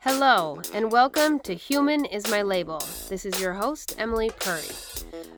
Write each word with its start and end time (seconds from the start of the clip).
Hello, 0.00 0.60
and 0.72 0.92
welcome 0.92 1.38
to 1.40 1.54
Human 1.54 2.04
is 2.04 2.30
My 2.30 2.42
Label. 2.42 2.82
This 3.08 3.24
is 3.24 3.40
your 3.40 3.54
host, 3.54 3.94
Emily 3.98 4.30
Purry. 4.40 4.68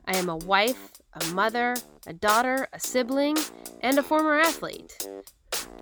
I 0.05 0.17
am 0.17 0.29
a 0.29 0.37
wife, 0.37 0.91
a 1.13 1.25
mother, 1.33 1.75
a 2.05 2.13
daughter, 2.13 2.67
a 2.73 2.79
sibling, 2.79 3.37
and 3.81 3.97
a 3.97 4.03
former 4.03 4.39
athlete. 4.39 5.07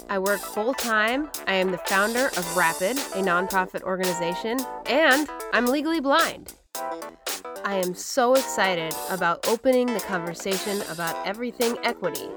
I 0.10 0.20
work 0.20 0.40
full 0.40 0.74
time. 0.74 1.30
I 1.48 1.56
am 1.56 1.72
the 1.72 1.80
founder 1.80 2.28
of 2.28 2.58
Rapid, 2.58 2.98
a 2.98 3.22
nonprofit 3.22 3.82
organization, 3.82 4.60
and 4.86 5.28
I'm 5.52 5.66
legally 5.66 6.00
blind. 6.00 6.54
I 6.76 7.82
am 7.84 7.96
so 7.96 8.34
excited 8.34 8.94
about 9.10 9.48
opening 9.48 9.88
the 9.88 10.00
conversation 10.00 10.82
about 10.90 11.26
everything 11.26 11.78
equity. 11.84 12.30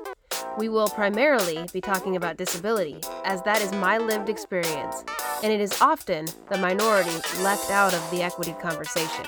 We 0.58 0.68
will 0.68 0.88
primarily 0.88 1.64
be 1.72 1.80
talking 1.80 2.16
about 2.16 2.36
disability, 2.36 2.96
as 3.24 3.40
that 3.42 3.62
is 3.62 3.70
my 3.70 3.96
lived 3.96 4.28
experience, 4.28 5.04
and 5.44 5.52
it 5.52 5.60
is 5.60 5.80
often 5.80 6.26
the 6.50 6.58
minority 6.58 7.14
left 7.44 7.70
out 7.70 7.94
of 7.94 8.10
the 8.10 8.22
equity 8.22 8.56
conversation. 8.60 9.24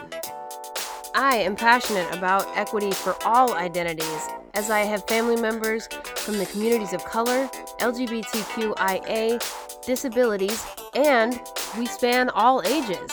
I 1.14 1.36
am 1.36 1.54
passionate 1.54 2.12
about 2.12 2.48
equity 2.56 2.90
for 2.90 3.14
all 3.24 3.54
identities, 3.54 4.28
as 4.54 4.70
I 4.70 4.80
have 4.80 5.06
family 5.06 5.40
members 5.40 5.86
from 6.16 6.36
the 6.36 6.46
communities 6.46 6.92
of 6.92 7.04
color, 7.04 7.48
LGBTQIA, 7.78 9.40
disabilities, 9.86 10.66
and 10.96 11.40
we 11.78 11.86
span 11.86 12.30
all 12.30 12.60
ages. 12.66 13.08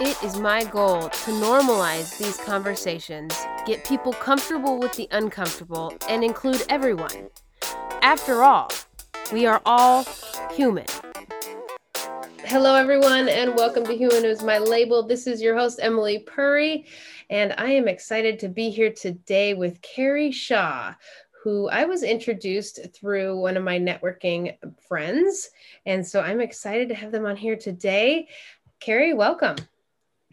It 0.00 0.20
is 0.24 0.36
my 0.36 0.64
goal 0.64 1.02
to 1.02 1.30
normalize 1.30 2.18
these 2.18 2.38
conversations, 2.38 3.36
get 3.66 3.84
people 3.84 4.12
comfortable 4.12 4.80
with 4.80 4.94
the 4.94 5.06
uncomfortable, 5.12 5.94
and 6.08 6.24
include 6.24 6.64
everyone. 6.68 7.28
After 8.02 8.42
all, 8.42 8.68
we 9.32 9.46
are 9.46 9.62
all 9.64 10.04
human. 10.50 10.86
Hello, 12.40 12.74
everyone, 12.74 13.28
and 13.28 13.54
welcome 13.54 13.84
to 13.84 13.96
Human 13.96 14.24
is 14.24 14.42
My 14.42 14.58
Label. 14.58 15.04
This 15.04 15.28
is 15.28 15.40
your 15.40 15.56
host, 15.56 15.78
Emily 15.80 16.18
Purry, 16.18 16.86
and 17.30 17.54
I 17.56 17.70
am 17.70 17.86
excited 17.86 18.40
to 18.40 18.48
be 18.48 18.70
here 18.70 18.92
today 18.92 19.54
with 19.54 19.80
Carrie 19.82 20.32
Shaw, 20.32 20.92
who 21.44 21.68
I 21.68 21.84
was 21.84 22.02
introduced 22.02 22.92
through 22.92 23.38
one 23.38 23.56
of 23.56 23.62
my 23.62 23.78
networking 23.78 24.56
friends. 24.88 25.50
And 25.86 26.04
so 26.04 26.22
I'm 26.22 26.40
excited 26.40 26.88
to 26.88 26.96
have 26.96 27.12
them 27.12 27.24
on 27.24 27.36
here 27.36 27.56
today. 27.56 28.26
Carrie, 28.80 29.14
welcome. 29.14 29.54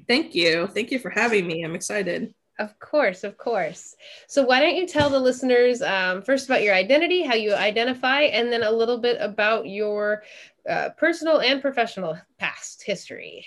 Thank 0.07 0.33
you. 0.33 0.65
Thank 0.65 0.89
you 0.89 0.97
for 0.97 1.11
having 1.11 1.45
me. 1.45 1.63
I'm 1.63 1.75
excited. 1.75 2.33
Of 2.59 2.77
course, 2.77 3.23
of 3.23 3.37
course. 3.37 3.95
So, 4.27 4.43
why 4.43 4.59
don't 4.59 4.75
you 4.75 4.85
tell 4.85 5.09
the 5.09 5.19
listeners 5.19 5.81
um, 5.81 6.21
first 6.21 6.45
about 6.45 6.61
your 6.61 6.75
identity, 6.75 7.23
how 7.23 7.35
you 7.35 7.53
identify, 7.53 8.23
and 8.23 8.51
then 8.51 8.63
a 8.63 8.71
little 8.71 8.97
bit 8.97 9.17
about 9.21 9.65
your 9.65 10.23
uh, 10.69 10.89
personal 10.97 11.39
and 11.39 11.61
professional 11.61 12.17
past 12.37 12.83
history? 12.83 13.45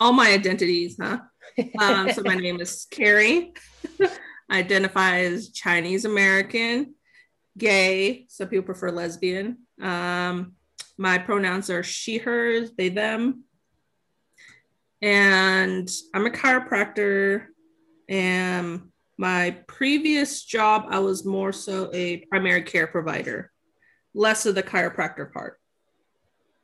All 0.00 0.12
my 0.12 0.32
identities, 0.32 0.96
huh? 1.00 1.20
um, 1.78 2.10
so, 2.10 2.22
my 2.24 2.34
name 2.46 2.60
is 2.60 2.88
Carrie. 2.90 3.52
I 4.50 4.58
identify 4.58 5.20
as 5.20 5.50
Chinese 5.50 6.04
American, 6.04 6.96
gay. 7.56 8.26
Some 8.28 8.48
people 8.48 8.66
prefer 8.66 8.90
lesbian. 8.90 9.58
Um, 9.80 10.54
my 10.98 11.16
pronouns 11.18 11.70
are 11.70 11.84
she, 11.84 12.18
hers, 12.18 12.72
they, 12.76 12.88
them. 12.88 13.44
And 15.00 15.88
I'm 16.12 16.26
a 16.26 16.30
chiropractor 16.30 17.46
and 18.08 18.92
my 19.18 19.56
previous 19.66 20.44
job, 20.44 20.86
I 20.88 20.98
was 20.98 21.24
more 21.24 21.52
so 21.52 21.90
a 21.92 22.18
primary 22.30 22.62
care 22.62 22.86
provider, 22.86 23.52
less 24.14 24.46
of 24.46 24.54
the 24.54 24.62
chiropractor 24.62 25.32
part. 25.32 25.58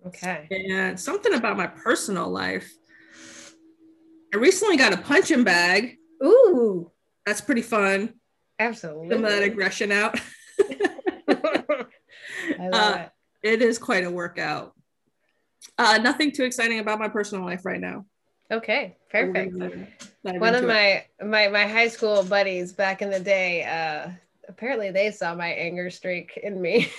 Okay. 0.06 0.48
And 0.50 0.98
something 0.98 1.34
about 1.34 1.56
my 1.56 1.66
personal 1.66 2.28
life. 2.28 2.70
I 4.34 4.38
recently 4.38 4.76
got 4.76 4.92
a 4.92 4.98
punching 4.98 5.44
bag. 5.44 5.96
Ooh. 6.24 6.90
That's 7.26 7.40
pretty 7.40 7.62
fun. 7.62 8.14
Absolutely. 8.58 9.10
Some 9.10 9.24
of 9.24 9.30
that 9.30 9.42
aggression 9.42 9.92
out. 9.92 10.18
I 12.58 12.68
love 12.68 12.72
uh, 12.72 13.08
it. 13.42 13.54
It 13.54 13.62
is 13.62 13.78
quite 13.78 14.04
a 14.04 14.10
workout. 14.10 14.74
Uh, 15.76 15.98
nothing 15.98 16.32
too 16.32 16.44
exciting 16.44 16.80
about 16.80 16.98
my 16.98 17.08
personal 17.08 17.44
life 17.44 17.64
right 17.64 17.80
now. 17.80 18.04
Okay, 18.50 18.96
perfect. 19.10 19.54
One 20.22 20.54
of 20.54 20.64
my 20.64 21.04
my 21.22 21.48
my 21.48 21.66
high 21.66 21.88
school 21.88 22.22
buddies 22.24 22.72
back 22.72 23.02
in 23.02 23.10
the 23.10 23.20
day, 23.20 23.64
uh, 23.64 24.10
apparently 24.48 24.90
they 24.90 25.10
saw 25.10 25.34
my 25.34 25.48
anger 25.48 25.90
streak 25.90 26.38
in 26.42 26.60
me. 26.60 26.90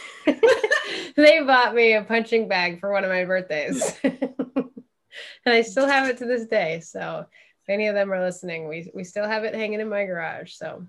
they 1.16 1.42
bought 1.42 1.74
me 1.74 1.94
a 1.94 2.04
punching 2.04 2.48
bag 2.48 2.80
for 2.80 2.92
one 2.92 3.04
of 3.04 3.10
my 3.10 3.26
birthdays, 3.26 3.98
and 4.04 4.72
I 5.46 5.62
still 5.64 5.88
have 5.88 6.08
it 6.08 6.18
to 6.18 6.26
this 6.26 6.46
day. 6.46 6.82
So 6.82 7.26
if 7.64 7.70
any 7.70 7.88
of 7.88 7.96
them 7.96 8.12
are 8.14 8.24
listening, 8.24 8.68
we 8.68 8.92
we 8.94 9.04
still 9.04 9.26
have 9.28 9.44
it 9.44 9.56
hanging 9.56 9.80
in 9.80 9.90
my 9.90 10.06
garage. 10.06 10.54
So, 10.54 10.86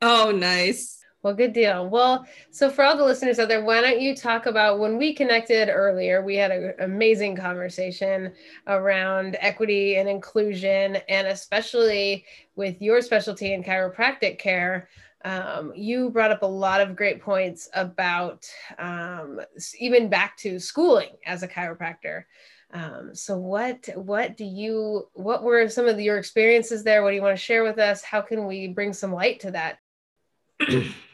oh, 0.00 0.30
nice. 0.30 0.97
Well, 1.22 1.34
good 1.34 1.52
deal. 1.52 1.88
Well, 1.88 2.24
so 2.52 2.70
for 2.70 2.84
all 2.84 2.96
the 2.96 3.04
listeners 3.04 3.40
out 3.40 3.48
there, 3.48 3.64
why 3.64 3.80
don't 3.80 4.00
you 4.00 4.14
talk 4.14 4.46
about 4.46 4.78
when 4.78 4.96
we 4.96 5.12
connected 5.12 5.68
earlier? 5.68 6.22
We 6.22 6.36
had 6.36 6.52
an 6.52 6.74
amazing 6.78 7.34
conversation 7.34 8.32
around 8.68 9.36
equity 9.40 9.96
and 9.96 10.08
inclusion, 10.08 10.96
and 11.08 11.26
especially 11.26 12.24
with 12.54 12.80
your 12.80 13.02
specialty 13.02 13.52
in 13.52 13.64
chiropractic 13.64 14.38
care. 14.38 14.88
Um, 15.24 15.72
you 15.74 16.10
brought 16.10 16.30
up 16.30 16.42
a 16.42 16.46
lot 16.46 16.80
of 16.80 16.94
great 16.94 17.20
points 17.20 17.68
about 17.74 18.48
um, 18.78 19.40
even 19.80 20.08
back 20.08 20.36
to 20.38 20.60
schooling 20.60 21.16
as 21.26 21.42
a 21.42 21.48
chiropractor. 21.48 22.24
Um, 22.72 23.10
so 23.14 23.36
what 23.36 23.88
what 23.96 24.36
do 24.36 24.44
you 24.44 25.08
what 25.14 25.42
were 25.42 25.68
some 25.68 25.88
of 25.88 25.98
your 25.98 26.18
experiences 26.18 26.84
there? 26.84 27.02
What 27.02 27.10
do 27.10 27.16
you 27.16 27.22
want 27.22 27.36
to 27.36 27.42
share 27.42 27.64
with 27.64 27.78
us? 27.78 28.04
How 28.04 28.20
can 28.20 28.46
we 28.46 28.68
bring 28.68 28.92
some 28.92 29.12
light 29.12 29.40
to 29.40 29.50
that? 29.50 29.78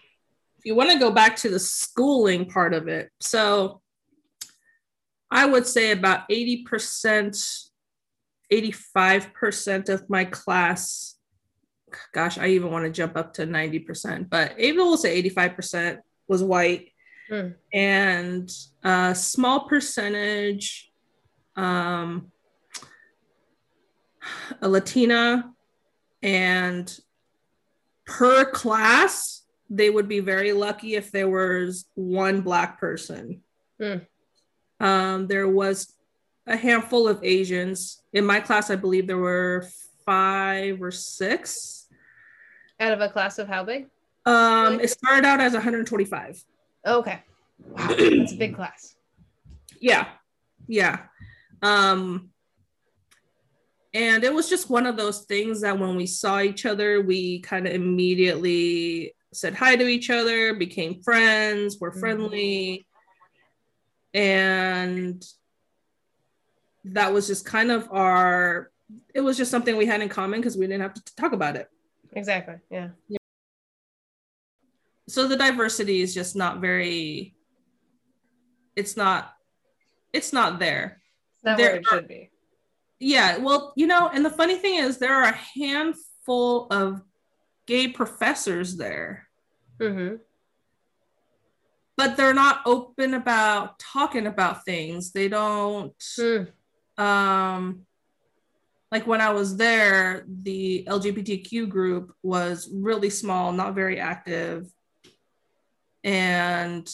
you 0.64 0.74
want 0.74 0.90
to 0.90 0.98
go 0.98 1.10
back 1.10 1.36
to 1.36 1.48
the 1.48 1.58
schooling 1.58 2.46
part 2.46 2.74
of 2.74 2.88
it, 2.88 3.10
so 3.20 3.82
I 5.30 5.46
would 5.46 5.66
say 5.66 5.90
about 5.90 6.28
80%, 6.28 7.68
85% 8.52 9.88
of 9.88 10.08
my 10.08 10.24
class, 10.24 11.16
gosh, 12.12 12.38
I 12.38 12.48
even 12.48 12.70
want 12.70 12.84
to 12.84 12.90
jump 12.90 13.16
up 13.16 13.34
to 13.34 13.46
90%, 13.46 14.30
but 14.30 14.58
even 14.58 14.78
we'll 14.78 14.96
say 14.96 15.22
85% 15.22 15.98
was 16.28 16.42
white. 16.42 16.90
Hmm. 17.28 17.48
And 17.72 18.50
a 18.82 19.14
small 19.14 19.66
percentage, 19.66 20.92
um, 21.56 22.30
a 24.60 24.68
Latina, 24.68 25.52
and 26.22 26.96
per 28.06 28.44
class, 28.44 29.43
they 29.76 29.90
would 29.90 30.08
be 30.08 30.20
very 30.20 30.52
lucky 30.52 30.94
if 30.94 31.10
there 31.10 31.28
was 31.28 31.86
one 31.94 32.40
black 32.40 32.78
person. 32.78 33.42
Mm. 33.80 34.06
Um, 34.80 35.26
there 35.26 35.48
was 35.48 35.92
a 36.46 36.56
handful 36.56 37.08
of 37.08 37.22
Asians 37.24 38.02
in 38.12 38.24
my 38.24 38.40
class. 38.40 38.70
I 38.70 38.76
believe 38.76 39.06
there 39.06 39.18
were 39.18 39.66
five 40.06 40.80
or 40.80 40.90
six. 40.90 41.86
Out 42.78 42.92
of 42.92 43.00
a 43.00 43.08
class 43.08 43.38
of 43.38 43.48
how 43.48 43.64
big? 43.64 43.88
Um, 44.26 44.80
it 44.80 44.90
started 44.90 45.26
out 45.26 45.40
as 45.40 45.52
125. 45.52 46.44
Okay, 46.86 47.22
wow, 47.58 47.88
that's 47.88 48.32
a 48.32 48.36
big 48.36 48.54
class. 48.54 48.94
Yeah, 49.80 50.06
yeah. 50.66 51.00
Um, 51.62 52.30
and 53.92 54.24
it 54.24 54.32
was 54.32 54.48
just 54.48 54.70
one 54.70 54.86
of 54.86 54.96
those 54.96 55.20
things 55.20 55.60
that 55.60 55.78
when 55.78 55.96
we 55.96 56.06
saw 56.06 56.40
each 56.40 56.66
other, 56.66 57.00
we 57.00 57.40
kind 57.40 57.66
of 57.66 57.74
immediately 57.74 59.14
said 59.34 59.54
hi 59.54 59.76
to 59.76 59.86
each 59.86 60.10
other, 60.10 60.54
became 60.54 61.02
friends, 61.02 61.78
were 61.80 61.90
mm-hmm. 61.90 62.00
friendly. 62.00 62.86
And 64.12 65.24
that 66.84 67.12
was 67.12 67.26
just 67.26 67.44
kind 67.44 67.70
of 67.70 67.88
our, 67.90 68.70
it 69.14 69.22
was 69.22 69.36
just 69.36 69.50
something 69.50 69.76
we 69.76 69.86
had 69.86 70.02
in 70.02 70.08
common 70.08 70.40
because 70.40 70.56
we 70.56 70.66
didn't 70.66 70.82
have 70.82 70.94
to 70.94 71.14
talk 71.16 71.32
about 71.32 71.56
it. 71.56 71.68
Exactly. 72.12 72.56
Yeah. 72.70 72.88
So 75.08 75.26
the 75.26 75.36
diversity 75.36 76.00
is 76.00 76.14
just 76.14 76.36
not 76.36 76.60
very, 76.60 77.34
it's 78.76 78.96
not, 78.96 79.32
it's 80.12 80.32
not 80.32 80.58
there. 80.58 81.02
It's 81.34 81.44
not 81.44 81.56
there 81.56 81.70
where 81.72 81.76
it 81.76 81.86
are, 81.90 81.96
should 81.96 82.08
be. 82.08 82.30
Yeah. 83.00 83.38
Well, 83.38 83.72
you 83.76 83.86
know, 83.86 84.08
and 84.08 84.24
the 84.24 84.30
funny 84.30 84.56
thing 84.56 84.78
is 84.78 84.98
there 84.98 85.14
are 85.14 85.30
a 85.30 85.38
handful 85.58 86.68
of 86.70 87.02
gay 87.66 87.88
professors 87.88 88.76
there. 88.76 89.26
Mm-hmm. 89.80 90.16
But 91.96 92.16
they're 92.16 92.34
not 92.34 92.62
open 92.66 93.14
about 93.14 93.78
talking 93.78 94.26
about 94.26 94.64
things. 94.64 95.12
They 95.12 95.28
don't. 95.28 95.96
Mm. 96.18 96.48
Um, 96.98 97.86
like 98.90 99.06
when 99.06 99.20
I 99.20 99.30
was 99.30 99.56
there, 99.56 100.24
the 100.28 100.84
LGBTQ 100.88 101.68
group 101.68 102.14
was 102.22 102.68
really 102.72 103.10
small, 103.10 103.52
not 103.52 103.74
very 103.74 103.98
active. 103.98 104.66
And 106.04 106.88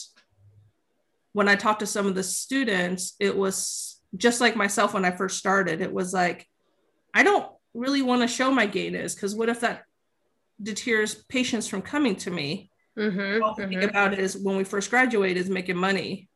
when 1.33 1.47
I 1.47 1.55
talked 1.55 1.81
to 1.81 1.85
some 1.85 2.07
of 2.07 2.15
the 2.15 2.23
students, 2.23 3.13
it 3.19 3.37
was 3.37 4.01
just 4.17 4.41
like 4.41 4.55
myself 4.55 4.93
when 4.93 5.05
I 5.05 5.11
first 5.11 5.37
started. 5.37 5.81
It 5.81 5.93
was 5.93 6.13
like, 6.13 6.47
I 7.13 7.23
don't 7.23 7.47
really 7.73 8.01
want 8.01 8.21
to 8.21 8.27
show 8.27 8.51
my 8.51 8.65
gayness 8.65 9.13
because 9.13 9.35
what 9.35 9.49
if 9.49 9.59
that 9.61 9.83
deters 10.61 11.13
patients 11.13 11.67
from 11.67 11.81
coming 11.81 12.15
to 12.15 12.31
me? 12.31 12.70
Mm-hmm, 12.97 13.43
All 13.43 13.55
I 13.57 13.61
mm-hmm. 13.61 13.79
think 13.79 13.89
about 13.89 14.17
is 14.17 14.37
when 14.37 14.57
we 14.57 14.63
first 14.63 14.89
graduate 14.89 15.37
is 15.37 15.49
making 15.49 15.77
money. 15.77 16.29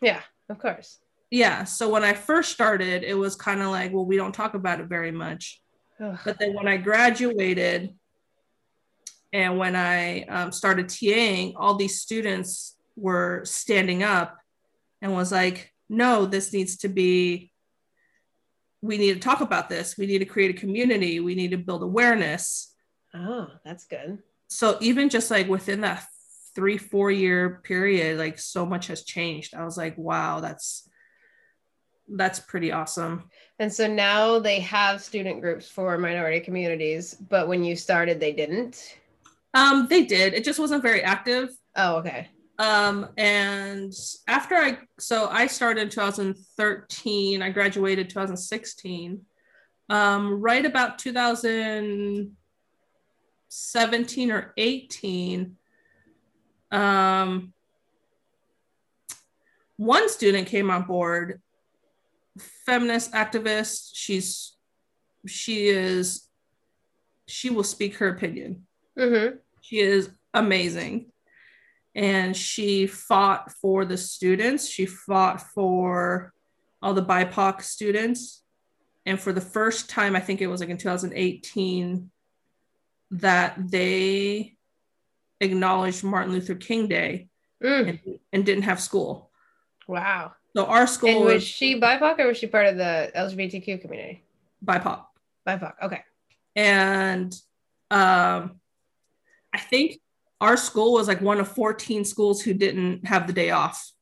Yeah, 0.00 0.20
of 0.48 0.58
course. 0.58 0.98
Yeah. 1.30 1.64
So 1.64 1.88
when 1.88 2.04
I 2.04 2.14
first 2.14 2.52
started, 2.52 3.02
it 3.02 3.14
was 3.14 3.36
kind 3.36 3.60
of 3.60 3.70
like, 3.70 3.92
well, 3.92 4.06
we 4.06 4.16
don't 4.16 4.34
talk 4.34 4.54
about 4.54 4.80
it 4.80 4.86
very 4.86 5.10
much. 5.10 5.60
Ugh. 6.00 6.18
But 6.24 6.38
then 6.38 6.54
when 6.54 6.68
I 6.68 6.76
graduated 6.76 7.94
and 9.32 9.58
when 9.58 9.74
I 9.74 10.22
um, 10.22 10.52
started 10.52 10.86
TAing, 10.86 11.54
all 11.56 11.74
these 11.74 12.00
students 12.00 12.76
were 12.96 13.42
standing 13.44 14.02
up 14.02 14.38
and 15.02 15.12
was 15.12 15.32
like, 15.32 15.72
no, 15.88 16.24
this 16.24 16.52
needs 16.52 16.76
to 16.78 16.88
be, 16.88 17.52
we 18.80 18.96
need 18.96 19.14
to 19.14 19.20
talk 19.20 19.40
about 19.40 19.68
this. 19.68 19.98
We 19.98 20.06
need 20.06 20.20
to 20.20 20.24
create 20.24 20.56
a 20.56 20.60
community. 20.60 21.20
We 21.20 21.34
need 21.34 21.50
to 21.50 21.58
build 21.58 21.82
awareness. 21.82 22.74
Oh, 23.12 23.48
that's 23.64 23.86
good. 23.86 24.18
So 24.48 24.78
even 24.80 25.08
just 25.08 25.30
like 25.30 25.48
within 25.48 25.80
that 25.82 26.04
three, 26.54 26.78
four 26.78 27.10
year 27.10 27.60
period, 27.64 28.18
like 28.18 28.38
so 28.38 28.64
much 28.64 28.86
has 28.88 29.04
changed. 29.04 29.54
I 29.54 29.64
was 29.64 29.76
like, 29.76 29.96
wow, 29.98 30.40
that's 30.40 30.88
that's 32.08 32.38
pretty 32.38 32.70
awesome. 32.70 33.30
And 33.58 33.72
so 33.72 33.86
now 33.86 34.38
they 34.38 34.60
have 34.60 35.02
student 35.02 35.40
groups 35.40 35.68
for 35.68 35.96
minority 35.96 36.40
communities, 36.40 37.14
but 37.14 37.48
when 37.48 37.64
you 37.64 37.76
started, 37.76 38.20
they 38.20 38.32
didn't. 38.32 38.98
Um, 39.54 39.86
they 39.88 40.04
did. 40.04 40.34
It 40.34 40.44
just 40.44 40.58
wasn't 40.58 40.82
very 40.82 41.02
active. 41.02 41.50
Oh, 41.76 41.96
okay. 41.96 42.28
Um, 42.58 43.08
and 43.16 43.92
after 44.28 44.54
I, 44.54 44.78
so 44.98 45.28
I 45.28 45.46
started 45.46 45.82
in 45.82 45.88
2013, 45.88 47.42
I 47.42 47.50
graduated 47.50 48.10
2016. 48.10 49.22
Um, 49.90 50.40
right 50.40 50.64
about 50.64 50.98
2017 53.54 54.32
or 54.32 54.52
18, 54.56 55.56
um, 56.72 57.52
one 59.76 60.08
student 60.08 60.48
came 60.48 60.70
on 60.70 60.82
board, 60.82 61.40
feminist 62.66 63.12
activist. 63.12 63.90
She's, 63.94 64.56
she 65.26 65.68
is, 65.68 66.28
she 67.28 67.50
will 67.50 67.64
speak 67.64 67.96
her 67.96 68.08
opinion. 68.08 68.66
Mm-hmm. 68.98 69.36
She 69.60 69.78
is 69.78 70.10
amazing 70.32 71.12
and 71.94 72.36
she 72.36 72.86
fought 72.86 73.52
for 73.52 73.84
the 73.84 73.96
students. 73.96 74.68
She 74.68 74.86
fought 74.86 75.40
for 75.40 76.32
all 76.82 76.92
the 76.92 77.04
BIPOC 77.04 77.62
students. 77.62 78.42
And 79.06 79.20
for 79.20 79.32
the 79.32 79.40
first 79.40 79.88
time, 79.88 80.16
I 80.16 80.20
think 80.20 80.40
it 80.40 80.48
was 80.48 80.60
like 80.60 80.70
in 80.70 80.76
2018, 80.78 82.10
that 83.20 83.54
they 83.70 84.56
acknowledged 85.40 86.04
Martin 86.04 86.32
Luther 86.32 86.54
King 86.54 86.88
Day 86.88 87.28
mm. 87.62 87.88
and, 87.88 88.18
and, 88.32 88.44
didn't 88.44 88.64
have 88.64 88.80
school. 88.80 89.30
Wow. 89.86 90.32
So 90.56 90.66
our 90.66 90.86
school 90.86 91.10
and 91.10 91.20
was, 91.20 91.34
was 91.34 91.44
she 91.44 91.80
BIPOC 91.80 92.18
or 92.18 92.26
was 92.28 92.38
she 92.38 92.46
part 92.46 92.66
of 92.66 92.76
the 92.76 93.12
LGBTQ 93.14 93.80
community? 93.80 94.24
BIPOC. 94.64 95.04
BIPOC. 95.46 95.72
Okay. 95.82 96.02
And 96.56 97.34
um, 97.90 98.60
I 99.52 99.58
think 99.58 100.00
our 100.40 100.56
school 100.56 100.94
was 100.94 101.08
like 101.08 101.20
one 101.20 101.40
of 101.40 101.48
14 101.48 102.04
schools 102.04 102.42
who 102.42 102.54
didn't 102.54 103.06
have 103.06 103.26
the 103.26 103.32
day 103.32 103.50
off. 103.50 103.92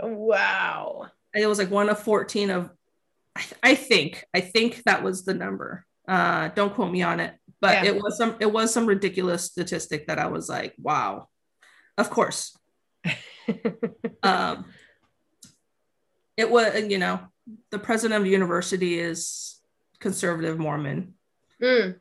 Wow. 0.00 1.08
it 1.34 1.46
was 1.46 1.58
like 1.58 1.70
one 1.70 1.88
of 1.88 1.98
14 2.00 2.50
of, 2.50 2.70
I, 3.36 3.44
I 3.62 3.74
think, 3.74 4.24
I 4.34 4.40
think 4.40 4.82
that 4.84 5.02
was 5.02 5.24
the 5.24 5.34
number. 5.34 5.86
Uh, 6.08 6.48
don't 6.48 6.74
quote 6.74 6.90
me 6.90 7.02
on 7.02 7.20
it, 7.20 7.34
but 7.60 7.84
yeah. 7.84 7.90
it 7.90 7.96
was 8.02 8.16
some, 8.16 8.36
it 8.40 8.50
was 8.52 8.72
some 8.72 8.86
ridiculous 8.86 9.44
statistic 9.44 10.06
that 10.06 10.18
I 10.18 10.26
was 10.26 10.48
like, 10.48 10.74
wow, 10.78 11.28
of 11.98 12.10
course. 12.10 12.56
um, 14.22 14.64
it 16.36 16.50
was, 16.50 16.80
you 16.88 16.98
know, 16.98 17.20
the 17.70 17.78
president 17.78 18.18
of 18.18 18.24
the 18.24 18.30
university 18.30 18.98
is 18.98 19.60
conservative 19.98 20.58
Mormon. 20.58 21.14
Mm. 21.62 21.98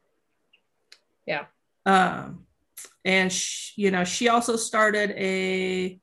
Yeah. 1.25 1.45
Um, 1.85 2.45
and 3.05 3.31
she, 3.31 3.81
you 3.81 3.91
know 3.91 4.03
she 4.03 4.29
also 4.29 4.55
started 4.55 5.12
a 5.12 6.00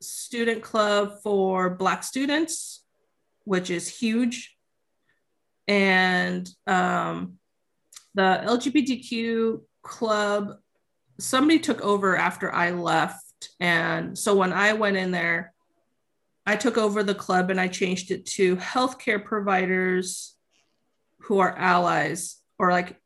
student 0.00 0.62
club 0.62 1.20
for 1.22 1.70
black 1.70 2.04
students 2.04 2.84
which 3.44 3.70
is 3.70 3.88
huge 3.88 4.56
and 5.66 6.48
um, 6.66 7.38
the 8.18 8.42
lgbtq 8.44 9.60
club 9.82 10.56
somebody 11.18 11.58
took 11.58 11.80
over 11.80 12.16
after 12.16 12.52
i 12.52 12.70
left 12.70 13.50
and 13.60 14.18
so 14.18 14.34
when 14.34 14.52
i 14.52 14.72
went 14.72 14.96
in 14.96 15.10
there 15.10 15.54
i 16.44 16.56
took 16.56 16.76
over 16.76 17.02
the 17.02 17.14
club 17.14 17.50
and 17.50 17.60
i 17.60 17.68
changed 17.68 18.10
it 18.10 18.26
to 18.26 18.56
healthcare 18.56 19.24
providers 19.24 20.36
who 21.20 21.38
are 21.38 21.56
allies 21.56 22.36
or 22.58 22.70
like 22.72 23.00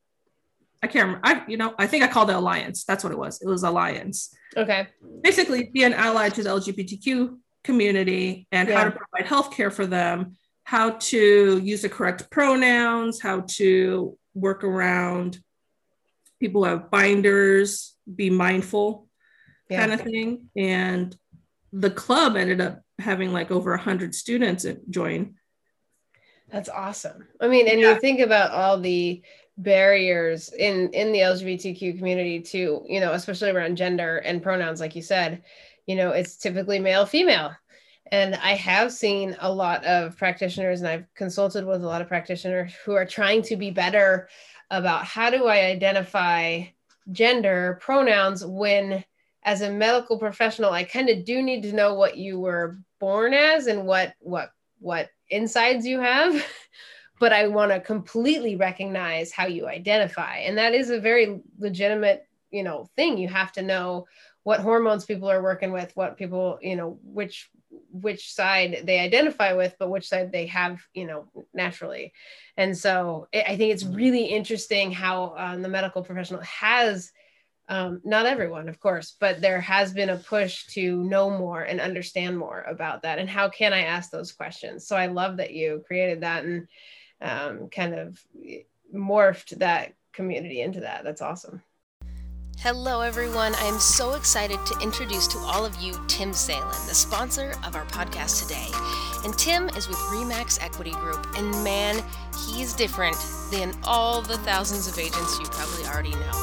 I 0.83 0.89
can't 0.89 1.07
remember. 1.07 1.21
I, 1.25 1.45
you 1.47 1.57
know, 1.57 1.75
I 1.79 1.87
think 1.87 2.03
I 2.03 2.09
called 2.09 2.29
it 2.31 2.35
Alliance. 2.35 2.85
That's 2.85 3.05
what 3.05 3.13
it 3.13 3.19
was. 3.19 3.41
It 3.41 3.47
was 3.47 3.63
Alliance. 3.63 4.35
Okay. 4.57 4.89
Basically, 5.23 5.71
be 5.73 5.85
an 5.85 5.95
ally 5.95 6.29
to 6.31 6.43
the 6.43 6.51
LGBTQ 6.51 7.39
community 7.63 8.49
and 8.51 8.69
yeah. 8.69 8.79
how 8.79 8.85
to 8.85 8.91
provide 8.91 9.31
healthcare 9.31 9.73
for 9.73 9.87
them, 9.87 10.37
how 10.65 10.91
to 10.91 11.59
use 11.59 11.83
the 11.83 11.89
correct 11.89 12.31
pronouns, 12.31 13.21
how 13.21 13.43
to 13.51 14.19
work 14.35 14.65
around 14.65 15.39
people 16.41 16.65
who 16.65 16.71
have 16.71 16.91
binders, 16.91 17.95
be 18.13 18.31
mindful, 18.31 19.09
yeah. 19.69 19.81
kind 19.81 19.93
of 19.93 20.01
thing. 20.01 20.49
And 20.57 21.17
the 21.73 21.91
club 21.91 22.37
ended 22.37 22.61
up 22.61 22.83
having 22.99 23.33
like 23.33 23.51
over 23.51 23.73
a 23.73 23.81
hundred 23.81 24.15
students 24.15 24.67
join. 24.91 25.35
That's 26.51 26.69
awesome. 26.69 27.29
I 27.41 27.49
mean, 27.49 27.69
and 27.69 27.81
yeah. 27.81 27.95
you 27.95 28.01
think 28.01 28.21
about 28.21 28.51
all 28.51 28.79
the 28.79 29.23
barriers 29.59 30.51
in 30.55 30.89
in 30.91 31.13
the 31.13 31.19
lgbtq 31.19 31.99
community 31.99 32.41
to 32.41 32.83
you 32.89 33.01
know 33.01 33.13
especially 33.13 33.51
around 33.51 33.77
gender 33.77 34.17
and 34.19 34.43
pronouns 34.43 34.81
like 34.81 34.97
you 34.97 35.03
said 35.03 35.43
you 35.87 35.95
know 35.95 36.11
it's 36.11 36.39
typically 36.39 36.79
male 36.79 37.05
female 37.05 37.53
and 38.13 38.37
i 38.37 38.53
have 38.53 38.93
seen 38.93 39.37
a 39.41 39.53
lot 39.53 39.85
of 39.85 40.17
practitioners 40.17 40.81
and 40.81 40.89
i've 40.89 41.07
consulted 41.15 41.67
with 41.67 41.83
a 41.83 41.87
lot 41.87 42.01
of 42.01 42.07
practitioners 42.07 42.73
who 42.85 42.93
are 42.93 43.07
trying 43.07 43.43
to 43.43 43.57
be 43.57 43.71
better 43.71 44.29
about 44.71 45.05
how 45.05 45.29
do 45.29 45.47
i 45.47 45.65
identify 45.65 46.63
gender 47.11 47.79
pronouns 47.81 48.47
when 48.47 49.05
as 49.43 49.63
a 49.63 49.71
medical 49.71 50.19
professional 50.19 50.71
i 50.71 50.85
kind 50.85 51.09
of 51.09 51.25
do 51.25 51.43
need 51.43 51.63
to 51.63 51.73
know 51.73 51.95
what 51.95 52.17
you 52.17 52.39
were 52.39 52.79
born 53.01 53.35
as 53.35 53.67
and 53.67 53.85
what 53.85 54.15
what 54.21 54.53
what 54.79 55.11
insides 55.31 55.85
you 55.85 55.99
have 55.99 56.45
but 57.23 57.33
I 57.33 57.47
want 57.47 57.71
to 57.71 57.79
completely 57.79 58.57
recognize 58.57 59.31
how 59.31 59.47
you 59.47 59.69
identify. 59.69 60.39
And 60.39 60.59
that 60.59 60.75
is 60.75 60.91
a 60.91 60.99
very 60.99 61.41
legitimate, 61.57 62.27
you 62.51 62.65
know, 62.65 62.89
thing. 62.97 63.17
You 63.17 63.29
have 63.29 63.53
to 63.53 63.63
know 63.63 64.09
what 64.43 64.59
hormones 64.59 65.05
people 65.05 65.31
are 65.31 65.41
working 65.41 65.71
with, 65.71 65.95
what 65.95 66.17
people, 66.17 66.59
you 66.61 66.75
know, 66.75 66.99
which 67.05 67.49
which 67.91 68.33
side 68.33 68.83
they 68.85 69.01
identify 69.01 69.53
with, 69.53 69.75
but 69.79 69.91
which 69.91 70.09
side 70.09 70.33
they 70.33 70.47
have, 70.47 70.81
you 70.95 71.07
know, 71.07 71.29
naturally. 71.55 72.13
And 72.57 72.77
so 72.77 73.29
I 73.35 73.57
think 73.57 73.73
it's 73.73 73.85
really 73.85 74.25
interesting 74.25 74.93
how 74.93 75.35
um, 75.37 75.63
the 75.63 75.69
medical 75.69 76.03
professional 76.03 76.43
has 76.43 77.13
um, 77.69 78.03
not 78.05 78.27
everyone, 78.27 78.69
of 78.69 78.81
course, 78.81 79.17
but 79.19 79.41
there 79.41 79.61
has 79.61 79.93
been 79.93 80.11
a 80.11 80.17
push 80.17 80.67
to 80.75 81.03
know 81.05 81.31
more 81.31 81.63
and 81.63 81.81
understand 81.81 82.37
more 82.37 82.63
about 82.63 83.03
that. 83.03 83.19
And 83.19 83.31
how 83.31 83.49
can 83.49 83.73
I 83.73 83.83
ask 83.83 84.11
those 84.11 84.33
questions? 84.33 84.87
So 84.87 84.97
I 84.97 85.07
love 85.07 85.39
that 85.39 85.53
you 85.53 85.83
created 85.87 86.21
that. 86.23 86.45
And 86.45 86.69
um, 87.23 87.69
kind 87.69 87.95
of 87.95 88.21
morphed 88.95 89.59
that 89.59 89.95
community 90.13 90.61
into 90.61 90.81
that. 90.81 91.05
That's 91.05 91.23
awesome. 91.23 91.63
Hello, 92.63 93.01
everyone. 93.01 93.57
I 93.57 93.65
am 93.65 93.81
so 93.81 94.15
excited 94.15 94.65
to 94.67 94.79
introduce 94.79 95.27
to 95.27 95.39
all 95.39 95.65
of 95.65 95.75
you 95.83 95.95
Tim 96.07 96.33
Salen, 96.33 96.69
the 96.87 96.95
sponsor 96.95 97.55
of 97.67 97.75
our 97.75 97.85
podcast 97.87 98.41
today. 98.41 98.69
And 99.25 99.37
Tim 99.37 99.69
is 99.71 99.89
with 99.89 99.97
Remax 99.97 100.63
Equity 100.63 100.93
Group, 100.93 101.27
and 101.37 101.51
man, 101.65 102.05
he's 102.47 102.73
different 102.73 103.17
than 103.51 103.75
all 103.83 104.23
the 104.23 104.39
thousands 104.39 104.87
of 104.87 104.97
agents 104.97 105.41
you 105.41 105.47
probably 105.47 105.85
already 105.87 106.13
know. 106.13 106.39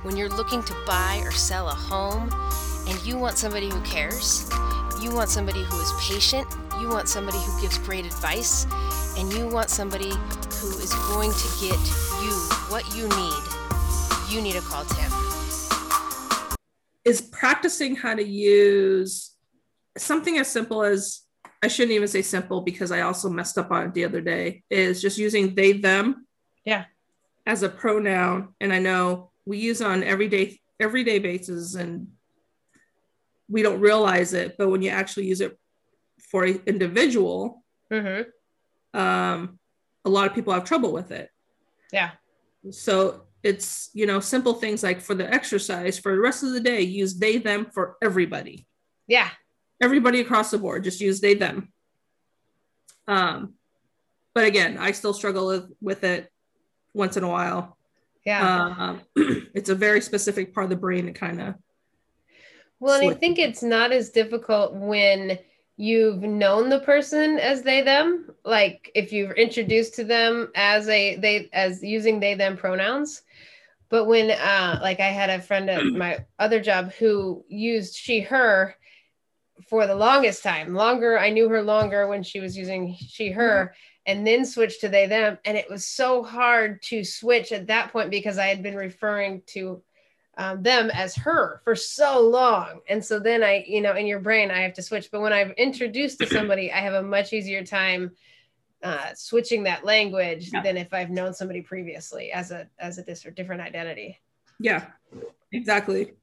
When 0.00 0.16
you're 0.16 0.30
looking 0.30 0.62
to 0.62 0.74
buy 0.86 1.20
or 1.24 1.30
sell 1.30 1.68
a 1.68 1.74
home 1.74 2.30
and 2.88 2.98
you 3.04 3.18
want 3.18 3.36
somebody 3.36 3.68
who 3.68 3.82
cares, 3.82 4.48
you 5.02 5.12
want 5.12 5.28
somebody 5.28 5.62
who 5.62 5.78
is 5.78 5.92
patient, 6.00 6.48
you 6.80 6.88
want 6.88 7.06
somebody 7.06 7.36
who 7.36 7.60
gives 7.60 7.76
great 7.76 8.06
advice, 8.06 8.66
and 9.18 9.30
you 9.34 9.46
want 9.46 9.68
somebody 9.68 10.08
who 10.08 10.70
is 10.78 10.94
going 11.10 11.32
to 11.32 11.48
get 11.60 11.78
you 12.22 12.32
what 12.70 12.96
you 12.96 13.06
need, 13.08 14.34
you 14.34 14.40
need 14.40 14.54
to 14.54 14.62
call 14.62 14.86
Tim. 14.86 15.29
Is 17.04 17.20
practicing 17.20 17.96
how 17.96 18.14
to 18.14 18.24
use 18.24 19.34
something 19.96 20.38
as 20.38 20.48
simple 20.48 20.82
as 20.82 21.22
I 21.62 21.68
shouldn't 21.68 21.92
even 21.92 22.08
say 22.08 22.22
simple 22.22 22.62
because 22.62 22.90
I 22.90 23.02
also 23.02 23.28
messed 23.28 23.58
up 23.58 23.70
on 23.70 23.86
it 23.86 23.94
the 23.94 24.04
other 24.04 24.20
day 24.20 24.62
is 24.70 25.02
just 25.02 25.18
using 25.18 25.54
they 25.54 25.72
them 25.72 26.26
yeah. 26.64 26.84
as 27.46 27.62
a 27.62 27.68
pronoun. 27.68 28.54
And 28.60 28.72
I 28.72 28.78
know 28.78 29.30
we 29.44 29.58
use 29.58 29.82
on 29.82 30.02
everyday 30.02 30.58
everyday 30.78 31.18
basis 31.18 31.74
and 31.74 32.08
we 33.48 33.62
don't 33.62 33.80
realize 33.80 34.32
it 34.32 34.56
but 34.56 34.70
when 34.70 34.80
you 34.80 34.88
actually 34.88 35.26
use 35.26 35.42
it 35.42 35.58
for 36.30 36.44
an 36.44 36.62
individual 36.66 37.62
mm-hmm. 37.92 38.98
um, 38.98 39.58
a 40.04 40.08
lot 40.08 40.26
of 40.26 40.34
people 40.34 40.54
have 40.54 40.64
trouble 40.64 40.92
with 40.92 41.10
it. 41.10 41.28
Yeah. 41.92 42.12
So 42.70 43.24
it's 43.42 43.90
you 43.94 44.06
know 44.06 44.20
simple 44.20 44.54
things 44.54 44.82
like 44.82 45.00
for 45.00 45.14
the 45.14 45.32
exercise 45.32 45.98
for 45.98 46.14
the 46.14 46.20
rest 46.20 46.42
of 46.42 46.52
the 46.52 46.60
day 46.60 46.82
use 46.82 47.18
they 47.18 47.38
them 47.38 47.66
for 47.72 47.96
everybody. 48.02 48.66
Yeah. 49.06 49.28
Everybody 49.82 50.20
across 50.20 50.50
the 50.50 50.58
board 50.58 50.84
just 50.84 51.00
use 51.00 51.20
they 51.20 51.34
them. 51.34 51.72
Um 53.06 53.54
but 54.32 54.44
again 54.44 54.78
i 54.78 54.92
still 54.92 55.12
struggle 55.12 55.48
with, 55.48 55.72
with 55.80 56.04
it 56.04 56.30
once 56.94 57.16
in 57.16 57.24
a 57.24 57.28
while. 57.28 57.76
Yeah. 58.24 58.74
Um, 58.78 59.00
it's 59.54 59.70
a 59.70 59.74
very 59.74 60.00
specific 60.00 60.54
part 60.54 60.64
of 60.64 60.70
the 60.70 60.76
brain 60.76 61.06
to 61.06 61.12
kind 61.12 61.40
of 61.40 61.54
well 62.80 63.00
and 63.00 63.10
i 63.10 63.14
think 63.14 63.38
it's 63.38 63.62
not 63.62 63.92
as 63.92 64.10
difficult 64.10 64.74
when 64.74 65.38
you've 65.80 66.20
known 66.22 66.68
the 66.68 66.80
person 66.80 67.38
as 67.38 67.62
they 67.62 67.80
them 67.80 68.30
like 68.44 68.92
if 68.94 69.14
you've 69.14 69.32
introduced 69.32 69.94
to 69.94 70.04
them 70.04 70.50
as 70.54 70.86
a 70.90 71.16
they 71.16 71.48
as 71.54 71.82
using 71.82 72.20
they 72.20 72.34
them 72.34 72.54
pronouns. 72.54 73.22
But 73.88 74.04
when 74.04 74.30
uh 74.30 74.78
like 74.82 75.00
i 75.00 75.08
had 75.08 75.30
a 75.30 75.40
friend 75.40 75.70
at 75.70 75.82
my 76.04 76.18
other 76.38 76.60
job 76.60 76.92
who 76.92 77.46
used 77.48 77.94
she 77.96 78.20
her 78.20 78.74
for 79.70 79.86
the 79.86 79.94
longest 79.94 80.42
time 80.42 80.74
longer 80.74 81.18
i 81.18 81.30
knew 81.30 81.48
her 81.48 81.62
longer 81.62 82.06
when 82.08 82.22
she 82.22 82.40
was 82.40 82.58
using 82.58 82.94
she 82.98 83.30
her 83.30 83.74
and 84.04 84.26
then 84.26 84.44
switched 84.44 84.80
to 84.80 84.88
they 84.88 85.06
them. 85.06 85.38
And 85.44 85.56
it 85.56 85.70
was 85.70 85.86
so 85.86 86.22
hard 86.22 86.82
to 86.84 87.04
switch 87.04 87.52
at 87.52 87.68
that 87.68 87.90
point 87.90 88.10
because 88.10 88.36
i 88.36 88.48
had 88.48 88.62
been 88.62 88.76
referring 88.76 89.42
to 89.54 89.82
um, 90.40 90.62
them 90.62 90.90
as 90.94 91.14
her 91.16 91.60
for 91.64 91.76
so 91.76 92.18
long. 92.18 92.80
And 92.88 93.04
so 93.04 93.20
then 93.20 93.44
i 93.44 93.62
you 93.68 93.82
know 93.82 93.94
in 93.94 94.06
your 94.06 94.20
brain 94.20 94.50
i 94.50 94.60
have 94.62 94.72
to 94.74 94.82
switch. 94.82 95.10
But 95.12 95.20
when 95.20 95.34
i've 95.34 95.50
introduced 95.52 96.18
to 96.20 96.26
somebody 96.26 96.72
i 96.72 96.78
have 96.78 96.94
a 96.94 97.02
much 97.02 97.32
easier 97.32 97.62
time 97.64 98.12
uh, 98.82 99.12
switching 99.14 99.62
that 99.64 99.84
language 99.84 100.50
yeah. 100.52 100.62
than 100.62 100.78
if 100.78 100.94
i've 100.94 101.10
known 101.10 101.34
somebody 101.34 101.60
previously 101.60 102.32
as 102.32 102.50
a 102.50 102.66
as 102.78 102.96
a 102.96 103.02
dis- 103.04 103.26
different 103.36 103.60
identity. 103.60 104.18
Yeah 104.58 104.86
exactly. 105.52 106.14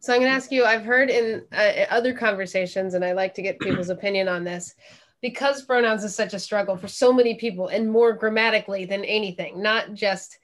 So 0.00 0.12
i'm 0.12 0.20
going 0.20 0.30
to 0.30 0.36
ask 0.36 0.50
you 0.50 0.64
i've 0.64 0.84
heard 0.84 1.08
in 1.08 1.44
uh, 1.52 1.86
other 1.90 2.12
conversations 2.12 2.94
and 2.94 3.04
i 3.04 3.12
like 3.12 3.34
to 3.34 3.42
get 3.42 3.60
people's 3.60 3.88
opinion 3.88 4.28
on 4.28 4.42
this 4.42 4.74
because 5.22 5.62
pronouns 5.62 6.04
is 6.04 6.14
such 6.14 6.34
a 6.34 6.38
struggle 6.38 6.76
for 6.76 6.88
so 6.88 7.10
many 7.10 7.36
people 7.36 7.68
and 7.68 7.90
more 7.90 8.12
grammatically 8.12 8.84
than 8.84 9.04
anything 9.04 9.62
not 9.62 9.94
just 9.94 10.40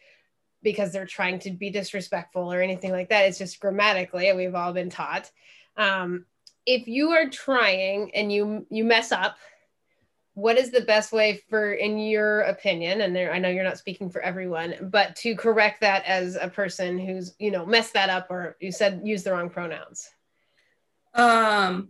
because 0.63 0.93
they're 0.93 1.07
trying 1.07 1.39
to 1.41 1.51
be 1.51 1.71
disrespectful 1.71 2.53
or 2.53 2.61
anything 2.61 2.93
like 2.93 3.09
that. 3.09 3.27
It's 3.27 3.39
just 3.39 3.61
grammatically, 3.61 4.33
we've 4.33 4.55
all 4.55 4.73
been 4.73 4.91
taught. 4.91 5.31
Um, 5.77 6.27
if 6.67 6.87
you 6.87 7.11
are 7.11 7.29
trying 7.29 8.15
and 8.15 8.33
you 8.33 8.67
you 8.71 8.85
mess 8.85 9.13
up, 9.13 9.37
what 10.35 10.59
is 10.59 10.71
the 10.71 10.83
best 10.83 11.13
way 11.13 11.43
for, 11.49 11.73
in 11.73 11.99
your 11.99 12.43
opinion, 12.43 13.01
and 13.01 13.15
there, 13.15 13.33
I 13.33 13.39
know 13.39 13.49
you're 13.49 13.65
not 13.65 13.79
speaking 13.79 14.11
for 14.11 14.21
everyone, 14.21 14.75
but 14.91 15.17
to 15.17 15.35
correct 15.35 15.81
that 15.81 16.05
as 16.05 16.37
a 16.37 16.49
person 16.49 16.99
who's 16.99 17.35
you 17.39 17.51
know 17.51 17.67
messed 17.67 17.95
that 17.95 18.11
up 18.11 18.31
or 18.31 18.57
you 18.61 18.73
said 18.73 19.03
use 19.05 19.23
the 19.23 19.33
wrong 19.33 19.51
pronouns? 19.51 20.11
Um, 21.15 21.89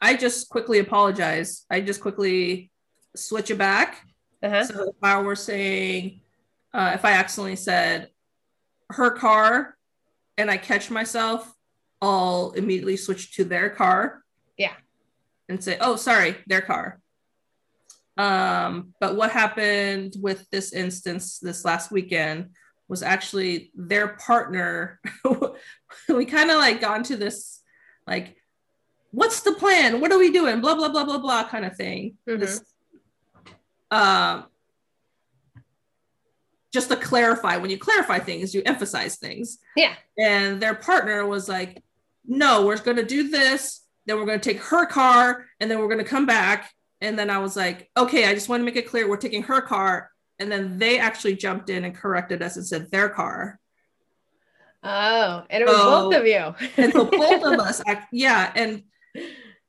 I 0.00 0.16
just 0.16 0.48
quickly 0.48 0.80
apologize. 0.80 1.64
I 1.70 1.80
just 1.80 2.00
quickly 2.00 2.70
switch 3.14 3.50
it 3.50 3.58
back. 3.58 4.06
Uh-huh. 4.42 4.64
So 4.64 4.88
if 4.88 4.96
I 5.02 5.20
were 5.22 5.36
saying 5.36 6.20
uh, 6.74 6.92
if 6.94 7.04
I 7.04 7.12
accidentally 7.12 7.56
said 7.56 8.08
her 8.90 9.10
car 9.10 9.76
and 10.36 10.50
I 10.50 10.56
catch 10.56 10.90
myself, 10.90 11.52
I'll 12.00 12.52
immediately 12.56 12.96
switch 12.96 13.36
to 13.36 13.44
their 13.44 13.70
car. 13.70 14.22
Yeah. 14.56 14.74
And 15.48 15.62
say, 15.62 15.76
oh, 15.80 15.96
sorry, 15.96 16.36
their 16.46 16.62
car. 16.62 17.00
Um, 18.16 18.94
but 19.00 19.16
what 19.16 19.30
happened 19.30 20.16
with 20.20 20.48
this 20.50 20.72
instance 20.72 21.38
this 21.38 21.64
last 21.64 21.90
weekend 21.90 22.50
was 22.88 23.02
actually 23.02 23.70
their 23.74 24.08
partner. 24.08 25.00
we 26.08 26.26
kind 26.26 26.50
of 26.50 26.58
like 26.58 26.80
got 26.80 26.98
into 26.98 27.16
this, 27.16 27.60
like, 28.06 28.36
what's 29.12 29.40
the 29.40 29.52
plan? 29.52 30.00
What 30.00 30.12
are 30.12 30.18
we 30.18 30.30
doing? 30.30 30.60
Blah, 30.60 30.74
blah, 30.74 30.88
blah, 30.88 31.04
blah, 31.04 31.18
blah 31.18 31.48
kind 31.48 31.64
of 31.64 31.76
thing. 31.76 32.16
Mm-hmm. 32.28 32.40
This, 32.40 32.64
um, 33.90 34.44
just 36.72 36.88
to 36.88 36.96
clarify 36.96 37.56
when 37.56 37.70
you 37.70 37.78
clarify 37.78 38.18
things 38.18 38.54
you 38.54 38.62
emphasize 38.64 39.16
things. 39.16 39.58
Yeah. 39.76 39.94
And 40.18 40.60
their 40.60 40.74
partner 40.74 41.26
was 41.26 41.48
like 41.48 41.82
no 42.26 42.64
we're 42.64 42.78
going 42.78 42.96
to 42.96 43.04
do 43.04 43.28
this 43.28 43.80
then 44.06 44.16
we're 44.16 44.26
going 44.26 44.40
to 44.40 44.52
take 44.52 44.60
her 44.64 44.84
car 44.84 45.46
and 45.60 45.70
then 45.70 45.78
we're 45.78 45.86
going 45.86 45.98
to 45.98 46.04
come 46.04 46.26
back. 46.26 46.72
And 47.00 47.18
then 47.18 47.30
i 47.30 47.38
was 47.38 47.56
like 47.56 47.90
okay 47.96 48.26
i 48.26 48.34
just 48.34 48.48
want 48.48 48.60
to 48.60 48.64
make 48.64 48.76
it 48.76 48.88
clear 48.88 49.08
we're 49.08 49.16
taking 49.16 49.42
her 49.44 49.60
car. 49.60 50.10
And 50.38 50.50
then 50.50 50.78
they 50.78 50.98
actually 50.98 51.36
jumped 51.36 51.70
in 51.70 51.84
and 51.84 51.94
corrected 51.94 52.42
us 52.42 52.56
and 52.56 52.66
said 52.66 52.90
their 52.90 53.08
car. 53.08 53.60
Oh 54.82 55.44
and 55.50 55.62
it 55.62 55.66
was 55.66 55.76
so, 55.76 56.10
both 56.10 56.14
of 56.14 56.26
you. 56.26 56.54
and 56.76 56.92
so 56.92 57.04
both 57.10 57.44
of 57.44 57.60
us 57.60 57.82
yeah 58.12 58.52
and 58.56 58.82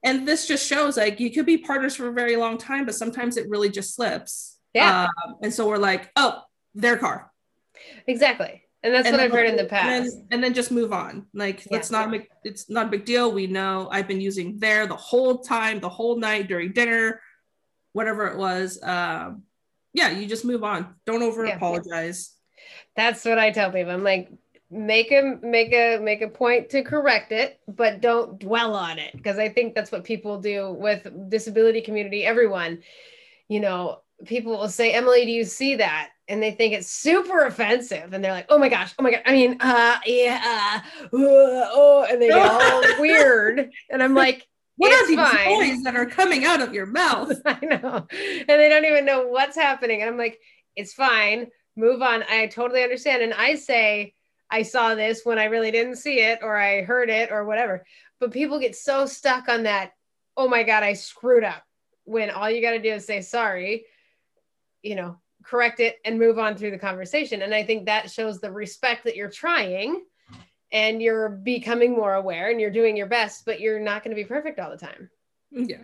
and 0.04 0.28
this 0.28 0.48
just 0.48 0.68
shows 0.68 0.98
like 0.98 1.20
you 1.20 1.32
could 1.32 1.46
be 1.46 1.58
partners 1.58 1.96
for 1.96 2.08
a 2.08 2.14
very 2.14 2.36
long 2.36 2.58
time 2.58 2.86
but 2.86 2.96
sometimes 2.96 3.38
it 3.38 3.50
really 3.50 3.70
just 3.70 3.96
slips. 3.96 4.58
Yeah. 4.74 5.04
Um, 5.04 5.36
and 5.44 5.54
so 5.54 5.68
we're 5.68 5.78
like 5.78 6.12
oh 6.16 6.42
their 6.76 6.98
car. 6.98 7.32
Exactly. 8.08 8.64
And 8.84 8.94
that's 8.94 9.08
and 9.08 9.16
what 9.16 9.24
I've 9.24 9.32
heard 9.32 9.48
in 9.48 9.56
the 9.56 9.66
past. 9.66 9.88
And 9.88 10.06
then, 10.06 10.28
and 10.32 10.44
then 10.44 10.54
just 10.54 10.72
move 10.72 10.92
on. 10.92 11.26
Like 11.34 11.66
yeah. 11.72 11.82
not 11.90 12.12
make 12.12 12.30
it's 12.44 12.70
not 12.70 12.88
a 12.88 12.90
big 12.90 13.06
deal. 13.06 13.32
We 13.32 13.48
know 13.48 13.88
I've 13.90 14.08
been 14.08 14.20
using 14.20 14.60
there 14.60 14.86
the 14.88 14.96
whole 14.96 15.40
time, 15.40 15.80
the 15.80 15.90
whole 15.90 16.18
night 16.20 16.50
during 16.50 16.74
dinner, 16.74 17.22
whatever 17.94 18.28
it 18.28 18.38
was. 18.38 18.82
Um, 18.84 19.44
yeah, 19.94 20.10
you 20.10 20.28
just 20.28 20.44
move 20.44 20.64
on. 20.64 20.96
Don't 21.06 21.24
over 21.24 21.46
apologize. 21.46 22.36
Yeah. 22.36 22.64
That's 22.96 23.24
what 23.24 23.40
I 23.40 23.52
tell 23.52 23.72
people. 23.72 23.92
I'm 23.92 24.04
like, 24.04 24.30
make 24.70 25.12
a 25.14 25.38
make 25.42 25.72
a 25.72 26.00
make 26.00 26.22
a 26.22 26.28
point 26.28 26.70
to 26.72 26.84
correct 26.84 27.32
it, 27.32 27.60
but 27.68 28.02
don't 28.02 28.38
dwell 28.40 28.74
on 28.74 29.00
it 29.00 29.16
because 29.16 29.38
I 29.38 29.48
think 29.48 29.76
that's 29.76 29.92
what 29.92 30.04
people 30.04 30.42
do 30.42 30.74
with 30.74 31.08
disability 31.30 31.82
community. 31.82 32.26
Everyone, 32.26 32.80
you 33.48 33.62
know, 33.62 34.00
people 34.26 34.58
will 34.58 34.70
say, 34.70 34.92
Emily, 34.92 35.26
do 35.26 35.32
you 35.32 35.46
see 35.46 35.76
that? 35.76 36.10
and 36.28 36.42
they 36.42 36.52
think 36.52 36.74
it's 36.74 36.88
super 36.88 37.46
offensive. 37.46 38.14
And 38.14 38.24
they're 38.24 38.32
like 38.32 38.46
oh 38.50 38.58
my 38.58 38.70
gosh 38.70 38.94
oh 38.98 39.04
my 39.04 39.12
god. 39.12 39.22
I 39.26 39.32
mean 39.32 39.58
uh 39.60 39.98
yeah 40.06 40.82
uh, 41.04 41.10
oh 41.12 42.06
and 42.10 42.22
they 42.22 42.30
get 42.30 42.38
all 42.38 42.82
weird. 43.00 43.72
And 43.90 44.02
i'm 44.02 44.14
like 44.14 44.48
what 44.76 44.92
are 44.92 45.08
these 45.08 45.18
fine. 45.18 45.60
noise 45.60 45.84
that 45.84 45.96
are 45.96 46.08
coming 46.08 46.46
out 46.46 46.60
of 46.60 46.74
your 46.74 46.88
mouth? 46.88 47.32
I 47.46 47.60
know. 47.64 48.08
And 48.10 48.48
they 48.48 48.70
don't 48.70 48.86
even 48.86 49.06
know 49.06 49.28
what's 49.28 49.56
happening. 49.56 50.02
And 50.02 50.10
i'm 50.10 50.18
like 50.18 50.40
it's 50.76 50.94
fine. 50.94 51.48
Move 51.76 52.02
on. 52.02 52.24
I 52.30 52.48
totally 52.48 52.84
understand. 52.84 53.22
And 53.22 53.34
i 53.34 53.56
say 53.56 54.14
i 54.50 54.64
saw 54.64 54.96
this 54.96 55.22
when 55.24 55.40
i 55.40 55.46
really 55.46 55.72
didn't 55.72 55.98
see 55.98 56.20
it 56.20 56.40
or 56.42 56.58
i 56.58 56.84
heard 56.84 57.10
it 57.10 57.32
or 57.32 57.46
whatever. 57.46 57.86
But 58.20 58.32
people 58.32 58.60
get 58.60 58.76
so 58.76 59.06
stuck 59.06 59.50
on 59.50 59.64
that 59.64 59.92
oh 60.36 60.48
my 60.48 60.64
god 60.64 60.82
i 60.82 60.94
screwed 60.94 61.44
up 61.44 61.64
when 62.06 62.32
all 62.32 62.50
you 62.50 62.62
got 62.62 62.72
to 62.72 62.82
do 62.82 62.94
is 62.94 63.06
say 63.06 63.22
sorry 63.22 63.86
you 64.84 64.96
know 64.96 65.18
correct 65.44 65.80
it 65.80 65.98
and 66.06 66.20
move 66.20 66.40
on 66.40 66.56
through 66.56 66.72
the 66.72 66.78
conversation. 66.78 67.42
And 67.42 67.54
i 67.54 67.64
think 67.64 67.86
that 67.86 68.12
shows 68.12 68.40
the 68.40 68.52
respect 68.52 69.04
that 69.06 69.16
you're 69.16 69.30
trying 69.30 70.04
and 70.72 71.02
you're 71.02 71.30
becoming 71.30 71.92
more 71.94 72.16
aware 72.16 72.50
and 72.50 72.60
you're 72.60 72.72
doing 72.72 72.96
your 72.96 73.08
best 73.08 73.46
but 73.46 73.60
you're 73.60 73.80
not 73.80 74.04
going 74.04 74.16
to 74.16 74.22
be 74.22 74.28
perfect 74.28 74.60
all 74.60 74.70
the 74.70 74.78
time. 74.78 75.10
Yeah. 75.52 75.84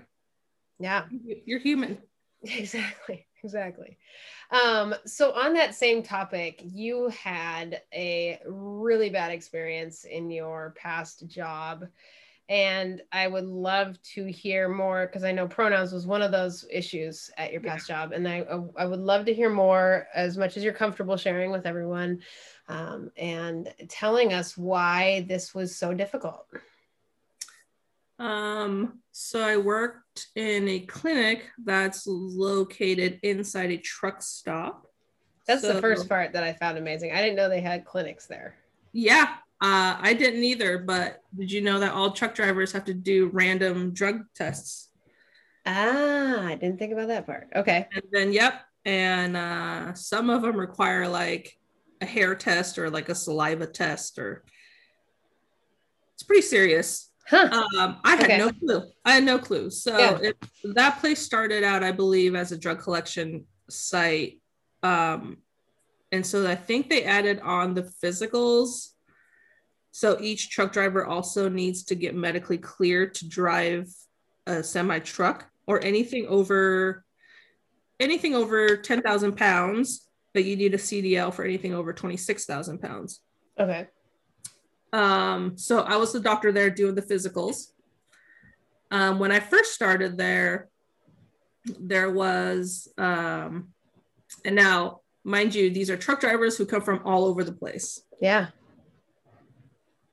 Yeah. 0.80 1.06
You're 1.46 1.60
human. 1.60 1.98
Exactly. 2.42 3.28
Exactly. 3.44 3.98
Um, 4.50 4.96
so 5.06 5.34
on 5.34 5.54
that 5.56 5.76
same 5.76 6.02
topic 6.02 6.62
you 6.64 7.10
had 7.10 7.82
a 7.94 8.40
really 8.46 9.10
bad 9.10 9.34
experience 9.34 10.06
in 10.06 10.32
your 10.32 10.74
past 10.78 11.28
job 11.28 11.86
and 12.50 13.04
I 13.12 13.28
would 13.28 13.46
love 13.46 14.02
to 14.16 14.26
hear 14.26 14.68
more 14.68 15.06
because 15.06 15.24
I 15.24 15.32
know 15.32 15.48
pronouns 15.48 15.94
was 15.94 16.08
one 16.08 16.24
of 16.24 16.32
those 16.32 16.66
issues 16.72 17.30
at 17.38 17.52
your 17.52 17.62
past 17.62 17.88
yeah. 17.88 17.96
job, 17.96 18.12
and 18.12 18.28
I 18.28 18.44
I 18.76 18.86
would 18.86 19.00
love 19.00 19.26
to 19.26 19.34
hear 19.34 19.52
more 19.52 20.08
as 20.16 20.36
much 20.36 20.58
as 20.58 20.64
you're 20.64 20.74
comfortable 20.74 21.16
sharing 21.16 21.52
with 21.52 21.68
everyone, 21.68 22.22
um, 22.68 23.12
and 23.18 23.72
telling 23.88 24.34
us 24.34 24.58
why 24.58 25.26
this 25.30 25.54
was 25.54 25.78
so 25.78 25.94
difficult. 25.94 26.48
Um, 28.18 29.00
so 29.12 29.42
I 29.42 29.56
worked 29.56 30.28
in 30.36 30.68
a 30.68 30.80
clinic 30.82 31.46
that's 31.64 32.06
located 32.08 33.20
inside 33.22 33.70
a 33.70 33.78
truck 33.78 34.24
stop. 34.24 34.88
That's 35.46 35.62
so, 35.62 35.74
the 35.74 35.82
first 35.82 36.10
part 36.10 36.34
that 36.34 36.44
I 36.44 36.54
found 36.54 36.78
amazing. 36.78 37.12
I 37.12 37.22
didn't 37.22 37.36
know 37.36 37.48
they 37.48 37.62
had 37.62 37.86
clinics 37.86 38.26
there. 38.26 38.56
Yeah, 38.92 39.36
Uh, 39.62 39.98
I 40.00 40.14
didn't 40.14 40.44
either, 40.44 40.78
but 40.78 41.22
did 41.38 41.52
you 41.52 41.62
know 41.62 41.80
that 41.80 41.94
all 41.94 42.12
truck 42.12 42.34
drivers 42.34 42.72
have 42.72 42.86
to 42.86 42.94
do 42.94 43.30
random 43.34 43.94
drug 43.94 44.22
tests? 44.34 44.90
Ah, 45.66 46.46
I 46.46 46.56
didn't 46.56 46.80
think 46.80 46.94
about 46.94 47.10
that 47.10 47.26
part. 47.26 47.50
Okay. 47.56 47.86
And 47.94 48.04
then, 48.12 48.32
yep. 48.32 48.62
And 48.86 49.36
uh, 49.36 49.94
some 49.94 50.30
of 50.30 50.42
them 50.42 50.56
require 50.56 51.08
like 51.08 51.58
a 52.00 52.06
hair 52.06 52.36
test 52.36 52.78
or 52.78 52.90
like 52.90 53.10
a 53.10 53.16
saliva 53.16 53.68
test, 53.68 54.18
or 54.18 54.46
it's 56.14 56.24
pretty 56.24 56.42
serious. 56.42 57.12
Huh. 57.28 57.64
Um, 57.78 57.98
I 58.04 58.16
had 58.16 58.24
okay. 58.24 58.38
no 58.38 58.52
clue. 58.52 58.84
I 59.06 59.12
had 59.12 59.24
no 59.24 59.38
clue. 59.38 59.70
So 59.70 59.98
yeah. 59.98 60.18
it, 60.30 60.38
that 60.74 61.00
place 61.00 61.20
started 61.22 61.64
out, 61.64 61.84
I 61.84 61.92
believe, 61.92 62.34
as 62.34 62.54
a 62.54 62.58
drug 62.58 62.80
collection 62.80 63.46
site. 63.70 64.40
Um, 64.82 65.38
and 66.12 66.26
so 66.26 66.50
I 66.50 66.56
think 66.56 66.90
they 66.90 67.04
added 67.04 67.40
on 67.42 67.74
the 67.74 67.92
physicals. 68.02 68.94
So 69.92 70.18
each 70.22 70.50
truck 70.50 70.72
driver 70.72 71.06
also 71.06 71.50
needs 71.50 71.84
to 71.86 71.96
get 71.96 72.16
medically 72.16 72.58
cleared 72.58 73.16
to 73.16 73.28
drive 73.28 73.90
a 74.46 74.64
semi 74.64 75.00
truck 75.00 75.50
or 75.68 75.84
anything 75.84 76.26
over 76.28 77.06
anything 78.00 78.34
over 78.34 78.78
10,000 78.78 79.36
pounds, 79.36 80.08
but 80.34 80.46
you 80.46 80.56
need 80.56 80.74
a 80.74 80.78
CDL 80.78 81.34
for 81.34 81.44
anything 81.44 81.74
over 81.74 81.92
26,000 81.92 82.80
pounds. 82.80 83.22
Okay. 83.60 83.88
Um, 84.94 85.58
so 85.58 85.82
I 85.82 85.98
was 85.98 86.14
the 86.14 86.20
doctor 86.20 86.52
there 86.52 86.70
doing 86.70 86.96
the 86.96 87.02
physicals. 87.02 87.72
Um, 88.92 89.20
when 89.20 89.32
I 89.32 89.40
first 89.40 89.74
started 89.74 90.18
there, 90.18 90.70
there 91.80 92.10
was, 92.10 92.88
um, 92.98 93.70
and 94.46 94.56
now, 94.56 95.02
mind 95.24 95.54
you, 95.54 95.70
these 95.70 95.90
are 95.90 95.98
truck 95.98 96.22
drivers 96.22 96.58
who 96.58 96.66
come 96.66 96.82
from 96.82 97.02
all 97.06 97.26
over 97.26 97.44
the 97.44 97.52
place. 97.52 98.02
Yeah. 98.22 98.48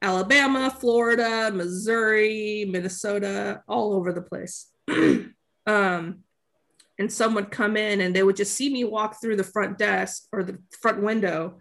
Alabama, 0.02 0.70
Florida, 0.70 1.50
Missouri, 1.52 2.66
Minnesota, 2.68 3.62
all 3.68 3.94
over 3.94 4.12
the 4.12 4.22
place. 4.22 4.70
um, 5.66 6.22
and 6.98 7.12
some 7.12 7.34
would 7.34 7.50
come 7.50 7.76
in 7.76 8.00
and 8.00 8.14
they 8.14 8.22
would 8.22 8.36
just 8.36 8.54
see 8.54 8.70
me 8.70 8.84
walk 8.84 9.20
through 9.20 9.36
the 9.36 9.44
front 9.44 9.78
desk 9.78 10.24
or 10.32 10.42
the 10.42 10.58
front 10.80 11.02
window. 11.02 11.58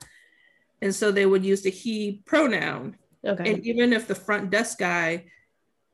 And 0.82 0.94
so 0.94 1.12
they 1.12 1.26
would 1.26 1.46
use 1.46 1.62
the 1.62 1.70
he 1.70 2.22
pronoun. 2.26 2.98
Okay. 3.26 3.54
And 3.54 3.66
even 3.66 3.92
if 3.92 4.08
the 4.08 4.16
front 4.16 4.50
desk 4.50 4.80
guy 4.80 5.26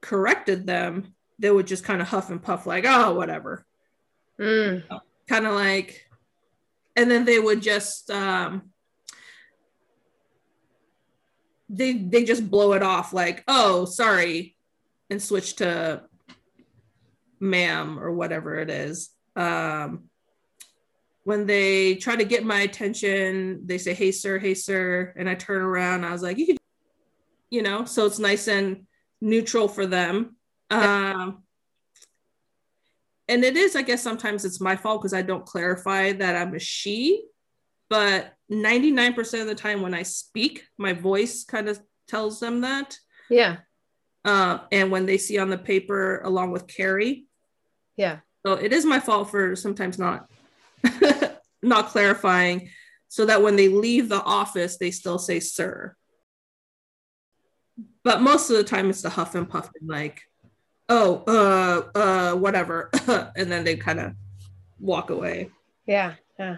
corrected 0.01 0.67
them, 0.67 1.13
they 1.39 1.49
would 1.49 1.67
just 1.67 1.83
kind 1.83 2.01
of 2.01 2.07
huff 2.07 2.29
and 2.29 2.41
puff, 2.41 2.65
like, 2.65 2.85
oh, 2.87 3.13
whatever. 3.13 3.65
Mm. 4.39 4.83
Kind 5.27 5.47
of 5.47 5.53
like, 5.53 6.07
and 6.95 7.09
then 7.09 7.25
they 7.25 7.39
would 7.39 7.61
just, 7.61 8.11
um, 8.11 8.70
they 11.71 11.93
they 11.93 12.23
just 12.25 12.49
blow 12.49 12.73
it 12.73 12.83
off 12.83 13.13
like, 13.13 13.43
oh, 13.47 13.85
sorry, 13.85 14.55
and 15.09 15.21
switch 15.21 15.55
to 15.57 16.03
ma'am 17.39 17.97
or 17.99 18.11
whatever 18.11 18.59
it 18.59 18.69
is. 18.69 19.09
Um, 19.35 20.09
when 21.23 21.45
they 21.45 21.95
try 21.95 22.15
to 22.15 22.25
get 22.25 22.43
my 22.43 22.61
attention, 22.61 23.61
they 23.65 23.77
say, 23.77 23.93
hey, 23.93 24.11
sir, 24.11 24.39
hey, 24.39 24.53
sir. 24.53 25.13
And 25.15 25.29
I 25.29 25.35
turn 25.35 25.61
around. 25.61 26.03
I 26.03 26.11
was 26.11 26.23
like, 26.23 26.37
you 26.37 26.47
can, 26.47 26.57
you 27.49 27.61
know, 27.61 27.85
so 27.85 28.05
it's 28.05 28.19
nice 28.19 28.47
and 28.47 28.85
neutral 29.21 29.67
for 29.67 29.85
them. 29.85 30.35
Um, 30.71 31.43
and 33.27 33.43
it 33.43 33.55
is, 33.55 33.75
I 33.75 33.81
guess, 33.83 34.01
sometimes 34.01 34.45
it's 34.45 34.59
my 34.59 34.75
fault 34.75 35.01
because 35.01 35.13
I 35.13 35.21
don't 35.21 35.45
clarify 35.45 36.11
that 36.13 36.35
I'm 36.35 36.55
a 36.55 36.59
she, 36.59 37.23
but 37.89 38.33
99% 38.51 39.41
of 39.41 39.47
the 39.47 39.55
time 39.55 39.81
when 39.81 39.93
I 39.93 40.03
speak, 40.03 40.65
my 40.77 40.93
voice 40.93 41.43
kind 41.43 41.69
of 41.69 41.79
tells 42.07 42.39
them 42.39 42.61
that. 42.61 42.97
Yeah. 43.29 43.57
Uh, 44.25 44.59
and 44.71 44.91
when 44.91 45.05
they 45.05 45.17
see 45.17 45.39
on 45.39 45.49
the 45.49 45.57
paper 45.57 46.21
along 46.21 46.51
with 46.51 46.67
Carrie, 46.67 47.25
yeah. 47.95 48.19
So 48.45 48.53
it 48.53 48.73
is 48.73 48.85
my 48.85 48.99
fault 48.99 49.29
for 49.29 49.55
sometimes 49.55 49.99
not 49.99 50.29
not 51.61 51.87
clarifying 51.87 52.69
so 53.07 53.25
that 53.25 53.41
when 53.41 53.55
they 53.55 53.67
leave 53.67 54.09
the 54.09 54.21
office 54.21 54.77
they 54.77 54.91
still 54.91 55.19
say 55.19 55.39
sir. 55.39 55.95
But 58.03 58.21
most 58.21 58.49
of 58.49 58.57
the 58.57 58.63
time 58.63 58.89
it's 58.89 59.03
the 59.03 59.09
huff 59.09 59.35
and 59.35 59.47
puff 59.47 59.69
and 59.79 59.87
like, 59.87 60.21
oh, 60.89 61.23
uh, 61.27 61.97
uh, 61.97 62.35
whatever. 62.35 62.89
and 63.07 63.51
then 63.51 63.63
they 63.63 63.75
kind 63.75 63.99
of 63.99 64.13
walk 64.79 65.11
away. 65.11 65.51
Yeah. 65.85 66.15
Yeah. 66.39 66.57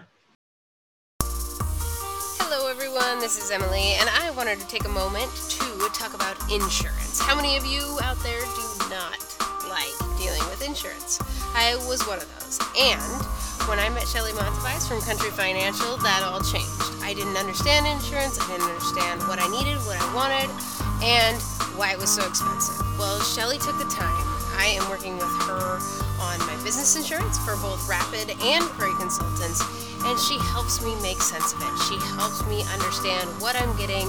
This 3.24 3.42
is 3.42 3.50
Emily, 3.50 3.96
and 3.96 4.10
I 4.20 4.30
wanted 4.36 4.60
to 4.60 4.68
take 4.68 4.84
a 4.84 4.88
moment 4.90 5.32
to 5.56 5.88
talk 5.94 6.12
about 6.12 6.36
insurance. 6.52 7.18
How 7.18 7.34
many 7.34 7.56
of 7.56 7.64
you 7.64 7.80
out 8.02 8.20
there 8.20 8.38
do 8.38 8.84
not 8.92 9.16
like 9.64 9.96
dealing 10.20 10.44
with 10.52 10.60
insurance. 10.60 11.20
I 11.56 11.76
was 11.88 12.04
one 12.06 12.20
of 12.20 12.28
those. 12.36 12.60
And 12.76 13.00
when 13.64 13.80
I 13.80 13.88
met 13.88 14.06
Shelly 14.08 14.32
Montevice 14.32 14.86
from 14.86 15.00
Country 15.00 15.30
Financial, 15.32 15.96
that 16.04 16.20
all 16.20 16.44
changed. 16.44 17.00
I 17.00 17.16
didn't 17.16 17.36
understand 17.36 17.88
insurance, 17.88 18.36
I 18.40 18.44
didn't 18.48 18.68
understand 18.68 19.20
what 19.24 19.40
I 19.40 19.48
needed, 19.48 19.80
what 19.88 19.96
I 19.96 20.06
wanted, 20.12 20.48
and 21.00 21.40
why 21.80 21.92
it 21.92 21.98
was 21.98 22.12
so 22.12 22.24
expensive. 22.28 22.76
Well, 23.00 23.20
Shelly 23.20 23.56
took 23.56 23.76
the 23.80 23.88
time. 23.88 24.24
I 24.56 24.76
am 24.78 24.88
working 24.88 25.16
with 25.16 25.32
her 25.48 25.80
on 26.20 26.38
my 26.44 26.56
business 26.62 26.96
insurance 26.96 27.36
for 27.40 27.56
both 27.56 27.88
Rapid 27.88 28.36
and 28.40 28.64
Prairie 28.76 28.94
Consultants, 29.00 29.64
and 30.04 30.18
she 30.18 30.38
helps 30.38 30.84
me 30.84 30.94
make 31.00 31.20
sense 31.20 31.52
of 31.52 31.60
it. 31.60 31.74
She 31.88 31.96
helps 32.16 32.44
me 32.46 32.62
understand 32.72 33.28
what 33.40 33.56
I'm 33.56 33.76
getting, 33.76 34.06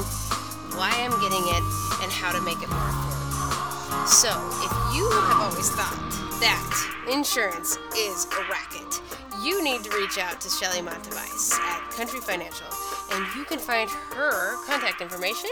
why 0.76 0.92
I'm 1.00 1.16
getting 1.24 1.44
it, 1.48 1.64
and 2.04 2.12
how 2.12 2.32
to 2.32 2.42
make 2.42 2.62
it 2.62 2.70
more 2.70 2.90
affordable. 2.92 4.08
So, 4.08 4.30
if 4.30 4.72
you 4.96 5.10
have 5.10 5.42
always 5.42 5.70
thought 5.72 5.98
that 6.40 6.68
insurance 7.12 7.78
is 7.98 8.26
a 8.26 8.44
racket, 8.52 9.02
you 9.44 9.64
need 9.64 9.84
to 9.84 9.90
reach 9.98 10.18
out 10.18 10.42
to 10.42 10.50
Shelly 10.50 10.82
Montevice 10.82 11.54
at 11.54 11.92
Country 11.92 12.20
Financial, 12.20 12.68
and 13.12 13.26
you 13.36 13.46
can 13.46 13.60
find 13.60 13.90
her 13.90 14.58
contact 14.66 15.02
information 15.02 15.52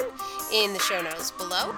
in 0.53 0.73
the 0.73 0.79
show 0.79 1.01
notes 1.01 1.32
below. 1.32 1.71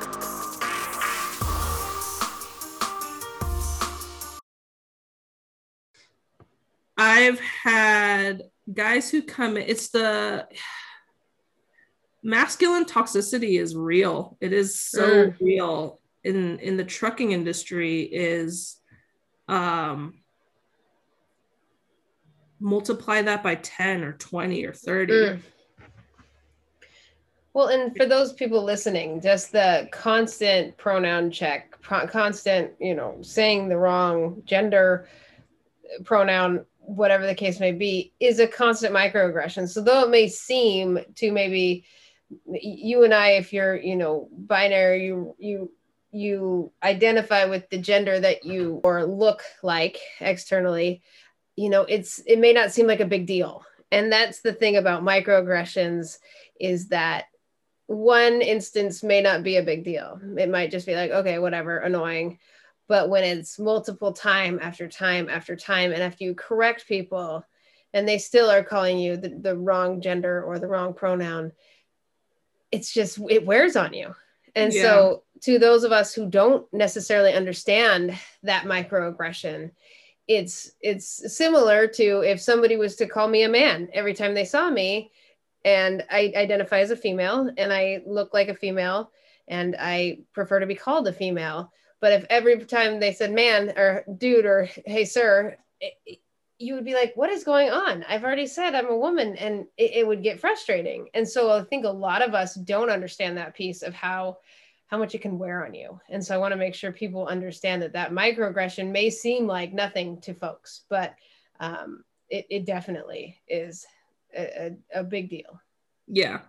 I've 7.06 7.40
had 7.40 8.44
guys 8.74 9.12
who 9.12 9.22
come 9.22 9.58
it's 9.58 9.90
the 9.90 10.48
masculine 12.24 12.86
toxicity 12.86 13.60
is 13.62 13.76
real. 13.76 14.38
It 14.42 14.52
is 14.52 14.80
so 14.80 15.28
mm. 15.28 15.40
real 15.40 16.00
in 16.24 16.58
in 16.60 16.78
the 16.78 16.84
trucking 16.84 17.32
industry 17.32 18.02
is 18.02 18.78
um 19.48 20.16
multiply 22.60 23.22
that 23.22 23.44
by 23.44 23.54
10 23.54 24.04
or 24.04 24.14
20 24.14 24.66
or 24.66 24.74
30 24.74 25.14
mm. 25.14 25.40
well 27.54 27.68
and 27.68 27.96
for 27.96 28.08
those 28.08 28.34
people 28.34 28.64
listening 28.64 29.22
just 29.22 29.52
the 29.52 29.88
constant 29.92 30.76
pronoun 30.78 31.30
check 31.30 31.78
constant 31.84 32.72
you 32.80 32.96
know 32.96 33.18
saying 33.22 33.68
the 33.68 33.78
wrong 33.78 34.42
gender 34.46 35.08
pronoun 36.06 36.66
whatever 36.88 37.26
the 37.26 37.36
case 37.36 37.60
may 37.60 37.72
be 37.72 38.14
is 38.20 38.40
a 38.40 38.48
constant 38.48 38.94
microaggression. 38.94 39.68
So 39.68 39.82
though 39.82 40.04
it 40.04 40.10
may 40.10 40.28
seem 40.28 41.00
to 41.16 41.32
maybe 41.32 41.86
you 42.48 43.04
and 43.04 43.14
i 43.14 43.30
if 43.32 43.54
you're 43.54 43.76
you 43.76 43.96
know 43.96 44.28
binary 44.32 45.06
you 45.06 45.36
you 45.38 45.72
you 46.12 46.72
identify 46.82 47.46
with 47.46 47.70
the 47.70 47.78
gender 47.78 48.20
that 48.20 48.46
you 48.46 48.82
or 48.84 49.06
look 49.06 49.44
like 49.62 50.00
externally 50.20 51.04
you 51.56 51.70
know 51.70 51.82
it's 51.82 52.20
it 52.26 52.40
may 52.40 52.54
not 52.54 52.72
seem 52.72 52.88
like 52.88 53.00
a 53.00 53.06
big 53.06 53.26
deal. 53.26 53.64
And 53.92 54.12
that's 54.12 54.42
the 54.42 54.52
thing 54.52 54.78
about 54.78 55.04
microaggressions 55.04 56.18
is 56.60 56.90
that 56.90 57.26
one 57.88 58.42
instance 58.42 59.04
may 59.04 59.22
not 59.22 59.44
be 59.44 59.58
a 59.58 59.64
big 59.64 59.84
deal. 59.84 60.20
It 60.38 60.50
might 60.50 60.72
just 60.72 60.88
be 60.88 60.96
like 60.96 61.12
okay 61.12 61.40
whatever 61.40 61.78
annoying 61.78 62.40
but 62.88 63.10
when 63.10 63.24
it's 63.24 63.60
multiple 63.60 64.14
time 64.14 64.60
after 64.62 64.88
time 64.88 65.30
after 65.30 65.56
time 65.56 65.92
and 65.92 66.02
after 66.02 66.24
you 66.24 66.36
correct 66.36 66.88
people 66.88 67.46
and 67.94 68.08
they 68.08 68.18
still 68.18 68.50
are 68.50 68.64
calling 68.64 69.00
you 69.00 69.18
the, 69.18 69.30
the 69.30 69.56
wrong 69.56 70.02
gender 70.02 70.44
or 70.44 70.60
the 70.60 70.68
wrong 70.68 70.94
pronoun 70.94 71.52
it's 72.72 72.94
just 72.94 73.20
it 73.30 73.46
wears 73.46 73.76
on 73.76 73.94
you 73.94 74.14
and 74.56 74.74
yeah. 74.74 74.82
so, 74.84 75.24
to 75.42 75.60
those 75.60 75.84
of 75.84 75.92
us 75.92 76.14
who 76.14 76.30
don't 76.30 76.72
necessarily 76.74 77.34
understand 77.34 78.18
that 78.44 78.64
microaggression, 78.64 79.72
it's 80.28 80.72
it's 80.82 81.36
similar 81.36 81.88
to 81.88 82.22
if 82.22 82.42
somebody 82.42 82.78
was 82.78 82.96
to 82.96 83.06
call 83.06 83.28
me 83.28 83.44
a 83.44 83.50
man 83.50 83.90
every 83.94 84.14
time 84.14 84.34
they 84.34 84.46
saw 84.46 84.70
me 84.70 85.12
and 85.64 86.04
I 86.10 86.34
identify 86.36 86.80
as 86.80 86.90
a 86.90 86.96
female 86.96 87.52
and 87.58 87.72
I 87.72 88.02
look 88.08 88.34
like 88.34 88.48
a 88.48 88.56
female 88.56 89.12
and 89.48 89.76
I 89.78 90.20
prefer 90.34 90.62
to 90.62 90.66
be 90.66 90.74
called 90.74 91.08
a 91.08 91.14
female. 91.14 91.72
But 92.06 92.14
if 92.14 92.26
every 92.30 92.64
time 92.66 93.00
they 93.00 93.14
said 93.14 93.32
man 93.32 93.74
or 93.76 94.04
dude 94.20 94.46
or 94.46 94.70
hey 94.86 95.06
sir, 95.06 95.58
it, 95.82 96.20
you 96.60 96.76
would 96.76 96.86
be 96.86 96.94
like, 96.94 97.14
what 97.16 97.32
is 97.32 97.44
going 97.44 97.72
on? 97.72 98.06
I've 98.08 98.24
already 98.24 98.46
said 98.46 98.76
I'm 98.76 98.92
a 98.92 98.96
woman, 98.96 99.36
and 99.38 99.66
it, 99.76 99.92
it, 99.92 100.08
would 100.08 100.22
get 100.22 100.40
frustrating. 100.40 101.10
And 101.16 101.28
so 101.28 101.50
I 101.50 101.64
think 101.64 101.84
a 101.84 101.90
lot 101.90 102.22
of 102.22 102.36
us 102.36 102.54
don't 102.54 102.92
understand 102.92 103.40
that 103.40 103.56
piece 103.56 103.82
of 103.82 103.96
how 103.96 104.38
how 104.86 105.00
much 105.00 105.16
it 105.16 105.24
can 105.24 105.40
wear 105.40 105.66
on 105.66 105.74
you. 105.74 106.00
And 106.08 106.24
so 106.24 106.36
I 106.36 106.38
want 106.38 106.52
to 106.52 106.60
make 106.60 106.76
sure 106.76 106.92
people 106.92 107.26
understand 107.26 107.82
that 107.82 107.94
that 107.94 108.12
microaggression 108.12 108.92
may 108.92 109.10
seem 109.10 109.48
like 109.48 109.74
nothing 109.74 110.22
to 110.22 110.36
folks, 110.36 110.82
but 110.88 111.16
um, 111.60 112.04
it, 112.30 112.46
it 112.52 112.66
definitely 112.68 113.40
is 113.48 113.84
a, 114.38 114.68
a, 114.94 115.00
a, 115.00 115.04
big 115.04 115.32
deal. 115.32 115.60
Yeah, 116.06 116.42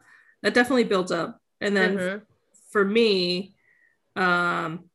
that 0.43 0.53
definitely 0.53 0.85
builds 0.85 1.13
up. 1.13 1.41
And 1.63 1.75
then 1.75 1.97
mm-hmm. 1.97 2.19
for 2.69 2.85
me, 2.85 3.55
um, 4.17 4.91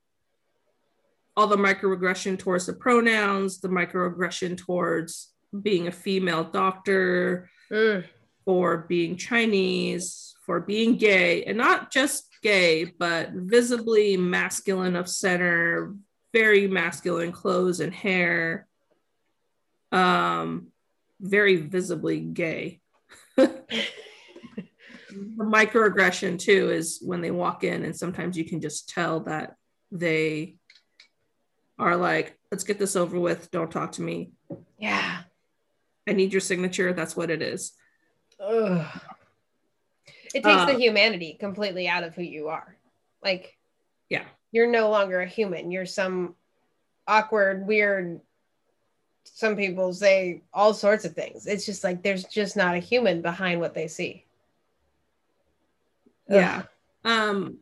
all 1.36 1.48
the 1.48 1.56
microaggression 1.56 2.38
towards 2.38 2.66
the 2.66 2.74
pronouns, 2.74 3.60
the 3.60 3.70
microaggression 3.70 4.58
towards 4.58 5.34
being 5.62 5.88
a 5.88 5.92
female 5.92 6.44
doctor, 6.44 7.50
mm. 7.72 8.06
for 8.46 8.86
being 8.90 9.16
Chinese, 9.16 10.36
for 10.46 10.60
being 10.60 10.98
gay, 10.98 11.44
and 11.44 11.58
not 11.58 11.92
just 11.92 12.28
gay, 12.42 12.86
but 12.86 13.32
visibly 13.32 14.18
masculine 14.18 14.96
of 14.96 15.08
center, 15.08 15.94
very 16.34 16.68
masculine 16.68 17.32
clothes 17.32 17.80
and 17.80 17.94
hair, 17.94 18.68
um, 19.92 20.68
very 21.20 21.58
visibly 21.58 22.20
gay. 22.20 22.80
the 23.38 23.64
microaggression 25.38 26.40
too 26.40 26.72
is 26.72 27.00
when 27.02 27.22
they 27.22 27.32
walk 27.32 27.64
in, 27.64 27.84
and 27.84 27.96
sometimes 27.96 28.38
you 28.38 28.46
can 28.46 28.62
just 28.62 28.90
tell 28.90 29.22
that 29.22 29.56
they 29.92 30.56
are 31.82 31.98
like, 31.98 32.38
let's 32.52 32.64
get 32.64 32.78
this 32.78 32.96
over 32.96 33.20
with. 33.20 33.50
Don't 33.50 33.72
talk 33.72 33.94
to 33.94 34.04
me. 34.04 34.30
Yeah. 34.78 35.24
I 36.08 36.14
need 36.14 36.32
your 36.32 36.42
signature. 36.42 36.94
That's 36.94 37.18
what 37.18 37.32
it 37.32 37.42
is. 37.42 37.74
Ugh. 38.40 38.86
It 40.34 40.44
takes 40.44 40.62
uh, 40.62 40.66
the 40.68 40.80
humanity 40.80 41.36
completely 41.40 41.88
out 41.88 42.04
of 42.04 42.14
who 42.14 42.22
you 42.22 42.50
are. 42.50 42.78
Like, 43.24 43.58
yeah, 44.10 44.24
you're 44.52 44.72
no 44.72 44.90
longer 44.90 45.22
a 45.22 45.28
human. 45.28 45.72
You're 45.72 45.86
some 45.86 46.36
awkward, 47.08 47.66
weird. 47.66 48.22
Some 49.24 49.56
people 49.56 49.92
say 49.94 50.44
all 50.54 50.74
sorts 50.74 51.04
of 51.04 51.14
things. 51.14 51.48
It's 51.48 51.66
just 51.66 51.84
like 51.84 52.04
there's 52.04 52.24
just 52.26 52.56
not 52.56 52.76
a 52.76 52.80
human 52.80 53.22
behind 53.22 53.60
what 53.60 53.74
they 53.74 53.88
see. 53.88 54.26
Ugh. 56.30 56.36
Yeah. 56.36 56.62
Um, 57.04 57.58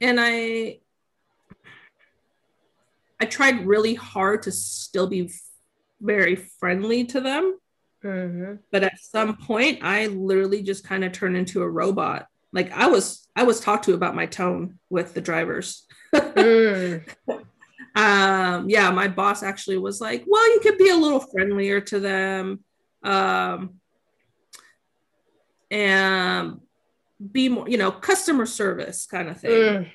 and 0.00 0.18
I 0.20 0.80
I 3.20 3.26
tried 3.26 3.66
really 3.66 3.94
hard 3.94 4.42
to 4.44 4.52
still 4.52 5.06
be 5.06 5.30
very 6.00 6.36
friendly 6.36 7.04
to 7.04 7.20
them. 7.20 7.58
Mm-hmm. 8.02 8.54
But 8.72 8.84
at 8.84 8.98
some 8.98 9.36
point, 9.36 9.80
I 9.82 10.06
literally 10.06 10.62
just 10.62 10.84
kind 10.84 11.04
of 11.04 11.12
turned 11.12 11.36
into 11.36 11.62
a 11.62 11.68
robot. 11.68 12.26
Like 12.52 12.72
I 12.72 12.86
was, 12.86 13.28
I 13.36 13.42
was 13.44 13.60
talked 13.60 13.84
to 13.84 13.94
about 13.94 14.16
my 14.16 14.26
tone 14.26 14.78
with 14.88 15.14
the 15.14 15.20
drivers. 15.20 15.86
mm. 16.14 17.06
um, 17.94 18.70
yeah, 18.70 18.90
my 18.90 19.08
boss 19.08 19.42
actually 19.42 19.78
was 19.78 20.00
like, 20.00 20.24
"Well, 20.26 20.54
you 20.54 20.60
could 20.60 20.78
be 20.78 20.88
a 20.88 20.96
little 20.96 21.20
friendlier 21.20 21.80
to 21.82 22.00
them, 22.00 22.60
um, 23.04 23.74
and 25.70 26.60
be 27.30 27.48
more, 27.48 27.68
you 27.68 27.78
know, 27.78 27.92
customer 27.92 28.46
service 28.46 29.06
kind 29.06 29.28
of 29.28 29.40
thing." 29.40 29.50
Mm. 29.50 29.90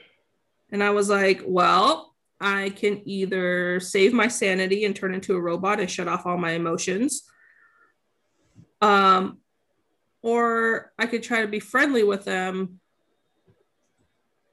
And 0.71 0.83
I 0.83 0.91
was 0.91 1.09
like, 1.09 1.41
"Well, 1.45 2.14
I 2.39 2.69
can 2.69 3.01
either 3.05 3.79
save 3.79 4.13
my 4.13 4.27
sanity 4.27 4.85
and 4.85 4.95
turn 4.95 5.13
into 5.13 5.35
a 5.35 5.41
robot 5.41 5.79
and 5.79 5.89
shut 5.89 6.07
off 6.07 6.25
all 6.25 6.37
my 6.37 6.51
emotions. 6.51 7.23
Um, 8.81 9.39
or 10.21 10.91
I 10.99 11.05
could 11.05 11.23
try 11.23 11.41
to 11.41 11.47
be 11.47 11.59
friendly 11.59 12.03
with 12.03 12.25
them. 12.25 12.79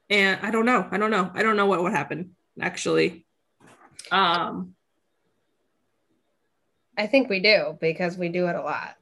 And 0.09 0.39
I 0.41 0.51
don't 0.51 0.65
know. 0.65 0.87
I 0.91 0.97
don't 0.97 1.11
know. 1.11 1.31
I 1.33 1.43
don't 1.43 1.57
know 1.57 1.65
what 1.65 1.81
would 1.81 1.93
happen 1.93 2.35
actually. 2.59 3.25
Um, 4.11 4.75
I 6.97 7.07
think 7.07 7.29
we 7.29 7.39
do 7.39 7.77
because 7.81 8.17
we 8.17 8.29
do 8.29 8.47
it 8.47 8.55
a 8.55 8.61
lot. 8.61 8.95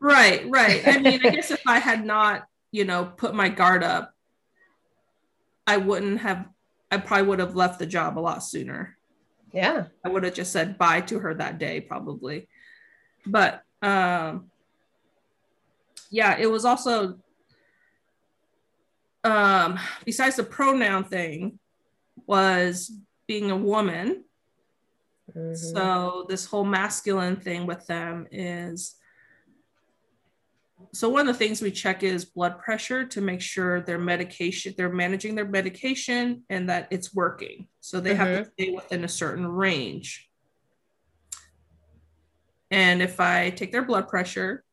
Right, 0.00 0.48
right. 0.48 0.86
I 0.86 0.98
mean, 0.98 1.20
I 1.24 1.30
guess 1.34 1.50
if 1.50 1.62
I 1.66 1.78
had 1.78 2.04
not, 2.04 2.46
you 2.72 2.84
know, 2.84 3.04
put 3.04 3.34
my 3.34 3.48
guard 3.48 3.82
up, 3.82 4.14
I 5.66 5.76
wouldn't 5.78 6.20
have 6.20 6.46
I 6.94 6.98
probably 6.98 7.26
would 7.26 7.38
have 7.40 7.56
left 7.56 7.78
the 7.78 7.86
job 7.86 8.18
a 8.18 8.20
lot 8.20 8.42
sooner. 8.44 8.96
Yeah. 9.52 9.86
I 10.04 10.08
would 10.08 10.22
have 10.24 10.34
just 10.34 10.52
said 10.52 10.78
bye 10.78 11.00
to 11.02 11.18
her 11.18 11.34
that 11.34 11.58
day, 11.58 11.80
probably. 11.80 12.48
But 13.26 13.62
um, 13.82 14.50
yeah, 16.10 16.36
it 16.38 16.46
was 16.50 16.64
also, 16.64 17.18
um, 19.24 19.78
besides 20.04 20.36
the 20.36 20.44
pronoun 20.44 21.04
thing, 21.04 21.58
was 22.26 22.92
being 23.26 23.50
a 23.50 23.56
woman. 23.56 24.24
Mm-hmm. 25.34 25.54
So 25.54 26.26
this 26.28 26.46
whole 26.46 26.64
masculine 26.64 27.36
thing 27.36 27.66
with 27.66 27.86
them 27.86 28.28
is 28.30 28.94
so 30.92 31.08
one 31.08 31.28
of 31.28 31.34
the 31.34 31.38
things 31.38 31.60
we 31.60 31.70
check 31.70 32.02
is 32.02 32.24
blood 32.24 32.58
pressure 32.58 33.04
to 33.04 33.20
make 33.20 33.40
sure 33.40 33.80
their 33.80 33.98
medication 33.98 34.74
they're 34.76 34.92
managing 34.92 35.34
their 35.34 35.46
medication 35.46 36.42
and 36.48 36.68
that 36.68 36.88
it's 36.90 37.14
working 37.14 37.66
so 37.80 38.00
they 38.00 38.10
mm-hmm. 38.10 38.18
have 38.18 38.28
to 38.28 38.42
mm-hmm. 38.42 38.50
stay 38.52 38.70
within 38.74 39.04
a 39.04 39.08
certain 39.08 39.46
range 39.46 40.28
and 42.70 43.02
if 43.02 43.20
i 43.20 43.50
take 43.50 43.72
their 43.72 43.84
blood 43.84 44.08
pressure 44.08 44.64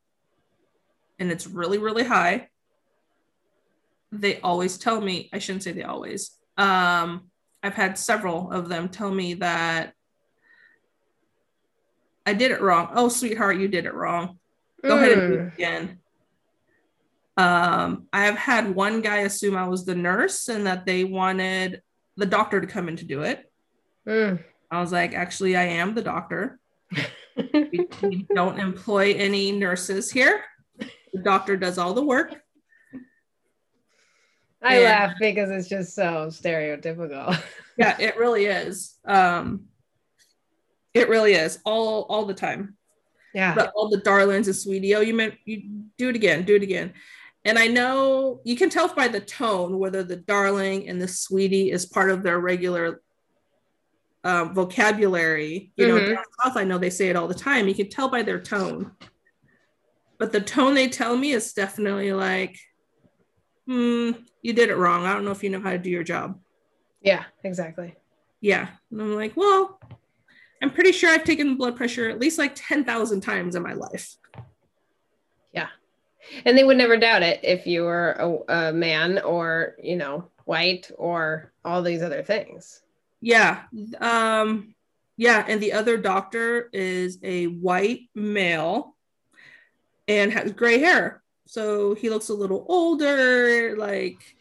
and 1.20 1.32
it's 1.32 1.48
really 1.48 1.78
really 1.78 2.04
high 2.04 2.48
they 4.12 4.40
always 4.42 4.78
tell 4.78 5.00
me 5.00 5.30
i 5.34 5.40
shouldn't 5.40 5.64
say 5.64 5.72
they 5.72 5.84
always 5.84 6.38
um, 6.58 7.30
i've 7.64 7.76
had 7.76 7.98
several 7.98 8.52
of 8.52 8.70
them 8.70 8.90
tell 8.90 9.12
me 9.12 9.36
that 9.36 9.94
i 12.26 12.34
did 12.34 12.52
it 12.52 12.62
wrong 12.62 12.90
oh 12.94 13.08
sweetheart 13.08 13.58
you 13.58 13.68
did 13.68 13.86
it 13.86 13.94
wrong 13.94 14.38
go 14.84 14.96
mm. 14.96 14.98
ahead 14.98 15.18
and 15.18 15.32
do 15.32 15.34
it 15.36 15.40
mm. 15.40 15.54
again 15.54 16.01
um, 17.42 18.08
I 18.14 18.26
have 18.26 18.38
had 18.38 18.76
one 18.76 19.02
guy 19.02 19.20
assume 19.20 19.58
I 19.58 19.68
was 19.68 19.84
the 19.84 19.96
nurse 19.96 20.48
and 20.48 20.68
that 20.68 20.86
they 20.86 21.04
wanted 21.04 21.82
the 22.18 22.26
doctor 22.26 22.62
to 22.62 22.68
come 22.68 22.88
in 22.88 22.98
to 22.98 23.06
do 23.06 23.24
it. 23.24 23.52
Mm. 24.08 24.44
I 24.70 24.80
was 24.80 24.92
like, 24.92 25.14
actually, 25.14 25.56
I 25.56 25.64
am 25.64 25.96
the 25.96 26.04
doctor. 26.04 26.60
we, 27.36 27.88
we 28.04 28.28
don't 28.34 28.60
employ 28.60 29.14
any 29.14 29.52
nurses 29.52 30.12
here. 30.12 30.44
The 30.78 31.22
doctor 31.24 31.58
does 31.58 31.78
all 31.78 31.94
the 31.94 32.06
work. 32.06 32.36
I 34.62 34.76
and, 34.76 34.84
laugh 34.84 35.14
because 35.20 35.50
it's 35.50 35.68
just 35.68 35.96
so 35.96 36.28
stereotypical. 36.28 37.42
yeah, 37.78 37.98
it 38.00 38.18
really 38.18 38.46
is. 38.46 39.00
Um, 39.04 39.66
it 40.94 41.10
really 41.10 41.34
is 41.34 41.58
all 41.66 42.04
all 42.04 42.26
the 42.26 42.36
time. 42.36 42.78
Yeah. 43.34 43.56
But 43.56 43.72
all 43.76 43.90
the 43.90 43.98
darlings 43.98 44.48
and 44.48 44.56
sweetie, 44.56 44.94
oh, 44.94 45.02
you 45.02 45.16
meant 45.16 45.36
you 45.46 45.64
do 45.98 46.10
it 46.10 46.16
again, 46.16 46.44
do 46.44 46.56
it 46.56 46.64
again. 46.64 46.94
And 47.44 47.58
I 47.58 47.68
know 47.68 48.40
you 48.44 48.56
can 48.56 48.70
tell 48.70 48.94
by 48.94 49.08
the 49.08 49.20
tone 49.20 49.80
whether 49.80 50.04
the 50.04 50.18
darling 50.18 50.88
and 50.88 51.02
the 51.02 51.08
sweetie 51.08 51.72
is 51.72 51.86
part 51.86 52.12
of 52.12 52.22
their 52.22 52.40
regular 52.40 53.02
um, 54.24 54.54
vocabulary. 54.54 55.72
You 55.76 55.88
mm-hmm. 55.88 56.14
know, 56.14 56.24
south, 56.44 56.58
I 56.58 56.64
know 56.64 56.78
they 56.78 56.92
say 56.92 57.10
it 57.10 57.16
all 57.16 57.28
the 57.28 57.34
time. 57.34 57.68
You 57.68 57.74
can 57.74 57.90
tell 57.90 58.10
by 58.10 58.22
their 58.22 58.40
tone. 58.40 58.92
But 60.20 60.32
the 60.32 60.42
tone 60.42 60.76
they 60.76 60.88
tell 60.88 61.18
me 61.18 61.32
is 61.32 61.54
definitely 61.54 62.14
like, 62.14 62.60
hmm, 63.66 64.12
you 64.44 64.54
did 64.54 64.70
it 64.70 64.78
wrong. 64.78 65.06
I 65.06 65.14
don't 65.14 65.26
know 65.26 65.32
if 65.32 65.44
you 65.44 65.50
know 65.50 65.62
how 65.62 65.72
to 65.72 65.80
do 65.80 65.90
your 65.90 66.04
job. 66.04 66.40
Yeah, 67.02 67.24
exactly. 67.44 67.96
Yeah. 68.40 68.68
And 68.92 69.02
I'm 69.02 69.16
like, 69.16 69.36
well, 69.36 69.80
I'm 70.62 70.70
pretty 70.70 70.92
sure 70.92 71.10
I've 71.10 71.24
taken 71.24 71.58
blood 71.58 71.76
pressure 71.76 72.10
at 72.10 72.20
least 72.20 72.38
like 72.38 72.54
10,000 72.54 73.22
times 73.22 73.56
in 73.56 73.64
my 73.64 73.74
life. 73.74 74.16
And 76.46 76.58
they 76.58 76.64
would 76.64 76.78
never 76.78 76.98
doubt 76.98 77.24
it 77.24 77.40
if 77.44 77.66
you 77.66 77.84
were 77.84 78.44
a, 78.48 78.70
a 78.70 78.74
man 78.74 79.20
or 79.20 79.76
you 79.82 79.96
know 79.96 80.30
white 80.46 80.92
or 80.98 81.52
all 81.64 81.82
these 81.82 82.02
other 82.02 82.24
things. 82.24 82.82
Yeah 83.22 83.64
um 84.00 84.74
yeah 85.18 85.46
and 85.48 85.62
the 85.62 85.74
other 85.74 85.98
doctor 85.98 86.70
is 86.74 87.20
a 87.24 87.46
white 87.46 88.10
male 88.16 88.96
and 90.08 90.32
has 90.32 90.52
gray 90.52 90.80
hair. 90.80 91.22
So 91.48 91.96
he 91.96 92.10
looks 92.10 92.30
a 92.30 92.34
little 92.34 92.66
older 92.70 93.76
like 93.78 94.36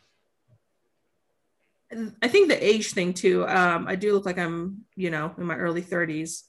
i 2.23 2.29
think 2.29 2.49
the 2.49 2.65
age 2.65 2.93
thing 2.93 3.13
too 3.13 3.47
um 3.49 3.87
i 3.89 3.97
do 3.97 4.13
look 4.13 4.25
like 4.25 4.39
i'm 4.39 4.85
you 4.95 5.11
know 5.11 5.35
in 5.37 5.45
my 5.45 5.57
early 5.57 5.83
30s 5.83 6.45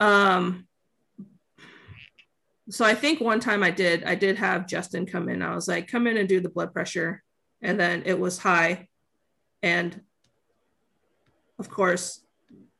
um 0.00 0.65
so 2.68 2.84
I 2.84 2.94
think 2.94 3.20
one 3.20 3.40
time 3.40 3.62
I 3.62 3.70
did, 3.70 4.04
I 4.04 4.14
did 4.14 4.36
have 4.38 4.66
Justin 4.66 5.06
come 5.06 5.28
in. 5.28 5.42
I 5.42 5.54
was 5.54 5.68
like, 5.68 5.88
come 5.88 6.06
in 6.06 6.16
and 6.16 6.28
do 6.28 6.40
the 6.40 6.48
blood 6.48 6.72
pressure. 6.72 7.22
And 7.62 7.78
then 7.78 8.02
it 8.06 8.18
was 8.18 8.38
high. 8.38 8.88
And 9.62 10.00
of 11.58 11.70
course, 11.70 12.20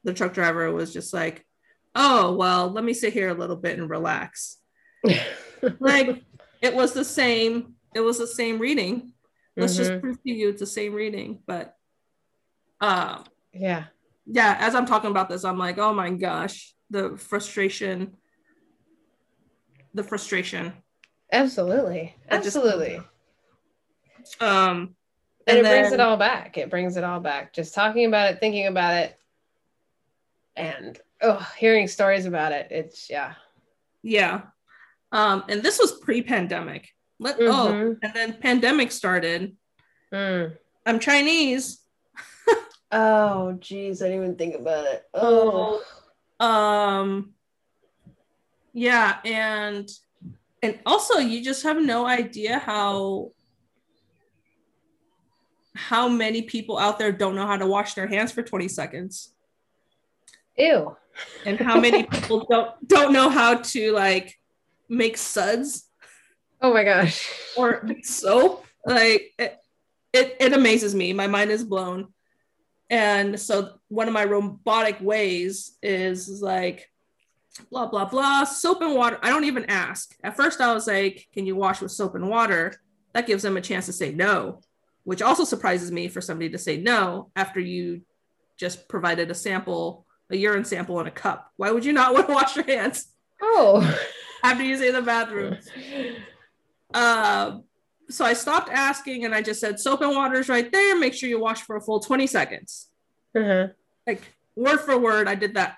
the 0.05 0.15
truck 0.15 0.33
driver 0.35 0.71
was 0.73 0.93
just 0.93 1.13
like, 1.13 1.45
"Oh, 1.95 2.35
well, 2.35 2.71
let 2.71 2.85
me 2.85 2.95
sit 2.95 3.13
here 3.13 3.29
a 3.29 3.35
little 3.35 3.57
bit 3.57 3.79
and 3.79 3.91
relax." 3.91 4.59
like 5.81 6.23
it 6.63 6.75
was 6.75 6.93
the 6.93 7.05
same. 7.05 7.75
It 7.95 8.01
was 8.01 8.19
the 8.19 8.27
same 8.27 8.59
reading. 8.59 9.13
Let's 9.57 9.75
mm-hmm. 9.75 9.83
just 9.83 10.01
prove 10.01 10.23
to 10.23 10.31
you 10.31 10.51
it's 10.51 10.61
the 10.61 10.67
same 10.67 10.93
reading. 10.93 11.41
But, 11.47 11.75
uh, 12.81 13.23
yeah, 13.55 13.85
yeah. 14.27 14.57
As 14.61 14.75
I'm 14.75 14.85
talking 14.85 15.11
about 15.11 15.31
this, 15.31 15.45
I'm 15.45 15.59
like, 15.59 15.79
oh 15.79 15.95
my 15.95 16.11
gosh, 16.11 16.75
the 16.91 17.17
frustration. 17.17 18.17
The 19.97 20.05
frustration. 20.05 20.75
Absolutely, 21.33 22.15
absolutely. 22.31 23.01
Just, 24.21 24.43
um, 24.43 24.95
and, 25.47 25.57
and 25.57 25.59
it 25.59 25.63
then, 25.63 25.81
brings 25.81 25.95
it 25.95 26.01
all 26.01 26.19
back. 26.19 26.59
It 26.59 26.69
brings 26.69 26.99
it 26.99 27.03
all 27.03 27.19
back. 27.19 27.55
Just 27.55 27.75
talking 27.75 28.05
about 28.05 28.31
it, 28.31 28.39
thinking 28.39 28.67
about 28.67 28.93
it, 28.93 29.19
and 30.55 31.01
oh, 31.23 31.51
hearing 31.57 31.89
stories 31.89 32.27
about 32.27 32.53
it. 32.53 32.67
It's 32.71 33.09
yeah, 33.09 33.37
yeah. 34.03 34.43
Um, 35.13 35.45
and 35.49 35.63
this 35.63 35.79
was 35.79 35.93
pre-pandemic. 35.93 36.93
Let 37.19 37.37
oh, 37.41 37.43
mm-hmm. 37.43 37.89
oh, 37.89 37.97
and 38.03 38.13
then 38.15 38.35
pandemic 38.35 38.93
started. 38.93 39.57
Mm. 40.13 40.59
I'm 40.85 41.01
Chinese. 41.01 41.81
oh, 42.93 43.53
geez, 43.55 44.03
I 44.03 44.09
didn't 44.09 44.25
even 44.25 44.37
think 44.37 44.57
about 44.57 44.85
it. 44.85 45.05
Oh, 45.15 45.83
um, 46.39 47.33
yeah, 48.77 49.17
and 49.25 49.91
and 50.63 50.79
also 50.85 51.19
you 51.19 51.43
just 51.43 51.63
have 51.63 51.81
no 51.81 52.05
idea 52.05 52.59
how 52.59 53.31
how 55.75 56.11
many 56.11 56.43
people 56.43 56.77
out 56.77 56.99
there 56.99 57.11
don't 57.11 57.35
know 57.35 57.47
how 57.47 57.57
to 57.57 57.67
wash 57.67 57.95
their 57.95 58.07
hands 58.07 58.33
for 58.33 58.43
20 58.43 58.69
seconds. 58.69 59.33
Ew. 60.59 60.95
And 61.47 61.59
how 61.59 61.81
many 61.81 62.03
people 62.13 62.47
don't 62.51 62.71
don't 62.87 63.15
know 63.15 63.31
how 63.31 63.55
to 63.55 63.93
like 63.93 64.39
make 64.91 65.17
suds. 65.17 65.89
Oh 66.61 66.75
my 66.75 66.85
gosh. 66.85 67.27
Or 67.57 67.89
soap. 68.03 68.67
Like 68.85 69.33
it, 69.39 69.59
it, 70.13 70.37
it 70.39 70.53
amazes 70.53 70.95
me. 70.95 71.15
My 71.15 71.29
mind 71.29 71.51
is 71.51 71.65
blown. 71.65 72.09
And 72.91 73.41
so 73.41 73.79
one 73.89 74.07
of 74.07 74.13
my 74.13 74.25
robotic 74.25 75.01
ways 75.01 75.79
is 75.83 76.43
like 76.43 76.91
blah 77.71 77.87
blah 77.87 78.05
blah 78.05 78.45
soap 78.45 78.83
and 78.83 78.95
water. 78.95 79.19
I 79.23 79.31
don't 79.31 79.45
even 79.45 79.65
ask. 79.67 80.15
At 80.23 80.37
first 80.37 80.61
I 80.61 80.73
was 80.73 80.87
like, 80.87 81.27
can 81.33 81.47
you 81.47 81.57
wash 81.57 81.81
with 81.81 81.93
soap 81.93 82.15
and 82.15 82.29
water? 82.29 82.75
That 83.15 83.27
gives 83.27 83.43
them 83.43 83.57
a 83.57 83.63
chance 83.63 83.87
to 83.87 83.93
say 83.93 84.13
no, 84.13 84.61
which 85.05 85.23
also 85.23 85.45
surprises 85.45 85.91
me 85.91 86.09
for 86.09 86.21
somebody 86.21 86.51
to 86.51 86.59
say 86.59 86.77
no 86.77 87.31
after 87.35 87.61
you 87.61 88.03
just 88.57 88.89
provided 88.89 89.31
a 89.31 89.35
sample, 89.35 90.07
a 90.31 90.37
urine 90.37 90.65
sample 90.65 91.01
in 91.01 91.07
a 91.07 91.11
cup. 91.11 91.51
Why 91.57 91.71
would 91.71 91.85
you 91.85 91.93
not 91.93 92.15
want 92.15 92.27
to 92.29 92.35
wash 92.35 92.57
your 92.57 92.67
hands? 92.67 93.07
Oh. 93.41 93.99
after 94.43 94.63
using 94.63 94.93
the 94.93 95.03
bathroom. 95.03 95.59
Uh, 96.93 97.59
so 98.09 98.25
I 98.25 98.33
stopped 98.33 98.71
asking 98.71 99.25
and 99.25 99.35
I 99.35 99.43
just 99.43 99.61
said, 99.61 99.81
soap 99.81 100.03
and 100.03 100.15
water 100.15 100.37
is 100.37 100.49
right 100.49 100.71
there. 100.71 100.97
Make 100.99 101.15
sure 101.15 101.29
you 101.29 101.41
wash 101.41 101.63
for 101.63 101.77
a 101.77 101.81
full 101.81 102.01
20 102.01 102.27
seconds. 102.27 102.89
Uh-huh. 103.37 103.69
Like 104.07 104.23
word 104.55 104.79
for 104.79 104.99
word, 104.99 105.29
I 105.29 105.35
did 105.35 105.55
that 105.55 105.77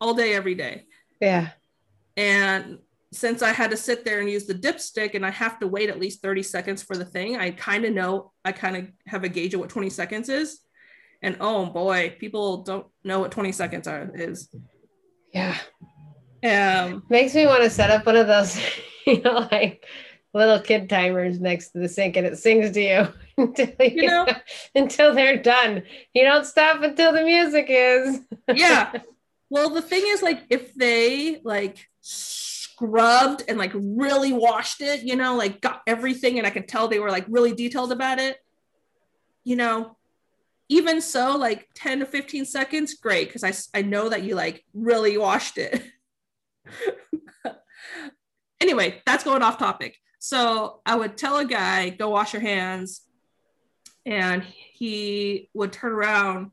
all 0.00 0.14
day, 0.14 0.34
every 0.34 0.54
day. 0.54 0.84
Yeah. 1.20 1.50
And 2.16 2.78
since 3.12 3.42
I 3.42 3.52
had 3.52 3.70
to 3.70 3.76
sit 3.76 4.04
there 4.04 4.20
and 4.20 4.30
use 4.30 4.46
the 4.46 4.54
dipstick 4.54 5.14
and 5.14 5.26
I 5.26 5.30
have 5.30 5.58
to 5.60 5.66
wait 5.66 5.90
at 5.90 5.98
least 5.98 6.22
30 6.22 6.42
seconds 6.42 6.82
for 6.82 6.96
the 6.96 7.04
thing, 7.04 7.36
I 7.36 7.50
kind 7.50 7.84
of 7.84 7.92
know, 7.92 8.32
I 8.44 8.52
kind 8.52 8.76
of 8.76 8.86
have 9.06 9.24
a 9.24 9.28
gauge 9.28 9.54
of 9.54 9.60
what 9.60 9.68
20 9.68 9.90
seconds 9.90 10.28
is. 10.28 10.60
And 11.22 11.36
oh 11.40 11.66
boy, 11.66 12.16
people 12.18 12.62
don't 12.62 12.86
know 13.04 13.20
what 13.20 13.32
20 13.32 13.52
seconds 13.52 13.88
are 13.88 14.10
is. 14.14 14.48
Yeah. 15.34 15.56
Um, 16.42 17.02
Makes 17.10 17.34
me 17.34 17.46
want 17.46 17.62
to 17.64 17.70
set 17.70 17.90
up 17.90 18.06
one 18.06 18.16
of 18.16 18.26
those, 18.26 18.58
you 19.06 19.20
know, 19.20 19.48
like 19.50 19.84
little 20.32 20.60
kid 20.60 20.88
timers 20.88 21.40
next 21.40 21.70
to 21.70 21.80
the 21.80 21.88
sink 21.88 22.16
and 22.16 22.26
it 22.26 22.38
sings 22.38 22.70
to 22.70 22.80
you 22.80 23.08
until 23.36 23.66
you, 23.80 24.02
you 24.02 24.06
know, 24.06 24.26
until 24.74 25.14
they're 25.14 25.42
done. 25.42 25.82
You 26.14 26.24
don't 26.24 26.46
stop 26.46 26.82
until 26.82 27.12
the 27.12 27.24
music 27.24 27.66
is. 27.68 28.20
yeah. 28.54 28.92
Well, 29.50 29.70
the 29.70 29.82
thing 29.82 30.04
is, 30.06 30.22
like, 30.22 30.44
if 30.48 30.74
they 30.74 31.40
like 31.44 31.88
scrubbed 32.00 33.42
and 33.48 33.58
like 33.58 33.72
really 33.74 34.32
washed 34.32 34.80
it, 34.80 35.02
you 35.02 35.16
know, 35.16 35.36
like 35.36 35.60
got 35.60 35.82
everything, 35.86 36.38
and 36.38 36.46
I 36.46 36.50
could 36.50 36.68
tell 36.68 36.88
they 36.88 37.00
were 37.00 37.10
like 37.10 37.26
really 37.28 37.52
detailed 37.52 37.92
about 37.92 38.18
it, 38.18 38.38
you 39.44 39.56
know, 39.56 39.96
even 40.70 41.00
so, 41.00 41.36
like 41.36 41.68
10 41.74 41.98
to 41.98 42.06
15 42.06 42.44
seconds, 42.44 42.94
great, 42.94 43.28
because 43.28 43.42
I, 43.74 43.78
I 43.78 43.82
know 43.82 44.08
that 44.08 44.22
you 44.22 44.36
like 44.36 44.64
really 44.72 45.18
washed 45.18 45.58
it. 45.58 45.82
anyway, 48.60 49.02
that's 49.04 49.24
going 49.24 49.42
off 49.42 49.58
topic. 49.58 49.96
So 50.20 50.80
I 50.86 50.94
would 50.94 51.16
tell 51.16 51.38
a 51.38 51.44
guy, 51.44 51.88
go 51.90 52.10
wash 52.10 52.32
your 52.32 52.42
hands. 52.42 53.02
And 54.06 54.42
he 54.44 55.50
would 55.54 55.72
turn 55.72 55.92
around 55.92 56.52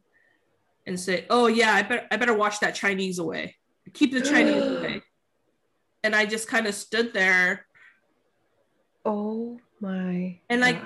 and 0.87 0.99
say, 0.99 1.25
Oh 1.29 1.47
yeah, 1.47 1.73
I 1.73 1.83
better 1.83 2.07
I 2.09 2.17
better 2.17 2.33
wash 2.33 2.59
that 2.59 2.73
Chinese 2.73 3.19
away. 3.19 3.55
Keep 3.93 4.13
the 4.13 4.21
Chinese 4.21 4.63
away. 4.77 5.03
And 6.03 6.15
I 6.15 6.25
just 6.25 6.47
kind 6.47 6.65
of 6.65 6.73
stood 6.73 7.13
there. 7.13 7.65
Oh 9.05 9.59
my 9.79 10.39
and 10.49 10.61
like 10.61 10.81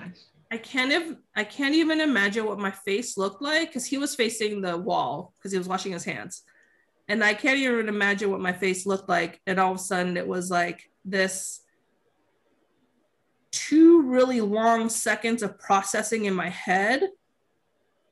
I 0.51 0.57
can't 0.57 0.91
even 0.91 1.17
I 1.33 1.45
can't 1.45 1.75
even 1.75 2.01
imagine 2.01 2.45
what 2.45 2.59
my 2.59 2.71
face 2.71 3.17
looked 3.17 3.41
like 3.41 3.69
because 3.69 3.85
he 3.85 3.97
was 3.97 4.15
facing 4.15 4.61
the 4.61 4.77
wall 4.77 5.33
because 5.37 5.53
he 5.53 5.57
was 5.57 5.67
washing 5.67 5.93
his 5.93 6.03
hands 6.03 6.43
and 7.11 7.25
I 7.25 7.33
can't 7.33 7.57
even 7.57 7.89
imagine 7.89 8.31
what 8.31 8.39
my 8.39 8.53
face 8.53 8.85
looked 8.85 9.09
like. 9.09 9.41
And 9.45 9.59
all 9.59 9.71
of 9.73 9.77
a 9.79 9.81
sudden, 9.81 10.15
it 10.15 10.25
was 10.25 10.49
like 10.49 10.89
this 11.03 11.59
two 13.51 14.03
really 14.03 14.39
long 14.39 14.87
seconds 14.87 15.43
of 15.43 15.59
processing 15.59 16.23
in 16.23 16.33
my 16.33 16.47
head 16.47 17.03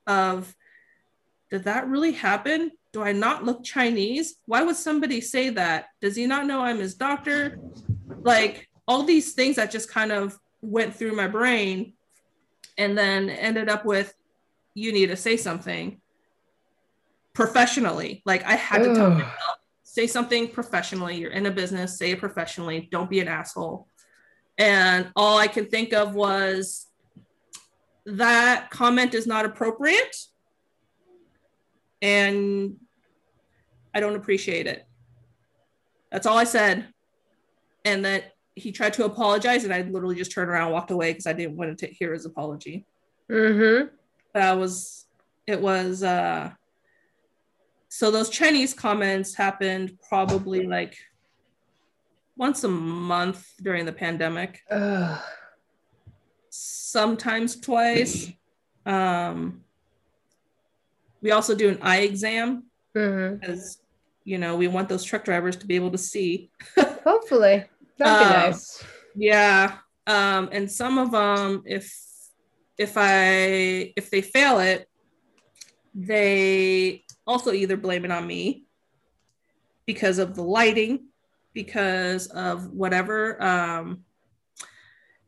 of 0.06 0.54
did 1.49 1.63
that 1.63 1.88
really 1.88 2.12
happen? 2.12 2.71
Do 2.91 3.03
I 3.03 3.12
not 3.12 3.45
look 3.45 3.63
Chinese? 3.63 4.35
Why 4.45 4.63
would 4.63 4.75
somebody 4.75 5.21
say 5.21 5.49
that? 5.51 5.85
Does 6.01 6.15
he 6.15 6.25
not 6.25 6.45
know 6.45 6.62
I'm 6.62 6.79
his 6.79 6.95
doctor? 6.95 7.59
Like 8.21 8.69
all 8.88 9.03
these 9.03 9.33
things 9.33 9.55
that 9.57 9.71
just 9.71 9.89
kind 9.89 10.12
of 10.12 10.38
went 10.62 10.95
through 10.95 11.15
my 11.15 11.27
brain 11.27 11.93
and 12.77 12.97
then 12.97 13.29
ended 13.29 13.69
up 13.69 13.85
with 13.85 14.13
you 14.73 14.91
need 14.91 15.07
to 15.07 15.15
say 15.15 15.38
something 15.38 15.99
professionally. 17.33 18.21
Like 18.25 18.43
I 18.43 18.55
had 18.55 18.83
to 18.83 18.93
tell 18.95 19.12
myself, 19.12 19.33
say 19.83 20.07
something 20.07 20.47
professionally. 20.47 21.17
You're 21.17 21.31
in 21.31 21.45
a 21.45 21.51
business, 21.51 21.97
say 21.97 22.12
it 22.12 22.19
professionally. 22.19 22.88
Don't 22.91 23.09
be 23.09 23.19
an 23.19 23.27
asshole. 23.27 23.88
And 24.57 25.12
all 25.15 25.38
I 25.38 25.47
can 25.47 25.65
think 25.67 25.93
of 25.93 26.13
was 26.13 26.88
that 28.05 28.69
comment 28.69 29.13
is 29.13 29.27
not 29.27 29.45
appropriate. 29.45 30.15
And 32.01 32.77
I 33.93 33.99
don't 33.99 34.15
appreciate 34.15 34.67
it. 34.67 34.85
That's 36.12 36.25
all 36.25 36.38
I 36.38 36.43
said. 36.43 36.88
And 37.85 38.05
that 38.05 38.33
he 38.55 38.71
tried 38.71 38.93
to 38.93 39.05
apologize, 39.05 39.63
and 39.63 39.73
I 39.73 39.81
literally 39.81 40.15
just 40.15 40.31
turned 40.31 40.49
around 40.49 40.65
and 40.65 40.73
walked 40.73 40.91
away 40.91 41.12
because 41.12 41.27
I 41.27 41.33
didn't 41.33 41.55
want 41.55 41.77
to 41.77 41.88
hear 41.88 42.13
his 42.13 42.25
apology. 42.25 42.85
Mm-hmm. 43.29 43.88
That 44.33 44.57
was, 44.57 45.05
it 45.47 45.62
was, 45.62 46.03
uh, 46.03 46.51
so 47.89 48.12
those 48.12 48.29
Chinese 48.29 48.73
comments 48.73 49.33
happened 49.33 49.97
probably 50.07 50.67
like 50.67 50.97
once 52.38 52.63
a 52.63 52.67
month 52.67 53.47
during 53.62 53.85
the 53.85 53.91
pandemic. 53.91 54.62
Ugh. 54.69 55.19
Sometimes 56.49 57.59
twice. 57.59 58.31
Um, 58.85 59.62
we 61.21 61.32
also 61.32 61.55
do 61.55 61.69
an 61.69 61.79
eye 61.82 62.01
exam 62.01 62.63
mm-hmm. 62.95 63.36
because 63.36 63.79
you 64.23 64.38
know 64.38 64.55
we 64.55 64.67
want 64.67 64.89
those 64.89 65.03
truck 65.03 65.25
drivers 65.25 65.55
to 65.58 65.67
be 65.67 65.75
able 65.75 65.91
to 65.91 65.97
see. 65.97 66.51
Hopefully, 67.03 67.65
that'd 67.97 68.27
be 68.27 68.36
um, 68.36 68.41
nice. 68.41 68.84
Yeah, 69.15 69.77
um, 70.08 70.49
and 70.51 70.71
some 70.71 70.97
of 70.97 71.12
them, 71.12 71.63
if 71.65 71.93
if 72.77 72.93
I 72.95 73.93
if 73.95 74.10
they 74.10 74.21
fail 74.21 74.60
it, 74.60 74.88
they 75.93 77.03
also 77.27 77.51
either 77.51 77.77
blame 77.77 78.05
it 78.05 78.12
on 78.12 78.25
me 78.25 78.63
because 79.86 80.19
of 80.19 80.36
the 80.36 80.43
lighting, 80.43 81.08
because 81.53 82.27
of 82.27 82.71
whatever. 82.71 83.41
Um, 83.43 84.03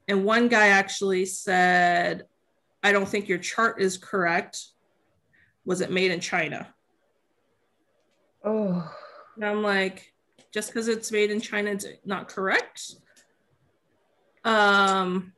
and 0.08 0.24
one 0.24 0.48
guy 0.48 0.68
actually 0.68 1.26
said, 1.26 2.26
I 2.84 2.92
don't 2.92 3.08
think 3.08 3.28
your 3.28 3.38
chart 3.38 3.82
is 3.82 3.98
correct. 3.98 4.66
Was 5.66 5.82
it 5.82 5.92
made 5.92 6.12
in 6.12 6.20
China? 6.20 6.74
Oh. 8.44 8.92
And 9.36 9.46
I'm 9.46 9.62
like, 9.62 10.14
just 10.52 10.70
because 10.70 10.88
it's 10.88 11.12
made 11.12 11.32
in 11.32 11.40
China, 11.40 11.72
it's 11.72 11.86
not 12.04 12.28
correct. 12.28 12.96
Um, 14.44 15.34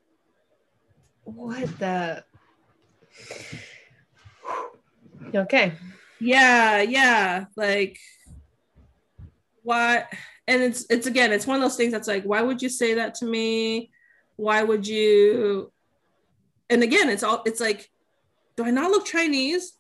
what 1.26 1.68
the? 1.80 2.24
Okay 5.36 5.74
Yeah, 6.20 6.82
yeah. 6.82 7.46
Like 7.56 8.00
what 9.64 10.08
and 10.48 10.62
it's 10.62 10.86
it's 10.90 11.08
again, 11.08 11.32
it's 11.32 11.48
one 11.48 11.58
of 11.58 11.62
those 11.62 11.78
things 11.78 11.92
that's 11.92 12.08
like, 12.08 12.24
why 12.24 12.42
would 12.42 12.62
you 12.62 12.70
say 12.70 12.96
that 12.96 13.16
to 13.16 13.26
me? 13.26 13.92
Why 14.36 14.64
would 14.64 14.88
you 14.88 15.72
and 16.70 16.82
again, 16.82 17.10
it's 17.10 17.24
all 17.24 17.44
it's 17.46 17.60
like, 17.60 17.90
do 18.56 18.66
I 18.66 18.72
not 18.72 18.92
look 18.92 19.06
Chinese? 19.06 19.74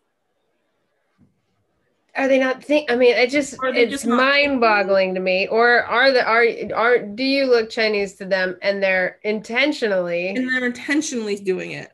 Are 2.15 2.28
they 2.28 2.38
not 2.38 2.63
think? 2.63 2.91
I 2.91 2.95
mean, 2.95 3.15
it 3.15 3.32
just 3.32 3.56
it's 3.63 4.06
mind-boggling 4.06 5.15
to 5.15 5.19
me. 5.19 5.47
Or 5.47 5.84
are 5.84 6.12
the 6.12 6.23
are 6.23 6.45
are 6.76 6.99
do 6.99 7.23
you 7.23 7.45
look 7.45 7.71
Chinese 7.71 8.13
to 8.15 8.26
them 8.26 8.58
and 8.62 8.84
they're 8.84 9.17
intentionally 9.23 10.30
and 10.30 10.47
they're 10.47 10.65
intentionally 10.65 11.38
doing 11.38 11.71
it? 11.71 11.91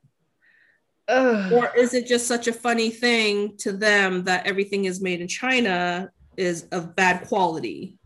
Ugh. 1.07 1.53
Or 1.53 1.75
is 1.75 1.93
it 1.93 2.05
just 2.05 2.27
such 2.27 2.47
a 2.47 2.53
funny 2.53 2.89
thing 2.89 3.55
to 3.59 3.71
them 3.71 4.25
that 4.25 4.45
everything 4.45 4.85
is 4.85 5.01
made 5.01 5.21
in 5.21 5.27
China 5.27 6.11
is 6.35 6.63
of 6.71 6.95
bad 6.95 7.25
quality? 7.27 7.97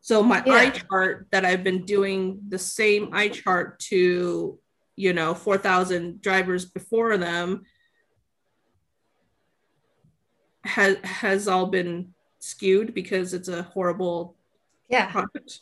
So 0.00 0.22
my 0.22 0.42
yeah. 0.46 0.54
eye 0.54 0.70
chart 0.70 1.26
that 1.32 1.44
I've 1.44 1.62
been 1.62 1.84
doing 1.84 2.40
the 2.48 2.58
same 2.58 3.10
eye 3.12 3.28
chart 3.28 3.78
to, 3.90 4.58
you 4.96 5.12
know, 5.12 5.34
4,000 5.34 6.22
drivers 6.22 6.64
before 6.64 7.18
them 7.18 7.64
has 10.64 10.96
has 11.04 11.48
all 11.48 11.66
been 11.66 12.12
skewed 12.38 12.94
because 12.94 13.34
it's 13.34 13.48
a 13.48 13.62
horrible 13.62 14.36
yeah 14.88 15.10
product. 15.10 15.60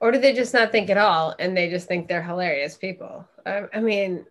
or 0.00 0.10
do 0.10 0.18
they 0.18 0.32
just 0.32 0.54
not 0.54 0.72
think 0.72 0.90
at 0.90 0.98
all 0.98 1.34
and 1.38 1.56
they 1.56 1.68
just 1.68 1.88
think 1.88 2.08
they're 2.08 2.22
hilarious 2.22 2.76
people 2.76 3.26
i, 3.44 3.64
I 3.72 3.80
mean 3.80 4.26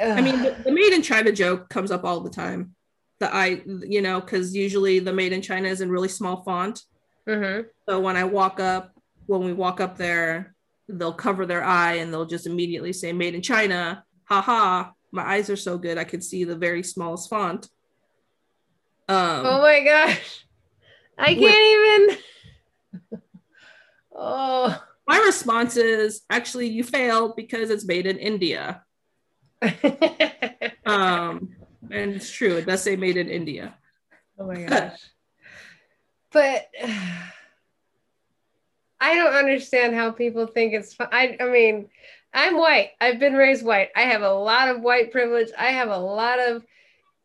Ugh. 0.00 0.18
I 0.18 0.20
mean, 0.20 0.42
the, 0.42 0.56
the, 0.64 0.72
made 0.72 0.92
in 0.92 1.02
China 1.02 1.32
joke 1.32 1.68
comes 1.68 1.90
up 1.90 2.04
all 2.04 2.20
the 2.20 2.30
time. 2.30 2.74
The 3.18 3.34
I, 3.34 3.62
you 3.66 4.00
know, 4.00 4.20
because 4.20 4.54
usually 4.54 5.00
the 5.00 5.12
made 5.12 5.32
in 5.32 5.42
China 5.42 5.68
is 5.68 5.80
in 5.80 5.90
really 5.90 6.08
small 6.08 6.42
font. 6.42 6.84
Mm-hmm. 7.26 7.66
So 7.88 8.00
when 8.00 8.16
I 8.16 8.24
walk 8.24 8.60
up, 8.60 8.92
when 9.26 9.42
we 9.42 9.52
walk 9.52 9.80
up 9.80 9.98
there, 9.98 10.54
they'll 10.88 11.12
cover 11.12 11.46
their 11.46 11.64
eye 11.64 11.94
and 11.94 12.12
they'll 12.12 12.26
just 12.26 12.46
immediately 12.46 12.92
say 12.92 13.12
made 13.12 13.34
in 13.34 13.42
China. 13.42 14.04
Ha 14.24 14.40
ha. 14.40 14.92
My 15.10 15.28
eyes 15.28 15.50
are 15.50 15.56
so 15.56 15.78
good. 15.78 15.98
I 15.98 16.04
could 16.04 16.22
see 16.22 16.44
the 16.44 16.56
very 16.56 16.82
smallest 16.82 17.28
font. 17.28 17.68
Um, 19.08 19.46
oh 19.46 19.62
my 19.62 19.82
gosh. 19.84 20.44
I 21.18 21.34
can't 21.34 22.18
even. 23.10 23.20
oh. 24.16 24.82
My 25.06 25.18
response 25.20 25.76
is 25.76 26.22
actually, 26.28 26.68
you 26.68 26.84
failed 26.84 27.34
because 27.34 27.70
it's 27.70 27.86
made 27.86 28.06
in 28.06 28.18
India. 28.18 28.82
um, 30.86 31.56
and 31.90 32.12
it's 32.12 32.30
true. 32.30 32.56
It 32.56 32.66
does 32.66 32.82
say 32.82 32.96
made 32.96 33.16
in 33.16 33.28
India. 33.28 33.74
Oh 34.38 34.46
my 34.46 34.62
gosh. 34.64 35.00
but 36.30 36.68
I 39.00 39.14
don't 39.14 39.34
understand 39.34 39.94
how 39.94 40.10
people 40.10 40.46
think 40.46 40.74
it's 40.74 40.92
fun. 40.94 41.08
I, 41.10 41.36
I 41.40 41.48
mean, 41.48 41.88
I'm 42.34 42.58
white. 42.58 42.90
I've 43.00 43.18
been 43.18 43.34
raised 43.34 43.64
white. 43.64 43.88
I 43.96 44.02
have 44.02 44.22
a 44.22 44.32
lot 44.32 44.68
of 44.68 44.82
white 44.82 45.10
privilege. 45.10 45.48
I 45.58 45.70
have 45.70 45.88
a 45.88 45.98
lot 45.98 46.38
of 46.38 46.64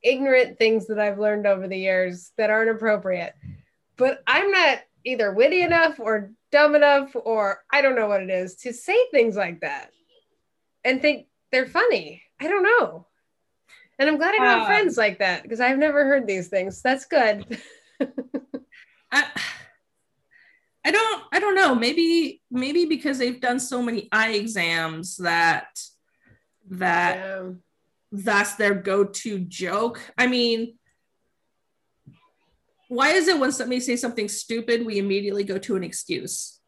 ignorant 0.03 0.57
things 0.59 0.87
that 0.87 0.99
I've 0.99 1.19
learned 1.19 1.47
over 1.47 1.67
the 1.67 1.77
years 1.77 2.31
that 2.37 2.49
aren't 2.49 2.69
appropriate. 2.69 3.33
But 3.97 4.21
I'm 4.27 4.51
not 4.51 4.79
either 5.05 5.31
witty 5.33 5.61
enough 5.61 5.99
or 5.99 6.31
dumb 6.51 6.75
enough 6.75 7.15
or 7.15 7.63
I 7.71 7.81
don't 7.81 7.95
know 7.95 8.07
what 8.07 8.21
it 8.21 8.29
is 8.29 8.55
to 8.57 8.73
say 8.73 8.97
things 9.11 9.35
like 9.35 9.61
that 9.61 9.91
and 10.83 11.01
think 11.01 11.27
they're 11.51 11.67
funny. 11.67 12.23
I 12.39 12.47
don't 12.47 12.63
know. 12.63 13.07
And 13.99 14.09
I'm 14.09 14.17
glad 14.17 14.35
I 14.39 14.43
have 14.43 14.63
uh, 14.63 14.65
friends 14.65 14.97
like 14.97 15.19
that 15.19 15.43
because 15.43 15.59
I've 15.59 15.77
never 15.77 16.05
heard 16.05 16.27
these 16.27 16.47
things. 16.47 16.81
That's 16.81 17.05
good. 17.05 17.59
I, 19.11 19.25
I 20.83 20.91
don't 20.91 21.23
I 21.31 21.39
don't 21.39 21.55
know. 21.55 21.75
Maybe 21.75 22.41
maybe 22.51 22.85
because 22.85 23.17
they've 23.17 23.39
done 23.39 23.59
so 23.59 23.81
many 23.81 24.09
eye 24.11 24.31
exams 24.31 25.17
that 25.17 25.79
that 26.71 27.17
yeah. 27.17 27.49
That's 28.13 28.55
their 28.55 28.73
go-to 28.73 29.39
joke. 29.39 29.99
I 30.17 30.27
mean, 30.27 30.75
why 32.87 33.09
is 33.09 33.27
it 33.27 33.39
when 33.39 33.51
somebody 33.51 33.81
says 33.81 33.99
something 33.99 34.29
stupid, 34.29 34.85
we 34.85 34.99
immediately 34.99 35.43
go 35.43 35.57
to 35.57 35.75
an 35.75 35.83
excuse? 35.83 36.59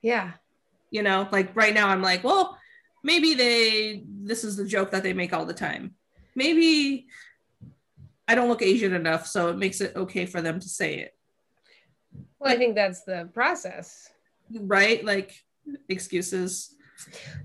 Yeah. 0.00 0.32
You 0.90 1.02
know, 1.02 1.28
like 1.30 1.54
right 1.54 1.74
now 1.74 1.88
I'm 1.88 2.02
like, 2.02 2.24
well, 2.24 2.56
maybe 3.06 3.34
they 3.34 4.02
this 4.04 4.42
is 4.42 4.56
the 4.56 4.66
joke 4.66 4.90
that 4.90 5.04
they 5.04 5.12
make 5.12 5.32
all 5.32 5.46
the 5.46 5.54
time 5.54 5.94
maybe 6.34 7.06
i 8.26 8.34
don't 8.34 8.48
look 8.48 8.62
asian 8.62 8.92
enough 8.92 9.26
so 9.26 9.48
it 9.48 9.56
makes 9.56 9.80
it 9.80 9.94
okay 9.94 10.26
for 10.26 10.42
them 10.42 10.58
to 10.58 10.68
say 10.68 10.96
it 10.96 11.14
well 12.38 12.52
i 12.52 12.56
think 12.56 12.74
that's 12.74 13.04
the 13.04 13.30
process 13.32 14.10
right 14.60 15.04
like 15.04 15.32
excuses 15.88 16.74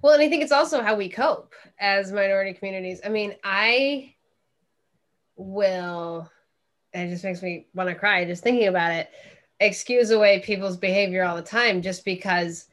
well 0.02 0.14
and 0.14 0.22
i 0.22 0.30
think 0.30 0.44
it's 0.44 0.52
also 0.52 0.82
how 0.82 0.96
we 0.96 1.10
cope 1.10 1.54
as 1.80 2.12
minority 2.12 2.54
communities 2.54 3.02
i 3.06 3.10
mean 3.10 3.36
i 3.44 4.14
will 5.36 6.30
it 6.94 7.10
just 7.10 7.24
makes 7.24 7.42
me 7.42 7.68
want 7.74 7.90
to 7.90 7.96
cry 7.96 8.26
just 8.26 8.44
thinking 8.44 8.68
about 8.68 8.92
it 8.92 9.10
excuse 9.60 10.12
away 10.12 10.40
people's 10.40 10.78
behavior 10.78 11.24
all 11.24 11.36
the 11.36 11.42
time 11.42 11.82
just 11.82 12.04
because 12.04 12.68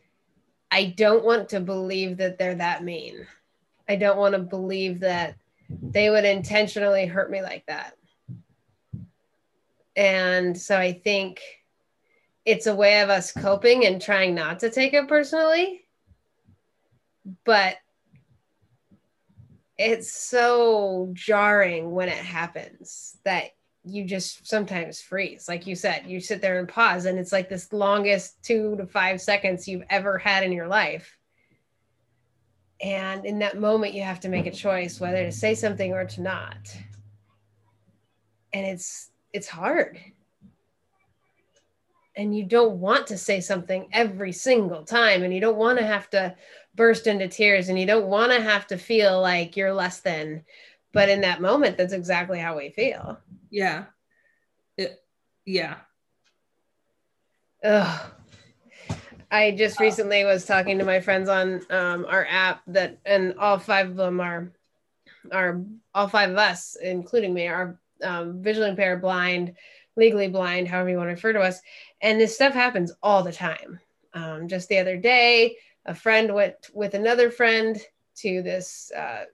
I 0.70 0.94
don't 0.96 1.24
want 1.24 1.48
to 1.50 1.60
believe 1.60 2.16
that 2.18 2.38
they're 2.38 2.54
that 2.56 2.84
mean. 2.84 3.26
I 3.88 3.96
don't 3.96 4.18
want 4.18 4.34
to 4.34 4.40
believe 4.40 5.00
that 5.00 5.36
they 5.70 6.10
would 6.10 6.24
intentionally 6.24 7.06
hurt 7.06 7.30
me 7.30 7.42
like 7.42 7.64
that. 7.66 7.94
And 9.96 10.56
so 10.56 10.78
I 10.78 10.92
think 10.92 11.40
it's 12.44 12.66
a 12.66 12.74
way 12.74 13.00
of 13.00 13.10
us 13.10 13.32
coping 13.32 13.86
and 13.86 14.00
trying 14.00 14.34
not 14.34 14.60
to 14.60 14.70
take 14.70 14.94
it 14.94 15.08
personally. 15.08 15.82
But 17.44 17.76
it's 19.76 20.12
so 20.12 21.10
jarring 21.12 21.92
when 21.92 22.08
it 22.08 22.18
happens 22.18 23.16
that 23.24 23.50
you 23.84 24.04
just 24.04 24.46
sometimes 24.46 25.00
freeze. 25.00 25.48
Like 25.48 25.66
you 25.66 25.74
said, 25.74 26.04
you 26.06 26.20
sit 26.20 26.40
there 26.40 26.58
and 26.58 26.68
pause, 26.68 27.06
and 27.06 27.18
it's 27.18 27.32
like 27.32 27.48
this 27.48 27.72
longest 27.72 28.42
two 28.42 28.76
to 28.76 28.86
five 28.86 29.20
seconds 29.20 29.68
you've 29.68 29.84
ever 29.88 30.18
had 30.18 30.42
in 30.42 30.52
your 30.52 30.68
life. 30.68 31.16
And 32.80 33.24
in 33.24 33.38
that 33.40 33.58
moment, 33.58 33.94
you 33.94 34.02
have 34.02 34.20
to 34.20 34.28
make 34.28 34.46
a 34.46 34.52
choice 34.52 35.00
whether 35.00 35.24
to 35.24 35.32
say 35.32 35.54
something 35.54 35.92
or 35.92 36.04
to 36.04 36.22
not. 36.22 36.76
And 38.52 38.66
it's 38.66 39.10
it's 39.32 39.48
hard. 39.48 39.98
And 42.16 42.36
you 42.36 42.44
don't 42.44 42.80
want 42.80 43.06
to 43.08 43.18
say 43.18 43.40
something 43.40 43.88
every 43.92 44.32
single 44.32 44.84
time, 44.84 45.22
and 45.22 45.32
you 45.32 45.40
don't 45.40 45.56
want 45.56 45.78
to 45.78 45.86
have 45.86 46.10
to 46.10 46.34
burst 46.78 47.06
into 47.06 47.28
tears, 47.28 47.68
and 47.68 47.78
you 47.78 47.84
don't 47.84 48.06
want 48.06 48.32
to 48.32 48.40
have 48.40 48.66
to 48.68 48.78
feel 48.78 49.20
like 49.20 49.56
you're 49.56 49.74
less 49.74 50.00
than. 50.00 50.44
But 50.94 51.10
in 51.10 51.20
that 51.20 51.42
moment, 51.42 51.76
that's 51.76 51.92
exactly 51.92 52.38
how 52.38 52.56
we 52.56 52.70
feel. 52.70 53.18
Yeah. 53.50 53.84
It, 54.78 55.02
yeah. 55.44 55.76
Ugh. 57.62 58.12
I 59.30 59.50
just 59.50 59.78
recently 59.78 60.24
was 60.24 60.46
talking 60.46 60.78
to 60.78 60.86
my 60.86 61.00
friends 61.00 61.28
on 61.28 61.60
um, 61.68 62.06
our 62.08 62.26
app 62.30 62.62
that, 62.68 62.98
and 63.04 63.34
all 63.38 63.58
five 63.58 63.90
of 63.90 63.96
them 63.96 64.20
are, 64.20 64.50
are 65.30 65.60
all 65.94 66.08
five 66.08 66.30
of 66.30 66.38
us, 66.38 66.78
including 66.82 67.34
me, 67.34 67.48
are 67.48 67.78
um, 68.02 68.42
visually 68.42 68.70
impaired, 68.70 69.02
blind, 69.02 69.54
legally 69.96 70.28
blind, 70.28 70.68
however 70.68 70.88
you 70.88 70.96
want 70.96 71.08
to 71.08 71.14
refer 71.14 71.34
to 71.34 71.40
us. 71.40 71.60
And 72.00 72.18
this 72.18 72.34
stuff 72.34 72.54
happens 72.54 72.92
all 73.02 73.22
the 73.22 73.32
time. 73.32 73.80
Um, 74.14 74.48
just 74.48 74.70
the 74.70 74.78
other 74.78 74.96
day, 74.96 75.56
a 75.88 75.94
friend 75.94 76.32
went 76.34 76.54
with 76.72 76.94
another 76.94 77.30
friend 77.30 77.80
to 78.18 78.42
this 78.42 78.92
uh, 78.96 79.24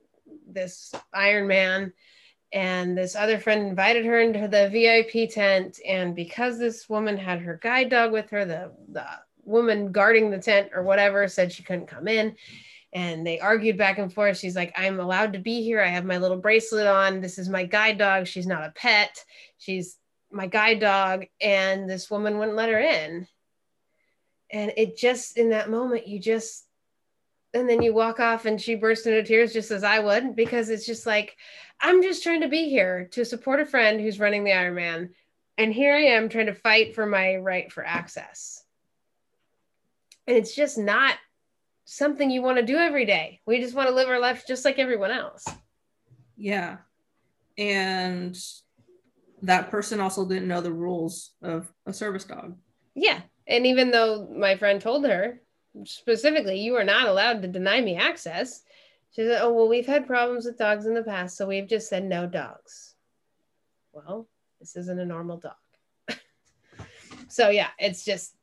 this 0.46 0.94
Ironman 1.14 1.92
and 2.54 2.96
this 2.96 3.16
other 3.16 3.40
friend 3.40 3.66
invited 3.66 4.06
her 4.06 4.20
into 4.20 4.46
the 4.46 4.68
VIP 4.70 5.28
tent. 5.28 5.80
And 5.86 6.14
because 6.14 6.56
this 6.56 6.88
woman 6.88 7.16
had 7.16 7.40
her 7.40 7.58
guide 7.60 7.88
dog 7.88 8.12
with 8.12 8.30
her, 8.30 8.44
the, 8.44 8.70
the 8.88 9.04
woman 9.42 9.90
guarding 9.90 10.30
the 10.30 10.38
tent 10.38 10.70
or 10.72 10.84
whatever 10.84 11.26
said 11.26 11.52
she 11.52 11.64
couldn't 11.64 11.88
come 11.88 12.06
in. 12.06 12.36
And 12.92 13.26
they 13.26 13.40
argued 13.40 13.76
back 13.76 13.98
and 13.98 14.12
forth. 14.12 14.38
She's 14.38 14.54
like, 14.54 14.72
I'm 14.76 15.00
allowed 15.00 15.32
to 15.32 15.40
be 15.40 15.64
here. 15.64 15.82
I 15.82 15.88
have 15.88 16.04
my 16.04 16.18
little 16.18 16.36
bracelet 16.36 16.86
on. 16.86 17.20
This 17.20 17.38
is 17.38 17.48
my 17.48 17.64
guide 17.64 17.98
dog. 17.98 18.28
She's 18.28 18.46
not 18.46 18.62
a 18.62 18.70
pet. 18.70 19.24
She's 19.58 19.98
my 20.30 20.46
guide 20.46 20.78
dog. 20.78 21.24
And 21.40 21.90
this 21.90 22.08
woman 22.08 22.38
wouldn't 22.38 22.56
let 22.56 22.68
her 22.68 22.78
in. 22.78 23.26
And 24.54 24.72
it 24.76 24.96
just, 24.96 25.36
in 25.36 25.50
that 25.50 25.68
moment, 25.68 26.06
you 26.06 26.20
just, 26.20 26.64
and 27.52 27.68
then 27.68 27.82
you 27.82 27.92
walk 27.92 28.20
off 28.20 28.46
and 28.46 28.60
she 28.60 28.76
burst 28.76 29.04
into 29.04 29.24
tears 29.24 29.52
just 29.52 29.72
as 29.72 29.82
I 29.82 29.98
would, 29.98 30.36
because 30.36 30.70
it's 30.70 30.86
just 30.86 31.06
like, 31.06 31.36
I'm 31.80 32.02
just 32.02 32.22
trying 32.22 32.40
to 32.42 32.48
be 32.48 32.68
here 32.68 33.08
to 33.12 33.24
support 33.24 33.58
a 33.58 33.66
friend 33.66 34.00
who's 34.00 34.20
running 34.20 34.44
the 34.44 34.52
Ironman. 34.52 35.10
And 35.58 35.74
here 35.74 35.92
I 35.92 36.02
am 36.02 36.28
trying 36.28 36.46
to 36.46 36.54
fight 36.54 36.94
for 36.94 37.04
my 37.04 37.34
right 37.36 37.70
for 37.70 37.84
access. 37.84 38.62
And 40.28 40.36
it's 40.36 40.54
just 40.54 40.78
not 40.78 41.16
something 41.84 42.30
you 42.30 42.40
want 42.40 42.58
to 42.58 42.64
do 42.64 42.76
every 42.76 43.06
day. 43.06 43.40
We 43.46 43.60
just 43.60 43.74
want 43.74 43.88
to 43.88 43.94
live 43.94 44.08
our 44.08 44.20
life 44.20 44.44
just 44.46 44.64
like 44.64 44.78
everyone 44.78 45.10
else. 45.10 45.44
Yeah. 46.36 46.76
And 47.58 48.38
that 49.42 49.70
person 49.70 49.98
also 49.98 50.24
didn't 50.24 50.48
know 50.48 50.60
the 50.60 50.72
rules 50.72 51.32
of 51.42 51.72
a 51.86 51.92
service 51.92 52.24
dog. 52.24 52.56
Yeah. 52.94 53.20
And 53.46 53.66
even 53.66 53.90
though 53.90 54.26
my 54.34 54.56
friend 54.56 54.80
told 54.80 55.04
her 55.04 55.40
specifically, 55.84 56.60
you 56.60 56.76
are 56.76 56.84
not 56.84 57.08
allowed 57.08 57.42
to 57.42 57.48
deny 57.48 57.80
me 57.80 57.96
access, 57.96 58.62
she 59.10 59.22
said, 59.22 59.42
Oh, 59.42 59.52
well, 59.52 59.68
we've 59.68 59.86
had 59.86 60.06
problems 60.06 60.44
with 60.44 60.58
dogs 60.58 60.86
in 60.86 60.94
the 60.94 61.02
past, 61.02 61.36
so 61.36 61.46
we've 61.46 61.68
just 61.68 61.88
said 61.88 62.04
no 62.04 62.26
dogs. 62.26 62.94
Well, 63.92 64.28
this 64.60 64.76
isn't 64.76 64.98
a 64.98 65.04
normal 65.04 65.36
dog. 65.36 65.52
so, 67.28 67.50
yeah, 67.50 67.68
it's 67.78 68.04
just, 68.04 68.34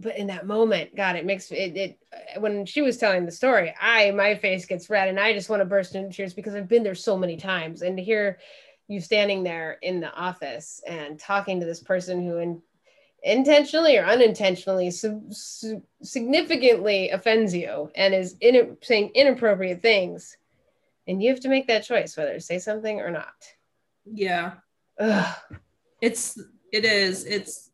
but 0.00 0.16
in 0.16 0.28
that 0.28 0.46
moment, 0.46 0.96
God, 0.96 1.16
it 1.16 1.26
makes 1.26 1.50
it, 1.50 1.76
it, 1.76 1.98
when 2.38 2.66
she 2.66 2.82
was 2.82 2.96
telling 2.96 3.26
the 3.26 3.32
story, 3.32 3.74
I, 3.80 4.10
my 4.12 4.36
face 4.36 4.64
gets 4.64 4.90
red 4.90 5.08
and 5.08 5.20
I 5.20 5.32
just 5.32 5.50
want 5.50 5.60
to 5.60 5.66
burst 5.66 5.94
into 5.94 6.14
tears 6.16 6.34
because 6.34 6.54
I've 6.54 6.68
been 6.68 6.82
there 6.82 6.94
so 6.94 7.16
many 7.16 7.36
times. 7.36 7.82
And 7.82 7.96
to 7.96 8.02
hear 8.02 8.38
you 8.88 9.00
standing 9.00 9.42
there 9.42 9.78
in 9.82 10.00
the 10.00 10.12
office 10.12 10.82
and 10.86 11.18
talking 11.18 11.60
to 11.60 11.66
this 11.66 11.82
person 11.82 12.24
who 12.24 12.38
in, 12.38 12.62
intentionally 13.22 13.96
or 13.96 14.04
unintentionally 14.04 14.90
su- 14.90 15.22
su- 15.30 15.82
significantly 16.02 17.10
offends 17.10 17.54
you 17.54 17.90
and 17.96 18.14
is 18.14 18.36
in, 18.40 18.76
saying 18.80 19.10
inappropriate 19.14 19.82
things 19.82 20.36
and 21.08 21.22
you 21.22 21.30
have 21.30 21.40
to 21.40 21.48
make 21.48 21.66
that 21.66 21.84
choice 21.84 22.16
whether 22.16 22.34
to 22.34 22.40
say 22.40 22.58
something 22.58 23.00
or 23.00 23.10
not 23.10 23.34
yeah 24.04 24.52
Ugh. 25.00 25.36
it's 26.00 26.38
it 26.72 26.84
is 26.84 27.24
it's 27.24 27.70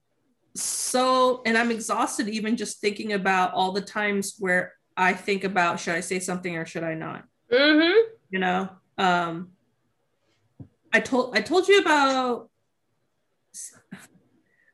so 0.54 1.42
and 1.44 1.58
i'm 1.58 1.70
exhausted 1.70 2.28
even 2.28 2.56
just 2.56 2.80
thinking 2.80 3.12
about 3.12 3.52
all 3.52 3.72
the 3.72 3.80
times 3.82 4.36
where 4.38 4.72
i 4.96 5.12
think 5.12 5.44
about 5.44 5.78
should 5.78 5.94
i 5.94 6.00
say 6.00 6.20
something 6.20 6.56
or 6.56 6.64
should 6.64 6.84
i 6.84 6.94
not 6.94 7.24
mm-hmm. 7.52 8.08
you 8.30 8.38
know 8.38 8.68
um 8.96 9.50
i 10.92 11.00
told 11.00 11.36
i 11.36 11.40
told 11.40 11.68
you 11.68 11.80
about 11.80 12.48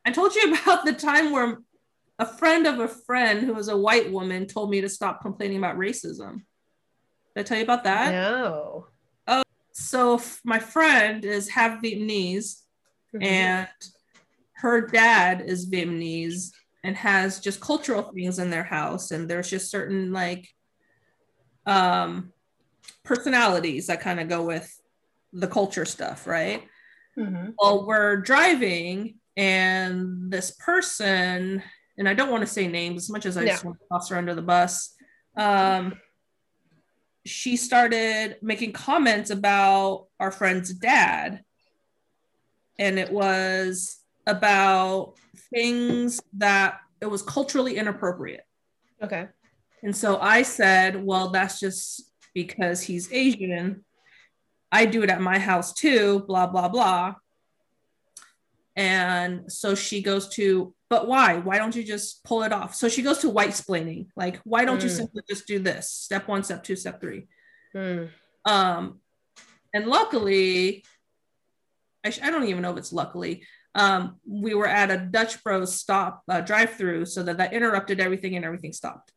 I 0.04 0.10
told 0.10 0.34
you 0.34 0.54
about 0.62 0.84
the 0.84 0.92
time 0.92 1.32
where 1.32 1.58
a 2.18 2.26
friend 2.26 2.66
of 2.66 2.78
a 2.80 2.88
friend 2.88 3.40
who 3.40 3.54
was 3.54 3.68
a 3.68 3.76
white 3.76 4.12
woman 4.12 4.46
told 4.46 4.70
me 4.70 4.80
to 4.82 4.88
stop 4.88 5.22
complaining 5.22 5.58
about 5.58 5.78
racism. 5.78 6.42
Did 7.34 7.40
I 7.40 7.42
tell 7.42 7.56
you 7.58 7.64
about 7.64 7.84
that? 7.84 8.12
No. 8.12 8.86
Oh, 9.26 9.42
so 9.72 10.20
my 10.44 10.58
friend 10.58 11.24
is 11.24 11.48
half 11.48 11.82
Vietnamese, 11.82 12.62
mm-hmm. 13.14 13.22
and 13.22 13.68
her 14.56 14.86
dad 14.86 15.42
is 15.46 15.70
Vietnamese 15.70 16.50
and 16.84 16.96
has 16.96 17.40
just 17.40 17.60
cultural 17.60 18.02
things 18.02 18.38
in 18.38 18.50
their 18.50 18.64
house, 18.64 19.12
and 19.12 19.28
there's 19.28 19.48
just 19.48 19.70
certain 19.70 20.12
like 20.12 20.48
um 21.66 22.32
personalities 23.04 23.86
that 23.86 24.00
kind 24.00 24.18
of 24.18 24.28
go 24.28 24.42
with 24.42 24.78
the 25.32 25.46
culture 25.46 25.84
stuff, 25.84 26.26
right? 26.26 26.64
Mm-hmm. 27.18 27.50
Well, 27.58 27.86
we're 27.86 28.16
driving 28.16 29.19
and 29.40 30.30
this 30.30 30.50
person, 30.50 31.62
and 31.96 32.06
I 32.06 32.12
don't 32.12 32.30
want 32.30 32.42
to 32.42 32.46
say 32.46 32.68
names 32.68 33.04
as 33.04 33.10
much 33.10 33.24
as 33.24 33.38
I 33.38 33.46
just 33.46 33.64
want 33.64 33.78
to 33.78 33.86
toss 33.90 34.10
her 34.10 34.18
under 34.18 34.34
the 34.34 34.42
bus. 34.42 34.94
Um, 35.34 35.94
she 37.24 37.56
started 37.56 38.36
making 38.42 38.72
comments 38.74 39.30
about 39.30 40.08
our 40.20 40.30
friend's 40.30 40.74
dad, 40.74 41.42
and 42.78 42.98
it 42.98 43.10
was 43.10 43.96
about 44.26 45.14
things 45.54 46.20
that 46.34 46.80
it 47.00 47.06
was 47.06 47.22
culturally 47.22 47.78
inappropriate. 47.78 48.44
Okay. 49.02 49.28
And 49.82 49.96
so 49.96 50.18
I 50.18 50.42
said, 50.42 51.02
well, 51.02 51.30
that's 51.30 51.58
just 51.58 52.12
because 52.34 52.82
he's 52.82 53.10
Asian. 53.10 53.86
I 54.70 54.84
do 54.84 55.02
it 55.02 55.08
at 55.08 55.22
my 55.22 55.38
house 55.38 55.72
too, 55.72 56.24
blah, 56.28 56.46
blah, 56.46 56.68
blah. 56.68 57.14
And 58.80 59.52
so 59.52 59.74
she 59.74 60.00
goes 60.00 60.30
to, 60.30 60.74
but 60.88 61.06
why? 61.06 61.36
Why 61.36 61.58
don't 61.58 61.76
you 61.76 61.84
just 61.84 62.24
pull 62.24 62.44
it 62.44 62.50
off? 62.50 62.74
So 62.74 62.88
she 62.88 63.02
goes 63.02 63.18
to 63.18 63.28
white 63.28 63.50
splaining, 63.50 64.06
like, 64.16 64.40
why 64.44 64.64
don't 64.64 64.80
mm. 64.80 64.84
you 64.84 64.88
simply 64.88 65.20
just 65.28 65.46
do 65.46 65.58
this? 65.58 65.90
Step 65.90 66.26
one, 66.26 66.42
step 66.42 66.64
two, 66.64 66.76
step 66.76 66.98
three. 66.98 67.28
Mm. 67.76 68.08
Um, 68.46 69.00
and 69.74 69.86
luckily, 69.86 70.82
I, 72.02 72.08
sh- 72.08 72.20
I 72.22 72.30
don't 72.30 72.48
even 72.48 72.62
know 72.62 72.70
if 72.70 72.78
it's 72.78 72.90
luckily, 72.90 73.44
um, 73.74 74.16
we 74.26 74.54
were 74.54 74.66
at 74.66 74.90
a 74.90 74.96
Dutch 74.96 75.44
Bros 75.44 75.74
stop 75.74 76.22
uh, 76.26 76.40
drive 76.40 76.70
through 76.70 77.04
so 77.04 77.22
that 77.22 77.36
that 77.36 77.52
interrupted 77.52 78.00
everything 78.00 78.34
and 78.34 78.46
everything 78.46 78.72
stopped. 78.72 79.12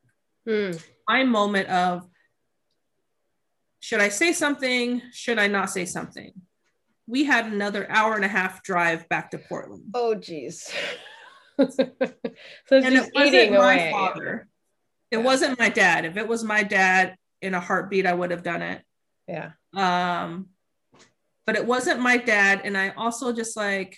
Mm. 0.46 0.78
My 1.08 1.24
moment 1.24 1.70
of 1.70 2.06
should 3.80 4.02
I 4.02 4.10
say 4.10 4.34
something? 4.34 5.02
Should 5.14 5.40
I 5.40 5.48
not 5.48 5.70
say 5.70 5.86
something? 5.86 6.34
We 7.08 7.24
had 7.24 7.46
another 7.46 7.90
hour 7.90 8.16
and 8.16 8.26
a 8.26 8.30
half 8.30 8.64
drive 8.64 9.08
back 9.10 9.32
to 9.32 9.38
Portland. 9.38 9.84
Oh, 9.94 10.16
geez. 10.16 10.72
so 11.60 11.70
and 12.72 12.96
it 12.96 13.12
wasn't 13.14 13.52
my 13.52 13.74
away. 13.76 13.92
father. 13.92 14.48
It 15.12 15.18
yeah. 15.18 15.24
wasn't 15.24 15.60
my 15.60 15.70
dad. 15.70 16.06
If 16.06 16.18
it 16.18 16.28
was 16.28 16.44
my 16.44 16.64
dad 16.64 17.16
in 17.42 17.54
a 17.54 17.60
heartbeat, 17.60 18.06
I 18.06 18.14
would 18.14 18.32
have 18.32 18.44
done 18.44 18.62
it. 18.62 18.82
Yeah. 19.28 19.52
Um, 19.76 20.48
but 21.46 21.56
it 21.56 21.66
wasn't 21.66 22.00
my 22.00 22.18
dad. 22.18 22.62
And 22.64 22.78
I 22.78 22.90
also 22.90 23.34
just 23.34 23.58
like, 23.58 23.98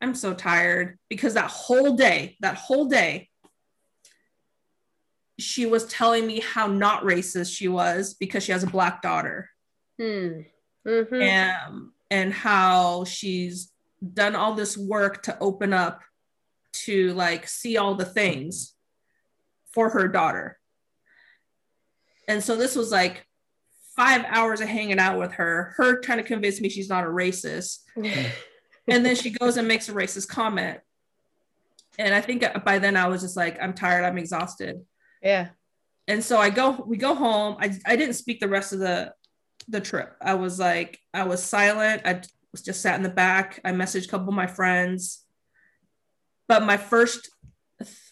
I'm 0.00 0.14
so 0.14 0.32
tired 0.32 0.98
because 1.08 1.34
that 1.34 1.50
whole 1.50 1.94
day, 1.94 2.36
that 2.40 2.56
whole 2.56 2.86
day, 2.86 3.28
she 5.38 5.66
was 5.66 5.86
telling 5.86 6.26
me 6.26 6.40
how 6.40 6.66
not 6.66 7.04
racist 7.04 7.54
she 7.54 7.68
was 7.68 8.14
because 8.14 8.42
she 8.42 8.52
has 8.52 8.64
a 8.64 8.68
black 8.68 9.02
daughter. 9.02 9.50
Hmm. 10.00 10.40
Mm-hmm. 10.86 11.22
And 11.22 11.90
and 12.10 12.32
how 12.32 13.04
she's 13.04 13.72
done 14.14 14.34
all 14.34 14.54
this 14.54 14.76
work 14.76 15.22
to 15.24 15.38
open 15.40 15.72
up 15.72 16.02
to 16.72 17.12
like 17.14 17.48
see 17.48 17.76
all 17.76 17.94
the 17.94 18.04
things 18.04 18.74
for 19.72 19.90
her 19.90 20.08
daughter. 20.08 20.58
And 22.26 22.42
so 22.42 22.56
this 22.56 22.76
was 22.76 22.92
like 22.92 23.26
five 23.96 24.24
hours 24.28 24.60
of 24.60 24.68
hanging 24.68 24.98
out 24.98 25.18
with 25.18 25.32
her, 25.32 25.74
her 25.76 26.00
trying 26.00 26.18
to 26.18 26.24
convince 26.24 26.60
me 26.60 26.68
she's 26.68 26.88
not 26.88 27.04
a 27.04 27.08
racist. 27.08 27.80
and 27.96 29.04
then 29.04 29.16
she 29.16 29.30
goes 29.30 29.56
and 29.56 29.66
makes 29.66 29.88
a 29.88 29.92
racist 29.92 30.28
comment. 30.28 30.80
And 31.98 32.14
I 32.14 32.20
think 32.20 32.44
uh, 32.44 32.58
by 32.60 32.78
then 32.78 32.96
I 32.96 33.08
was 33.08 33.22
just 33.22 33.36
like, 33.36 33.60
I'm 33.60 33.74
tired, 33.74 34.04
I'm 34.04 34.18
exhausted. 34.18 34.80
Yeah. 35.22 35.48
And 36.06 36.22
so 36.22 36.38
I 36.38 36.50
go, 36.50 36.84
we 36.86 36.96
go 36.96 37.14
home. 37.14 37.56
I, 37.58 37.76
I 37.84 37.96
didn't 37.96 38.14
speak 38.14 38.40
the 38.40 38.48
rest 38.48 38.72
of 38.72 38.78
the 38.78 39.12
the 39.68 39.80
trip. 39.80 40.16
I 40.20 40.34
was 40.34 40.58
like, 40.58 40.98
I 41.12 41.24
was 41.24 41.42
silent. 41.42 42.02
I 42.04 42.22
was 42.52 42.62
just 42.62 42.80
sat 42.80 42.96
in 42.96 43.02
the 43.02 43.08
back. 43.08 43.60
I 43.64 43.72
messaged 43.72 44.06
a 44.06 44.08
couple 44.08 44.28
of 44.28 44.34
my 44.34 44.46
friends. 44.46 45.24
But 46.48 46.64
my 46.64 46.76
first 46.76 47.30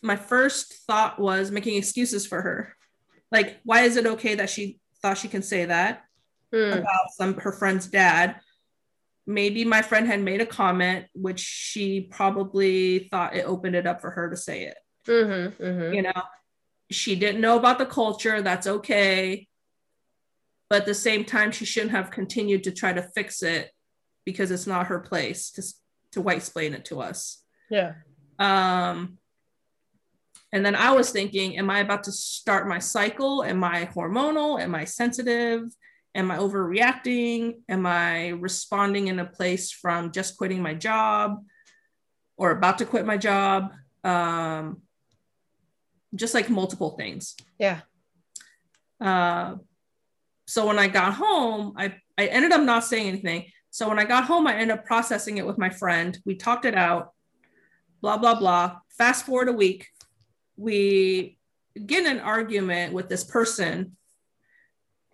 my 0.01 0.15
first 0.15 0.75
thought 0.87 1.19
was 1.19 1.51
making 1.51 1.77
excuses 1.77 2.25
for 2.25 2.41
her. 2.41 2.77
Like, 3.33 3.59
why 3.65 3.81
is 3.81 3.97
it 3.97 4.07
okay 4.07 4.37
that 4.37 4.49
she 4.49 4.79
thought 5.03 5.19
she 5.19 5.27
can 5.27 5.43
say 5.43 5.65
that 5.65 6.05
mm. 6.55 6.79
about 6.79 7.11
some 7.17 7.35
her 7.39 7.53
friend's 7.53 7.87
dad? 7.87 8.37
Maybe 9.27 9.65
my 9.65 9.83
friend 9.83 10.07
had 10.07 10.23
made 10.23 10.41
a 10.41 10.47
comment, 10.47 11.07
which 11.15 11.41
she 11.41 12.03
probably 12.03 13.09
thought 13.11 13.35
it 13.35 13.45
opened 13.45 13.75
it 13.75 13.87
up 13.87 14.01
for 14.01 14.11
her 14.11 14.31
to 14.31 14.37
say 14.37 14.67
it. 14.67 14.77
Mm-hmm, 15.09 15.63
mm-hmm. 15.65 15.95
You 15.95 16.03
know, 16.03 16.23
she 16.93 17.17
didn't 17.17 17.41
know 17.41 17.59
about 17.59 17.79
the 17.79 17.87
culture. 17.87 18.41
That's 18.43 18.69
okay 18.69 19.49
but 20.69 20.81
at 20.81 20.87
the 20.87 20.95
same 20.95 21.25
time 21.25 21.53
she 21.53 21.65
shouldn't 21.65 21.93
have 21.93 22.11
continued 22.11 22.65
to 22.65 22.73
try 22.73 22.93
to 22.93 23.11
fix 23.15 23.43
it 23.43 23.71
because 24.25 24.51
it's 24.51 24.67
not 24.67 24.89
her 24.89 24.99
place 24.99 25.51
to 25.53 25.63
to 26.13 26.21
white 26.21 26.39
explain 26.39 26.75
it 26.75 26.85
to 26.87 27.01
us. 27.01 27.43
Yeah. 27.71 27.95
Um 28.39 29.19
and 30.53 30.65
then 30.65 30.77
i 30.77 30.93
was 30.93 31.11
thinking 31.11 31.59
am 31.59 31.69
i 31.69 31.81
about 31.81 32.05
to 32.05 32.13
start 32.13 32.69
my 32.69 32.79
cycle? 32.79 33.43
Am 33.43 33.63
i 33.65 33.87
hormonal? 33.87 34.61
Am 34.61 34.75
i 34.75 34.85
sensitive? 34.85 35.63
Am 36.15 36.31
i 36.31 36.39
overreacting? 36.39 37.61
Am 37.69 37.87
i 37.87 38.29
responding 38.29 39.09
in 39.09 39.19
a 39.19 39.25
place 39.25 39.71
from 39.71 40.13
just 40.13 40.37
quitting 40.37 40.63
my 40.63 40.75
job 40.75 41.45
or 42.37 42.51
about 42.51 42.79
to 42.79 42.87
quit 42.87 43.07
my 43.07 43.17
job? 43.17 43.73
Um 44.05 44.83
just 46.15 46.35
like 46.35 46.49
multiple 46.49 46.91
things. 46.97 47.37
Yeah. 47.59 47.81
Uh 49.01 49.57
so 50.47 50.67
when 50.67 50.79
I 50.79 50.89
got 50.89 51.15
home, 51.15 51.75
I, 51.77 51.95
I 52.17 52.27
ended 52.27 52.53
up 52.53 52.63
not 52.63 52.85
saying 52.85 53.09
anything. 53.09 53.47
So 53.71 53.89
when 53.89 53.99
I 53.99 54.05
got 54.05 54.25
home, 54.25 54.47
I 54.47 54.55
ended 54.55 54.79
up 54.79 54.87
processing 54.87 55.39
it 55.39 55.47
with 55.47 55.59
my 55.59 55.69
friend. 55.69 56.19
We 56.25 56.37
talked 56.37 56.65
it 56.65 56.75
out, 56.75 57.13
blah, 58.01 58.17
blah, 58.17 58.39
blah. 58.39 58.79
Fast 58.97 59.27
forward 59.27 59.49
a 59.49 59.53
week, 59.53 59.89
we 60.57 61.37
get 61.85 62.07
in 62.07 62.17
an 62.19 62.21
argument 62.21 62.95
with 62.95 63.09
this 63.09 63.25
person. 63.25 63.97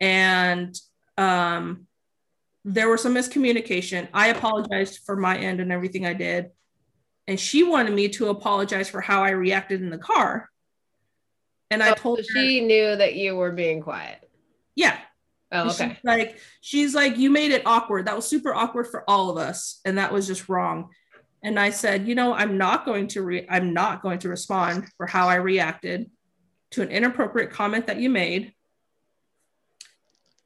And 0.00 0.78
um, 1.16 1.86
there 2.64 2.88
was 2.88 3.02
some 3.02 3.14
miscommunication. 3.14 4.08
I 4.12 4.28
apologized 4.28 5.00
for 5.04 5.16
my 5.16 5.36
end 5.36 5.60
and 5.60 5.72
everything 5.72 6.06
I 6.06 6.12
did. 6.12 6.50
And 7.26 7.40
she 7.40 7.62
wanted 7.62 7.94
me 7.94 8.08
to 8.10 8.28
apologize 8.28 8.88
for 8.88 9.00
how 9.00 9.24
I 9.24 9.30
reacted 9.30 9.80
in 9.80 9.90
the 9.90 9.98
car. 9.98 10.50
And 11.70 11.82
I 11.82 11.92
oh, 11.92 11.94
told 11.94 12.18
so 12.18 12.24
her, 12.34 12.40
she 12.40 12.60
knew 12.60 12.96
that 12.96 13.14
you 13.14 13.34
were 13.34 13.52
being 13.52 13.80
quiet. 13.80 14.28
Yeah. 14.74 14.98
Oh, 15.52 15.68
okay. 15.70 15.90
She's 15.90 16.04
like 16.04 16.38
she's 16.60 16.94
like 16.94 17.18
you 17.18 17.30
made 17.30 17.52
it 17.52 17.62
awkward. 17.66 18.06
That 18.06 18.16
was 18.16 18.26
super 18.26 18.54
awkward 18.54 18.86
for 18.86 19.08
all 19.08 19.30
of 19.30 19.36
us, 19.36 19.80
and 19.84 19.98
that 19.98 20.12
was 20.12 20.26
just 20.26 20.48
wrong. 20.48 20.90
And 21.44 21.58
I 21.58 21.70
said, 21.70 22.06
you 22.06 22.14
know, 22.14 22.32
I'm 22.32 22.56
not 22.56 22.86
going 22.86 23.08
to 23.08 23.22
re- 23.22 23.46
I'm 23.50 23.74
not 23.74 24.02
going 24.02 24.18
to 24.20 24.28
respond 24.28 24.86
for 24.96 25.06
how 25.06 25.28
I 25.28 25.36
reacted 25.36 26.10
to 26.70 26.82
an 26.82 26.88
inappropriate 26.88 27.50
comment 27.50 27.86
that 27.88 27.98
you 27.98 28.08
made. 28.08 28.52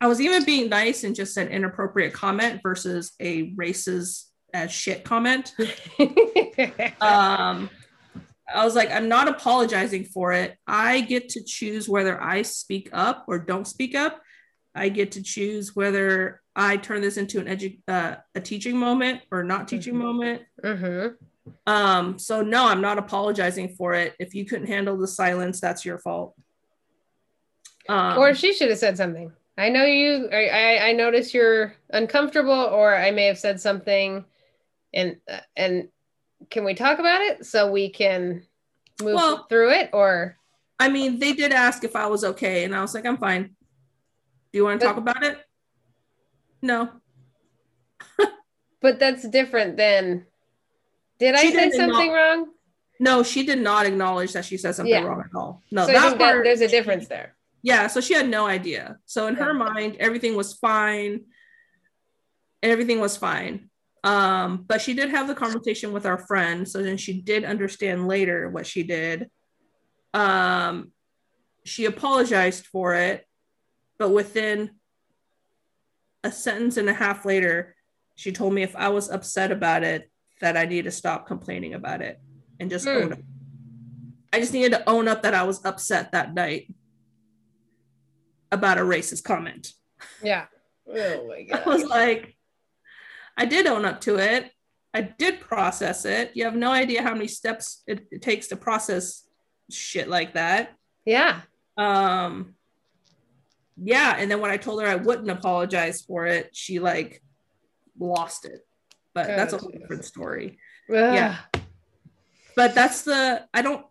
I 0.01 0.09
was 0.09 0.21
even 0.21 0.45
being 0.45 0.69
nice 0.69 1.05
and 1.05 1.15
just 1.15 1.37
an 1.37 1.49
inappropriate 1.49 2.13
comment 2.13 2.61
versus 2.63 3.13
a 3.21 3.53
racist 3.53 4.25
as 4.53 4.71
shit 4.73 5.05
comment. 5.05 5.55
um, 7.01 7.71
I 8.53 8.65
was 8.65 8.75
like, 8.75 8.91
I'm 8.91 9.09
not 9.09 9.29
apologizing 9.29 10.05
for 10.05 10.33
it. 10.33 10.57
I 10.67 11.01
get 11.01 11.31
to 11.31 11.43
choose 11.43 11.89
whether 11.89 12.23
I 12.23 12.43
speak 12.43 12.91
up 12.93 13.25
or 13.27 13.39
don't 13.39 13.67
speak 13.67 13.95
up. 13.95 14.21
I 14.77 14.89
get 14.91 15.12
to 15.12 15.22
choose 15.22 15.74
whether 15.74 16.43
I 16.55 16.77
turn 16.77 17.01
this 17.01 17.16
into 17.16 17.41
an 17.41 17.47
edu- 17.47 17.81
uh, 17.89 18.16
a 18.35 18.41
teaching 18.41 18.77
moment 18.77 19.22
or 19.31 19.43
not 19.43 19.68
teaching 19.68 19.95
mm-hmm. 19.95 20.03
moment. 20.03 20.43
Mm-hmm. 20.62 21.14
Um, 21.66 22.18
so 22.18 22.43
no, 22.43 22.66
I'm 22.66 22.81
not 22.81 22.99
apologizing 22.99 23.74
for 23.77 23.95
it. 23.95 24.14
If 24.18 24.35
you 24.35 24.45
couldn't 24.45 24.66
handle 24.66 24.97
the 24.97 25.09
silence, 25.09 25.61
that's 25.61 25.85
your 25.85 25.99
fault. 25.99 26.35
Um, 27.89 28.18
or 28.18 28.35
she 28.35 28.53
should 28.53 28.70
have 28.70 28.79
said 28.79 28.97
something. 28.97 29.33
I 29.59 29.70
know 29.70 29.85
you. 29.85 30.29
I 30.33 30.89
I 30.89 30.93
notice 30.93 31.33
you're 31.33 31.74
uncomfortable, 31.91 32.53
or 32.53 32.95
I 32.95 33.11
may 33.11 33.27
have 33.27 33.39
said 33.39 33.61
something, 33.61 34.24
and 34.93 35.16
uh, 35.31 35.39
and 35.57 35.89
can 36.51 36.64
we 36.64 36.74
talk 36.74 36.99
about 36.99 37.22
it 37.22 37.47
so 37.47 37.70
we 37.70 37.89
can 37.89 38.43
move 39.01 39.14
well, 39.14 39.47
through 39.49 39.70
it? 39.70 39.91
Or 39.93 40.37
I 40.79 40.89
mean, 40.89 41.18
they 41.18 41.33
did 41.33 41.53
ask 41.53 41.85
if 41.85 41.97
I 41.97 42.07
was 42.07 42.22
okay, 42.22 42.64
and 42.64 42.74
I 42.74 42.83
was 42.83 42.95
like, 42.95 43.07
I'm 43.07 43.16
fine. 43.16 43.56
Do 44.57 44.61
you 44.61 44.65
want 44.65 44.81
to 44.81 44.87
talk 44.87 44.97
about 44.97 45.23
it? 45.23 45.37
No. 46.63 46.89
but 48.81 48.99
that's 48.99 49.29
different 49.29 49.77
than. 49.77 50.25
Did 51.19 51.35
I 51.35 51.51
say 51.51 51.71
something 51.73 52.11
wrong? 52.11 52.47
No, 52.99 53.23
she 53.23 53.45
did 53.45 53.59
not 53.59 53.85
acknowledge 53.85 54.33
that 54.33 54.47
she 54.47 54.57
said 54.57 54.75
something 54.75 54.95
yeah. 54.95 55.03
wrong 55.03 55.21
at 55.21 55.37
all. 55.37 55.63
No, 55.71 55.85
so 55.85 55.93
that 55.93 56.17
part, 56.17 56.37
that 56.37 56.45
there's 56.45 56.63
a 56.63 56.69
difference 56.69 57.07
there. 57.07 57.37
Yeah, 57.63 57.87
so 57.89 58.01
she 58.01 58.15
had 58.15 58.31
no 58.31 58.47
idea. 58.47 58.97
So 59.05 59.27
in 59.27 59.35
her 59.35 59.53
mind, 59.53 59.97
everything 60.01 60.35
was 60.37 60.55
fine. 60.55 61.27
Everything 62.63 62.99
was 62.99 63.15
fine. 63.15 63.69
Um, 64.05 64.65
but 64.67 64.81
she 64.81 64.95
did 64.95 65.11
have 65.11 65.29
the 65.29 65.35
conversation 65.35 65.93
with 65.93 66.07
our 66.07 66.17
friend. 66.17 66.67
So 66.67 66.83
then 66.83 66.97
she 66.97 67.21
did 67.21 67.45
understand 67.45 68.09
later 68.09 68.49
what 68.49 68.67
she 68.67 68.85
did. 68.85 69.29
Um, 70.15 70.93
she 71.67 71.85
apologized 71.85 72.65
for 72.65 72.95
it, 72.95 73.27
but 73.99 74.11
within 74.11 74.70
a 76.24 76.32
sentence 76.32 76.76
and 76.76 76.88
a 76.88 76.94
half 76.94 77.24
later, 77.24 77.74
she 78.14 78.32
told 78.32 78.53
me 78.53 78.62
if 78.62 78.74
I 78.76 78.88
was 78.88 79.11
upset 79.11 79.53
about 79.53 79.84
it, 79.84 80.11
that 80.40 80.57
I 80.57 80.66
need 80.66 80.84
to 80.84 80.90
stop 80.90 81.26
complaining 81.26 81.74
about 81.74 82.03
it 82.03 82.20
and 82.61 82.70
just 82.70 82.86
mm. 82.86 83.03
own 83.03 83.12
it. 83.12 83.24
I 84.32 84.40
just 84.40 84.53
needed 84.53 84.72
to 84.72 84.88
own 84.88 85.09
up 85.09 85.22
that 85.22 85.34
I 85.34 85.44
was 85.44 85.64
upset 85.64 86.12
that 86.12 86.34
night 86.34 86.72
about 88.53 88.78
a 88.78 88.82
racist 88.82 89.24
comment. 89.24 89.72
Yeah. 90.22 90.47
Oh 90.88 91.26
my 91.26 91.42
god. 91.42 91.62
I 91.66 91.68
was 91.68 91.82
like, 91.82 92.36
I 93.36 93.44
did 93.44 93.66
own 93.66 93.84
up 93.84 94.03
to 94.03 94.18
it. 94.18 94.53
I 94.94 95.01
did 95.01 95.40
process 95.40 96.05
it. 96.05 96.30
You 96.34 96.44
have 96.44 96.55
no 96.55 96.70
idea 96.70 97.03
how 97.03 97.12
many 97.12 97.26
steps 97.26 97.82
it, 97.88 98.07
it 98.12 98.22
takes 98.22 98.47
to 98.49 98.57
process 98.57 99.24
shit 99.68 100.09
like 100.09 100.34
that. 100.34 100.76
Yeah. 101.05 101.40
Um 101.76 102.55
yeah, 103.77 104.16
and 104.18 104.31
then 104.31 104.41
when 104.41 104.51
I 104.51 104.57
told 104.57 104.83
her 104.83 104.89
I 104.89 104.97
wouldn't 104.97 105.31
apologize 105.31 106.03
for 106.03 106.27
it, 106.27 106.51
she 106.53 106.79
like 106.79 107.22
lost 107.99 108.45
it. 108.45 108.66
But 109.14 109.31
oh, 109.31 109.37
that's 109.37 109.53
a 109.53 109.59
whole 109.59 109.70
different 109.70 110.05
story. 110.05 110.59
Ugh. 110.91 110.95
Yeah. 110.95 111.37
But 112.55 112.74
that's 112.74 113.03
the 113.03 113.47
I 113.53 113.62
don't 113.62 113.85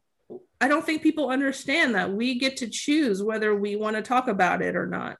I 0.59 0.67
don't 0.67 0.85
think 0.85 1.03
people 1.03 1.29
understand 1.29 1.95
that 1.95 2.11
we 2.11 2.39
get 2.39 2.57
to 2.57 2.67
choose 2.67 3.21
whether 3.21 3.55
we 3.55 3.75
want 3.75 3.95
to 3.95 4.01
talk 4.01 4.27
about 4.27 4.61
it 4.61 4.75
or 4.75 4.87
not. 4.87 5.17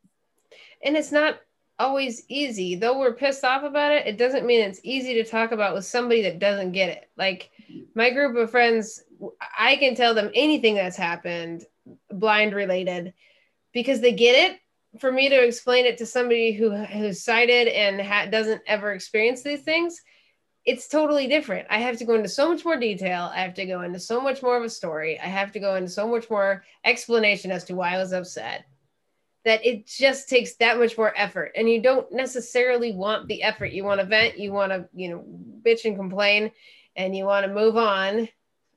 And 0.84 0.96
it's 0.96 1.12
not 1.12 1.40
always 1.78 2.24
easy. 2.30 2.76
Though 2.76 3.00
we're 3.00 3.14
pissed 3.14 3.44
off 3.44 3.64
about 3.64 3.92
it, 3.92 4.08
it 4.08 4.18
doesn't 4.18 4.46
mean 4.46 4.62
it's 4.62 4.80
easy 4.84 5.16
to 5.16 5.24
talk 5.24 5.52
about 5.52 5.74
with 5.74 5.86
somebody 5.86 6.22
that 6.24 6.40
doesn't 6.40 6.72
get 6.72 6.90
it. 6.90 7.10
Like 7.18 7.52
my 7.94 8.10
group 8.12 8.36
of 8.38 8.50
friends, 8.50 9.04
I 9.58 9.76
can 9.76 9.96
tell 9.96 10.14
them 10.14 10.32
anything 10.34 10.76
that's 10.76 10.98
happened 10.98 11.66
blind 12.10 12.54
related 12.54 13.14
because 13.76 14.00
they 14.00 14.14
get 14.14 14.52
it. 14.52 14.60
For 15.00 15.12
me 15.12 15.28
to 15.28 15.44
explain 15.44 15.86
it 15.86 15.98
to 15.98 16.06
somebody 16.06 16.54
who 16.54 16.72
who's 16.72 17.22
sighted 17.22 17.68
and 17.68 18.02
ha- 18.02 18.28
doesn't 18.28 18.62
ever 18.66 18.94
experience 18.94 19.44
these 19.44 19.62
things, 19.62 20.02
it's 20.64 20.88
totally 20.88 21.28
different. 21.28 21.68
I 21.70 21.80
have 21.80 21.98
to 21.98 22.06
go 22.06 22.16
into 22.16 22.30
so 22.30 22.50
much 22.50 22.64
more 22.64 22.80
detail. 22.80 23.30
I 23.32 23.42
have 23.42 23.54
to 23.56 23.66
go 23.66 23.82
into 23.82 24.00
so 24.00 24.22
much 24.22 24.42
more 24.42 24.56
of 24.56 24.64
a 24.64 24.70
story. 24.70 25.20
I 25.20 25.28
have 25.28 25.52
to 25.52 25.60
go 25.60 25.76
into 25.76 25.90
so 25.90 26.08
much 26.08 26.30
more 26.30 26.64
explanation 26.86 27.52
as 27.52 27.66
to 27.66 27.76
why 27.76 27.94
I 27.94 27.98
was 27.98 28.14
upset 28.14 28.66
that 29.44 29.64
it 29.64 29.86
just 29.86 30.28
takes 30.30 30.56
that 30.56 30.80
much 30.80 30.98
more 30.98 31.14
effort. 31.16 31.52
And 31.56 31.70
you 31.70 31.82
don't 31.82 32.12
necessarily 32.12 32.94
want 32.94 33.28
the 33.28 33.44
effort. 33.44 33.74
You 33.74 33.84
want 33.84 34.00
to 34.00 34.08
vent, 34.08 34.40
you 34.40 34.54
want 34.54 34.72
to, 34.72 34.88
you 34.94 35.10
know, 35.10 35.24
bitch 35.62 35.86
and 35.86 35.98
complain, 35.98 36.52
and 36.96 37.16
you 37.16 37.26
want 37.26 37.46
to 37.46 37.54
move 37.54 37.76
on. 37.76 38.30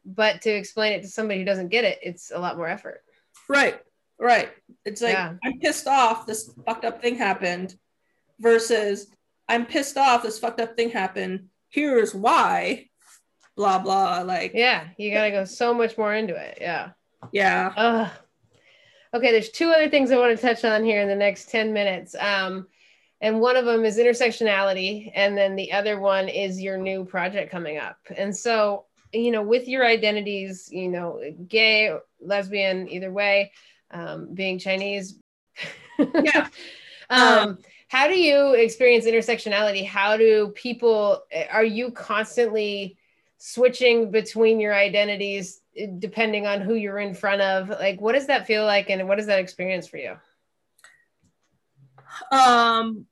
But 0.05 0.43
to 0.43 0.51
explain 0.51 0.93
it 0.93 1.03
to 1.03 1.09
somebody 1.09 1.39
who 1.39 1.47
doesn't 1.47 1.69
get 1.69 1.85
it, 1.85 2.01
it's 2.03 2.33
a 2.35 2.39
lot 2.39 2.57
more 2.57 2.69
effort. 2.69 3.03
Right. 3.49 3.81
Right. 4.21 4.51
It's 4.85 5.01
like, 5.01 5.13
yeah. 5.13 5.35
I'm 5.45 5.59
pissed 5.61 5.87
off 5.87 6.27
this 6.27 6.53
fucked 6.67 6.85
up 6.85 7.01
thing 7.01 7.17
happened 7.17 7.77
versus 8.41 9.07
I'm 9.49 9.65
pissed 9.65 9.97
off 9.97 10.23
this 10.23 10.39
fucked 10.39 10.61
up 10.61 10.77
thing 10.77 10.91
happened 10.91 11.49
here's 11.71 12.15
why 12.15 12.87
blah 13.57 13.79
blah 13.79 14.23
like 14.23 14.53
yeah 14.55 14.89
you 14.97 15.13
gotta 15.13 15.31
go 15.31 15.45
so 15.45 15.75
much 15.75 15.99
more 15.99 16.15
into 16.15 16.35
it 16.35 16.59
yeah 16.61 16.91
yeah 17.33 17.73
Ugh. 17.77 18.11
okay 19.15 19.33
there's 19.33 19.51
two 19.51 19.71
other 19.71 19.89
things 19.89 20.11
i 20.11 20.17
want 20.17 20.37
to 20.39 20.41
touch 20.41 20.65
on 20.65 20.85
here 20.85 21.03
in 21.03 21.09
the 21.09 21.17
next 21.17 21.51
10 21.51 21.73
minutes 21.73 22.15
um 22.19 22.67
and 23.21 23.41
one 23.41 23.57
of 23.57 23.65
them 23.65 23.85
is 23.85 23.99
intersectionality 23.99 25.11
and 25.15 25.37
then 25.37 25.57
the 25.57 25.73
other 25.73 25.99
one 25.99 26.29
is 26.29 26.61
your 26.61 26.79
new 26.79 27.05
project 27.05 27.51
coming 27.51 27.79
up 27.79 27.99
and 28.17 28.35
so 28.35 28.85
you 29.13 29.31
know 29.31 29.43
with 29.43 29.67
your 29.67 29.85
identities 29.85 30.69
you 30.71 30.89
know 30.89 31.21
gay 31.49 31.95
lesbian 32.21 32.89
either 32.89 33.13
way 33.13 33.51
um, 33.91 34.35
being 34.35 34.59
chinese. 34.59 35.19
Yeah. 35.99 36.49
Um, 37.11 37.39
um 37.39 37.59
how 37.89 38.07
do 38.07 38.19
you 38.19 38.53
experience 38.53 39.07
intersectionality? 39.07 39.87
How 39.87 40.19
do 40.19 40.53
people 40.55 41.23
are 41.51 41.65
you 41.65 41.91
constantly 41.91 42.99
switching 43.39 44.11
between 44.11 44.61
your 44.61 44.75
identities 44.75 45.63
eh, 45.75 45.87
depending 45.99 46.47
on 46.47 46.61
who 46.61 46.75
you're 46.75 46.99
in 46.99 47.15
front 47.15 47.41
of? 47.41 47.71
Like 47.71 47.99
what 48.01 48.13
does 48.13 48.27
that 48.27 48.47
feel 48.47 48.67
like 48.67 48.91
and 48.91 49.09
what 49.09 49.19
is 49.19 49.27
that 49.27 49.39
experience 49.39 49.89
for 49.89 49.97
you? 49.97 50.17
Um 52.31 53.07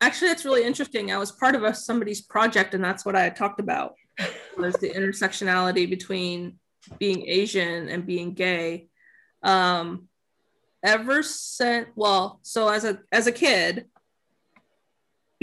actually 0.00 0.32
it's 0.32 0.44
really 0.44 0.64
interesting. 0.64 1.12
I 1.12 1.18
was 1.18 1.30
part 1.30 1.54
of 1.54 1.62
a 1.62 1.72
somebody's 1.72 2.20
project 2.20 2.74
and 2.74 2.82
that's 2.82 3.04
what 3.04 3.14
i 3.14 3.30
talked 3.30 3.60
about 3.60 3.94
was 4.58 4.74
the 4.74 4.90
intersectionality 4.90 5.88
between 5.88 6.58
being 6.98 7.26
asian 7.28 7.88
and 7.88 8.04
being 8.04 8.34
gay 8.34 8.88
um 9.42 10.08
ever 10.84 11.22
since 11.22 11.88
well 11.94 12.40
so 12.42 12.68
as 12.68 12.84
a 12.84 13.00
as 13.10 13.26
a 13.26 13.32
kid 13.32 13.86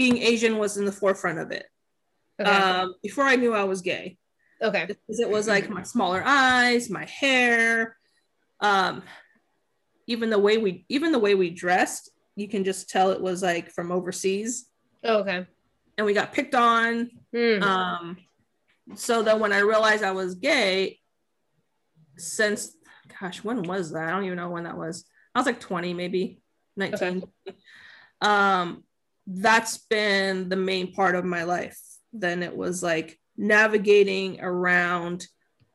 being 0.00 0.16
Asian 0.16 0.56
was 0.56 0.78
in 0.78 0.86
the 0.86 0.92
forefront 0.92 1.38
of 1.38 1.50
it. 1.50 1.66
Okay. 2.40 2.50
Um, 2.50 2.94
before 3.02 3.24
I 3.24 3.36
knew 3.36 3.52
I 3.52 3.64
was 3.64 3.82
gay. 3.82 4.16
Okay. 4.62 4.86
Because 4.86 5.20
it 5.20 5.28
was 5.28 5.46
like 5.46 5.68
my 5.68 5.82
smaller 5.82 6.22
eyes, 6.24 6.88
my 6.88 7.04
hair, 7.04 7.98
um, 8.60 9.02
even 10.06 10.30
the 10.30 10.38
way 10.38 10.56
we 10.56 10.86
even 10.88 11.12
the 11.12 11.18
way 11.18 11.34
we 11.34 11.50
dressed, 11.50 12.08
you 12.34 12.48
can 12.48 12.64
just 12.64 12.88
tell 12.88 13.10
it 13.10 13.20
was 13.20 13.42
like 13.42 13.70
from 13.70 13.92
overseas. 13.92 14.70
Oh, 15.04 15.18
okay. 15.18 15.46
And 15.98 16.06
we 16.06 16.14
got 16.14 16.32
picked 16.32 16.54
on. 16.54 17.10
Mm. 17.34 17.60
Um, 17.62 18.16
so 18.94 19.22
then 19.22 19.38
when 19.38 19.52
I 19.52 19.58
realized 19.58 20.02
I 20.02 20.12
was 20.12 20.34
gay, 20.34 20.98
since 22.16 22.74
gosh, 23.20 23.44
when 23.44 23.62
was 23.62 23.92
that? 23.92 24.08
I 24.08 24.10
don't 24.10 24.24
even 24.24 24.36
know 24.36 24.50
when 24.50 24.64
that 24.64 24.76
was. 24.76 25.04
I 25.34 25.38
was 25.38 25.46
like 25.46 25.60
20, 25.60 25.94
maybe 25.94 26.40
19. 26.76 27.22
Okay. 27.46 27.58
Um, 28.20 28.84
that's 29.26 29.78
been 29.78 30.48
the 30.48 30.56
main 30.56 30.92
part 30.92 31.14
of 31.14 31.24
my 31.24 31.44
life. 31.44 31.78
Then 32.12 32.42
it 32.42 32.56
was 32.56 32.82
like 32.82 33.18
navigating 33.36 34.40
around 34.40 35.26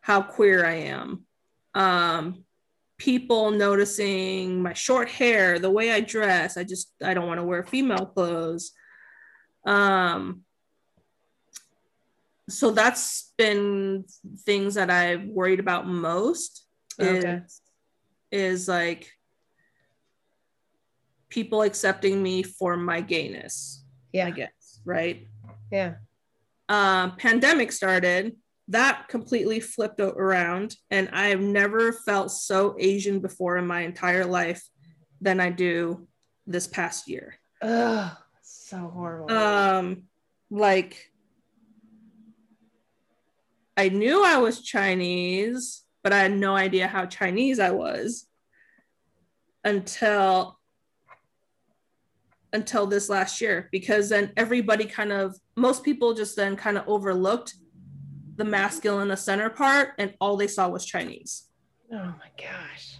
how 0.01 0.21
queer 0.21 0.65
I 0.65 0.73
am. 0.73 1.25
Um, 1.73 2.43
people 2.97 3.51
noticing 3.51 4.61
my 4.61 4.73
short 4.73 5.09
hair, 5.09 5.59
the 5.59 5.69
way 5.69 5.91
I 5.91 5.99
dress. 6.01 6.57
I 6.57 6.63
just 6.63 6.91
I 7.03 7.13
don't 7.13 7.27
want 7.27 7.39
to 7.39 7.45
wear 7.45 7.63
female 7.63 8.05
clothes. 8.05 8.71
Um, 9.65 10.41
so 12.47 12.71
that's 12.71 13.33
been 13.37 14.05
things 14.45 14.75
that 14.75 14.89
I've 14.89 15.25
worried 15.25 15.59
about 15.59 15.87
most. 15.87 16.64
Okay. 16.99 17.41
Is, 17.45 17.61
is 18.31 18.67
like 18.67 19.11
people 21.29 21.61
accepting 21.61 22.21
me 22.21 22.43
for 22.43 22.77
my 22.77 23.01
gayness. 23.01 23.83
Yeah. 24.13 24.27
I 24.27 24.31
guess, 24.31 24.79
right? 24.85 25.27
Yeah. 25.71 25.95
Um, 26.69 27.15
pandemic 27.17 27.71
started, 27.71 28.35
that 28.69 29.07
completely 29.09 29.59
flipped 29.59 29.99
around, 29.99 30.75
and 30.89 31.09
I 31.11 31.27
have 31.27 31.41
never 31.41 31.93
felt 31.93 32.31
so 32.31 32.75
Asian 32.79 33.19
before 33.19 33.57
in 33.57 33.67
my 33.67 33.81
entire 33.81 34.25
life 34.25 34.63
than 35.21 35.39
I 35.39 35.51
do 35.51 36.07
this 36.47 36.65
past 36.65 37.07
year. 37.07 37.35
Ugh, 37.61 38.17
so 38.41 38.77
horrible. 38.77 39.31
Um, 39.31 40.03
like 40.49 41.11
I 43.77 43.89
knew 43.89 44.23
I 44.25 44.37
was 44.37 44.61
Chinese, 44.61 45.83
but 46.05 46.13
I 46.13 46.19
had 46.19 46.37
no 46.37 46.55
idea 46.55 46.85
how 46.87 47.07
Chinese 47.07 47.57
I 47.59 47.71
was 47.71 48.27
until 49.63 50.59
until 52.53 52.85
this 52.85 53.09
last 53.09 53.41
year 53.41 53.69
because 53.71 54.09
then 54.09 54.31
everybody 54.37 54.85
kind 54.85 55.11
of 55.11 55.35
most 55.55 55.83
people 55.83 56.13
just 56.13 56.35
then 56.35 56.55
kind 56.55 56.77
of 56.77 56.87
overlooked 56.87 57.55
the 58.35 58.45
masculine 58.45 59.07
the 59.07 59.17
center 59.17 59.49
part 59.49 59.93
and 59.97 60.13
all 60.21 60.37
they 60.37 60.45
saw 60.45 60.69
was 60.69 60.85
Chinese. 60.85 61.47
Oh 61.91 61.95
my 61.97 62.29
gosh. 62.37 62.99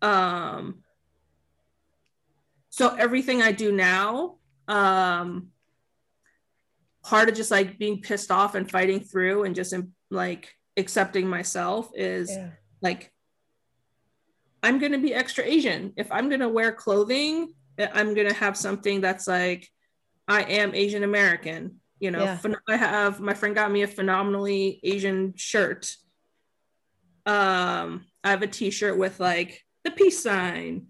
Um 0.00 0.78
so 2.70 2.94
everything 2.94 3.42
I 3.42 3.52
do 3.52 3.70
now, 3.70 4.36
um 4.66 5.48
part 7.04 7.28
of 7.28 7.34
just 7.34 7.50
like 7.50 7.78
being 7.78 8.00
pissed 8.00 8.30
off 8.30 8.54
and 8.54 8.70
fighting 8.70 9.00
through 9.00 9.44
and 9.44 9.54
just 9.54 9.74
like 10.10 10.54
accepting 10.78 11.26
myself 11.26 11.90
is 11.94 12.30
yeah. 12.30 12.50
like 12.80 13.12
I'm 14.62 14.78
going 14.78 14.92
to 14.92 14.98
be 14.98 15.14
extra 15.14 15.44
Asian. 15.44 15.92
If 15.96 16.10
I'm 16.10 16.28
going 16.28 16.40
to 16.40 16.48
wear 16.48 16.72
clothing, 16.72 17.52
I'm 17.78 18.14
going 18.14 18.28
to 18.28 18.34
have 18.34 18.56
something 18.56 19.00
that's 19.00 19.28
like 19.28 19.68
I 20.26 20.42
am 20.42 20.74
Asian 20.74 21.04
American. 21.04 21.76
You 22.00 22.12
know, 22.12 22.22
yeah. 22.22 22.38
I 22.68 22.76
have 22.76 23.20
my 23.20 23.34
friend 23.34 23.54
got 23.54 23.72
me 23.72 23.82
a 23.82 23.88
phenomenally 23.88 24.80
Asian 24.82 25.34
shirt. 25.36 25.94
Um, 27.26 28.06
I 28.22 28.30
have 28.30 28.42
a 28.42 28.46
t-shirt 28.46 28.96
with 28.96 29.20
like 29.20 29.62
the 29.84 29.90
peace 29.90 30.22
sign. 30.22 30.86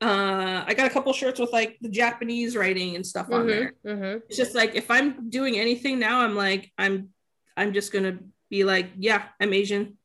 Uh, 0.00 0.64
I 0.66 0.74
got 0.74 0.86
a 0.86 0.90
couple 0.90 1.12
shirts 1.12 1.38
with 1.38 1.52
like 1.52 1.78
the 1.80 1.88
Japanese 1.88 2.56
writing 2.56 2.96
and 2.96 3.06
stuff 3.06 3.26
mm-hmm, 3.26 3.34
on 3.34 3.46
there. 3.46 3.74
Mm-hmm. 3.86 4.18
It's 4.28 4.36
just 4.36 4.54
like 4.54 4.74
if 4.74 4.90
I'm 4.90 5.30
doing 5.30 5.58
anything 5.58 5.98
now, 5.98 6.20
I'm 6.20 6.36
like 6.36 6.70
I'm 6.76 7.10
I'm 7.56 7.72
just 7.72 7.92
gonna 7.92 8.18
be 8.52 8.64
like, 8.64 8.90
yeah, 8.98 9.22
I'm 9.40 9.54
Asian, 9.54 9.96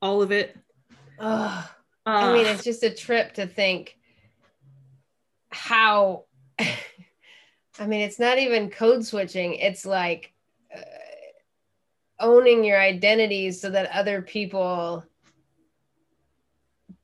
all 0.00 0.22
of 0.22 0.32
it. 0.32 0.56
Uh, 1.18 1.62
I 2.06 2.32
mean, 2.32 2.46
it's 2.46 2.64
just 2.64 2.82
a 2.82 2.90
trip 2.90 3.34
to 3.34 3.46
think 3.46 3.98
how 5.50 6.24
I 6.58 7.86
mean, 7.86 8.00
it's 8.00 8.18
not 8.18 8.38
even 8.38 8.70
code 8.70 9.04
switching. 9.04 9.54
It's 9.54 9.84
like 9.84 10.32
uh, 10.74 10.80
owning 12.18 12.64
your 12.64 12.80
identity 12.80 13.50
so 13.50 13.68
that 13.68 13.90
other 13.90 14.22
people 14.22 15.04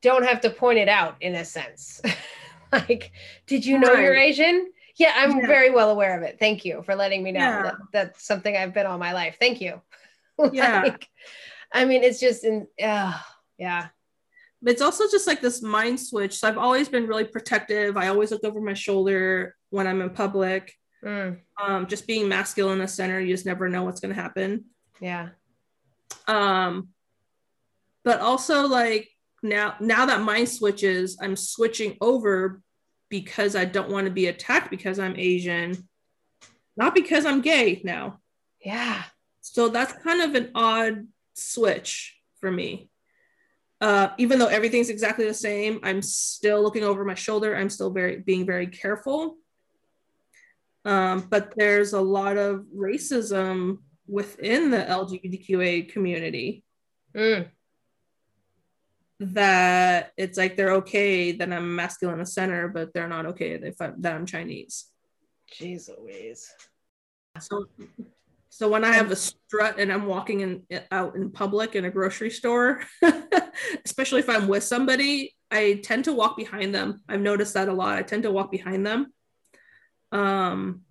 don't 0.01 0.25
have 0.25 0.41
to 0.41 0.49
point 0.49 0.79
it 0.79 0.89
out 0.89 1.17
in 1.21 1.35
a 1.35 1.45
sense. 1.45 2.01
like, 2.71 3.11
did 3.45 3.63
you 3.63 3.77
know 3.77 3.93
right. 3.93 4.01
you're 4.01 4.15
Asian? 4.15 4.71
Yeah, 4.95 5.13
I'm 5.15 5.37
yeah. 5.37 5.45
very 5.45 5.69
well 5.69 5.91
aware 5.91 6.17
of 6.17 6.23
it. 6.23 6.37
Thank 6.39 6.65
you 6.65 6.81
for 6.81 6.95
letting 6.95 7.21
me 7.21 7.31
know 7.31 7.39
yeah. 7.39 7.61
that 7.61 7.75
that's 7.93 8.25
something 8.25 8.57
I've 8.57 8.73
been 8.73 8.87
all 8.87 8.97
my 8.97 9.13
life. 9.13 9.37
Thank 9.39 9.61
you. 9.61 9.81
Yeah. 10.53 10.83
like, 10.83 11.07
I 11.73 11.85
mean, 11.85 12.03
it's 12.03 12.19
just 12.19 12.43
in, 12.43 12.67
uh, 12.81 13.19
yeah. 13.57 13.87
But 14.61 14.73
it's 14.73 14.81
also 14.81 15.05
just 15.09 15.27
like 15.27 15.41
this 15.41 15.61
mind 15.61 15.99
switch. 15.99 16.37
So 16.39 16.47
I've 16.47 16.57
always 16.57 16.89
been 16.89 17.07
really 17.07 17.25
protective. 17.25 17.97
I 17.97 18.07
always 18.07 18.31
look 18.31 18.43
over 18.43 18.59
my 18.59 18.73
shoulder 18.73 19.55
when 19.69 19.87
I'm 19.87 20.01
in 20.01 20.09
public. 20.09 20.73
Mm. 21.03 21.39
Um, 21.61 21.87
just 21.87 22.07
being 22.07 22.27
masculine 22.27 22.73
in 22.73 22.79
the 22.79 22.87
center, 22.87 23.19
you 23.19 23.33
just 23.33 23.45
never 23.45 23.69
know 23.69 23.83
what's 23.83 24.01
going 24.01 24.13
to 24.13 24.21
happen. 24.21 24.65
Yeah. 24.99 25.29
Um, 26.27 26.89
but 28.03 28.19
also 28.19 28.67
like 28.67 29.09
now, 29.41 29.75
now 29.79 30.05
that 30.05 30.21
mind 30.21 30.49
switches, 30.49 31.17
I'm 31.21 31.35
switching 31.35 31.97
over 32.01 32.61
because 33.09 33.55
I 33.55 33.65
don't 33.65 33.89
want 33.89 34.05
to 34.05 34.11
be 34.11 34.27
attacked 34.27 34.69
because 34.69 34.99
I'm 34.99 35.15
Asian, 35.17 35.87
not 36.75 36.93
because 36.93 37.25
I'm 37.25 37.41
gay 37.41 37.81
now. 37.83 38.19
Yeah. 38.63 39.03
So 39.41 39.69
that's 39.69 39.93
kind 40.03 40.21
of 40.21 40.35
an 40.35 40.51
odd 40.55 41.07
switch 41.33 42.17
for 42.39 42.51
me. 42.51 42.89
Uh, 43.81 44.09
even 44.17 44.39
though 44.39 44.47
everything's 44.47 44.89
exactly 44.89 45.25
the 45.25 45.33
same, 45.33 45.79
I'm 45.83 46.01
still 46.01 46.61
looking 46.61 46.83
over 46.83 47.05
my 47.05 47.15
shoulder. 47.15 47.55
I'm 47.55 47.69
still 47.69 47.91
very 47.91 48.17
being 48.17 48.45
very 48.45 48.67
careful. 48.67 49.37
Um, 50.85 51.27
but 51.29 51.53
there's 51.55 51.93
a 51.93 52.01
lot 52.01 52.37
of 52.37 52.65
racism 52.75 53.79
within 54.07 54.71
the 54.71 54.79
LGBTQA 54.79 55.91
community. 55.91 56.63
Mm. 57.15 57.47
That 59.21 60.13
it's 60.17 60.37
like 60.37 60.55
they're 60.55 60.75
okay 60.75 61.33
that 61.33 61.51
I'm 61.51 61.75
masculine 61.75 62.21
a 62.21 62.25
center, 62.25 62.69
but 62.69 62.93
they're 62.93 63.07
not 63.07 63.25
okay 63.27 63.51
if 63.51 63.81
I, 63.81 63.91
that 63.97 64.15
I'm 64.15 64.25
Chinese. 64.25 64.85
Jeez 65.53 65.89
Louise. 65.97 66.49
So, 67.39 67.65
so 68.49 68.67
when 68.67 68.83
I 68.83 68.93
have 68.93 69.11
a 69.11 69.15
strut 69.15 69.79
and 69.79 69.91
I'm 69.91 70.05
walking 70.05 70.41
in 70.41 70.63
out 70.91 71.15
in 71.15 71.31
public 71.31 71.75
in 71.75 71.85
a 71.85 71.91
grocery 71.91 72.31
store, 72.31 72.83
especially 73.85 74.19
if 74.19 74.29
I'm 74.29 74.47
with 74.47 74.63
somebody, 74.63 75.35
I 75.51 75.81
tend 75.83 76.05
to 76.05 76.13
walk 76.13 76.35
behind 76.35 76.73
them. 76.73 77.01
I've 77.07 77.21
noticed 77.21 77.53
that 77.53 77.69
a 77.69 77.73
lot. 77.73 77.97
I 77.97 78.01
tend 78.01 78.23
to 78.23 78.31
walk 78.31 78.51
behind 78.51 78.85
them 78.85 79.13
um, 80.11 80.81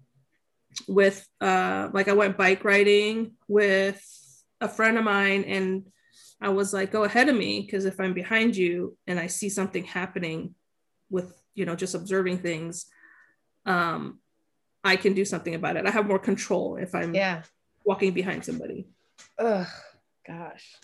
with 0.87 1.27
uh, 1.41 1.89
like 1.93 2.09
I 2.09 2.13
went 2.13 2.39
bike 2.39 2.65
riding 2.65 3.33
with 3.49 4.03
a 4.61 4.69
friend 4.69 4.97
of 4.97 5.05
mine 5.05 5.45
and 5.45 5.85
I 6.41 6.51
was 6.51 6.73
like, 6.73 6.93
go 6.93 7.05
ahead 7.05 7.29
of 7.29 7.37
me 7.37 7.61
because 7.61 7.85
if 7.85 7.99
I'm 7.99 8.15
behind 8.15 8.57
you 8.57 8.97
and 9.07 9.19
I 9.19 9.27
see 9.27 9.49
something 9.49 9.85
happening 9.85 10.55
with, 11.11 11.33
you 11.55 11.67
know, 11.67 11.75
just 11.75 11.97
observing 11.97 12.39
things, 12.39 12.87
um, 13.67 14.21
I 14.89 14.97
can 14.97 15.15
do 15.15 15.25
something 15.25 15.55
about 15.55 15.77
it. 15.77 15.87
I 15.87 15.91
have 15.91 16.07
more 16.07 16.19
control 16.19 16.77
if 16.77 16.95
I'm 16.95 17.15
yeah. 17.15 17.43
walking 17.85 18.13
behind 18.13 18.45
somebody. 18.45 18.89
Ugh, 19.39 19.67
gosh. 20.27 20.77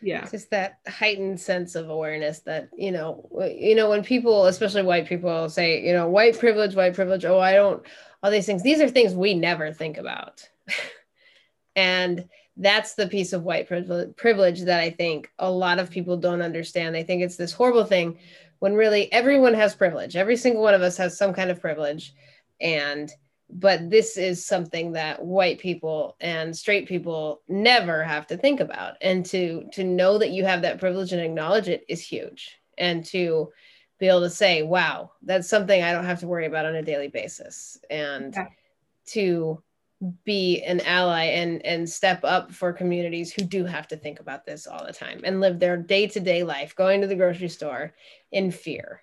Yeah. 0.00 0.22
It's 0.22 0.32
just 0.32 0.50
that 0.50 0.78
heightened 0.86 1.40
sense 1.40 1.74
of 1.74 1.88
awareness 1.88 2.40
that 2.40 2.68
you 2.76 2.92
know 2.92 3.26
you 3.56 3.74
know 3.74 3.88
when 3.88 4.04
people 4.04 4.46
especially 4.46 4.82
white 4.82 5.08
people 5.08 5.48
say 5.48 5.82
you 5.82 5.94
know 5.94 6.08
white 6.08 6.38
privilege 6.38 6.74
white 6.74 6.92
privilege 6.92 7.24
oh 7.24 7.38
i 7.38 7.54
don't 7.54 7.82
all 8.22 8.30
these 8.30 8.46
things. 8.46 8.62
These 8.62 8.80
are 8.80 8.88
things 8.88 9.14
we 9.14 9.34
never 9.34 9.72
think 9.72 9.98
about. 9.98 10.48
And 11.76 12.28
that's 12.56 12.94
the 12.94 13.08
piece 13.08 13.32
of 13.32 13.42
white 13.42 13.66
privilege 13.66 14.60
that 14.60 14.78
i 14.78 14.88
think 14.88 15.28
a 15.40 15.50
lot 15.50 15.80
of 15.80 15.90
people 15.90 16.16
don't 16.16 16.40
understand. 16.40 16.94
They 16.94 17.02
think 17.02 17.20
it's 17.20 17.36
this 17.36 17.52
horrible 17.52 17.84
thing 17.84 18.18
when 18.60 18.74
really 18.74 19.12
everyone 19.12 19.54
has 19.54 19.74
privilege. 19.74 20.14
Every 20.14 20.36
single 20.36 20.62
one 20.62 20.72
of 20.72 20.82
us 20.82 20.96
has 20.98 21.18
some 21.18 21.34
kind 21.34 21.50
of 21.50 21.60
privilege. 21.60 22.14
And 22.60 23.10
but 23.50 23.90
this 23.90 24.16
is 24.16 24.44
something 24.44 24.92
that 24.92 25.24
white 25.24 25.58
people 25.58 26.16
and 26.20 26.56
straight 26.56 26.88
people 26.88 27.42
never 27.48 28.02
have 28.02 28.26
to 28.28 28.36
think 28.36 28.60
about. 28.60 28.94
And 29.00 29.24
to 29.26 29.64
to 29.72 29.84
know 29.84 30.18
that 30.18 30.30
you 30.30 30.44
have 30.44 30.62
that 30.62 30.80
privilege 30.80 31.12
and 31.12 31.20
acknowledge 31.20 31.68
it 31.68 31.84
is 31.88 32.00
huge. 32.00 32.58
And 32.78 33.04
to 33.06 33.52
be 34.00 34.08
able 34.08 34.22
to 34.22 34.30
say 34.30 34.62
wow 34.62 35.12
that's 35.22 35.48
something 35.48 35.80
i 35.80 35.92
don't 35.92 36.04
have 36.04 36.18
to 36.18 36.26
worry 36.26 36.46
about 36.46 36.66
on 36.66 36.74
a 36.74 36.82
daily 36.82 37.08
basis. 37.08 37.78
And 37.90 38.36
to 39.06 39.62
be 40.24 40.62
an 40.62 40.80
ally 40.80 41.24
and 41.24 41.64
and 41.64 41.88
step 41.88 42.20
up 42.24 42.52
for 42.52 42.72
communities 42.72 43.32
who 43.32 43.42
do 43.42 43.64
have 43.64 43.86
to 43.88 43.96
think 43.96 44.20
about 44.20 44.44
this 44.44 44.66
all 44.66 44.84
the 44.84 44.92
time 44.92 45.20
and 45.24 45.40
live 45.40 45.58
their 45.58 45.76
day-to-day 45.76 46.42
life 46.42 46.74
going 46.76 47.00
to 47.00 47.06
the 47.06 47.14
grocery 47.14 47.48
store 47.48 47.94
in 48.32 48.50
fear 48.50 49.02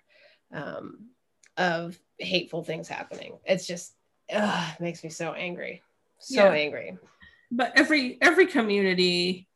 um, 0.52 1.08
of 1.56 1.98
hateful 2.18 2.62
things 2.62 2.88
happening. 2.88 3.38
It's 3.44 3.66
just 3.66 3.94
ugh, 4.34 4.80
makes 4.80 5.02
me 5.04 5.10
so 5.10 5.32
angry. 5.32 5.82
So 6.18 6.44
yeah. 6.44 6.52
angry. 6.52 6.96
But 7.50 7.72
every 7.76 8.18
every 8.20 8.46
community 8.46 9.48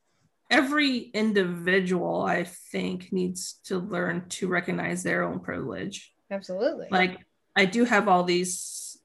every 0.49 0.99
individual 0.99 2.23
i 2.23 2.45
think 2.45 3.13
needs 3.13 3.55
to 3.65 3.79
learn 3.79 4.29
to 4.29 4.49
recognize 4.49 5.03
their 5.03 5.23
own 5.25 5.41
privilege. 5.41 6.13
Absolutely. 6.31 6.89
Like 6.91 7.19
i 7.57 7.65
do 7.65 7.85
have 7.85 8.09
all 8.09 8.23
these 8.23 8.99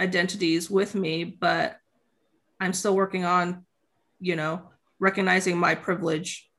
identities 0.00 0.70
with 0.70 0.94
me 0.94 1.24
but 1.24 1.78
i'm 2.60 2.72
still 2.72 2.94
working 2.94 3.24
on 3.24 3.64
you 4.20 4.36
know 4.36 4.70
recognizing 4.98 5.56
my 5.58 5.74
privilege 5.74 6.50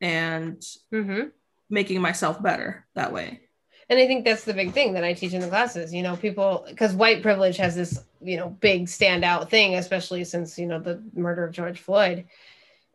and 0.00 0.62
mm-hmm. 0.92 1.28
making 1.70 2.00
myself 2.00 2.42
better 2.42 2.86
that 2.94 3.12
way 3.12 3.47
and 3.88 3.98
i 3.98 4.06
think 4.06 4.24
that's 4.24 4.44
the 4.44 4.54
big 4.54 4.72
thing 4.72 4.92
that 4.92 5.04
i 5.04 5.12
teach 5.12 5.32
in 5.32 5.40
the 5.40 5.48
classes 5.48 5.92
you 5.92 6.02
know 6.02 6.16
people 6.16 6.64
because 6.68 6.94
white 6.94 7.22
privilege 7.22 7.56
has 7.56 7.74
this 7.74 8.02
you 8.20 8.36
know 8.36 8.50
big 8.60 8.86
standout 8.86 9.48
thing 9.48 9.74
especially 9.76 10.24
since 10.24 10.58
you 10.58 10.66
know 10.66 10.78
the 10.78 11.02
murder 11.14 11.44
of 11.44 11.52
george 11.52 11.80
floyd 11.80 12.24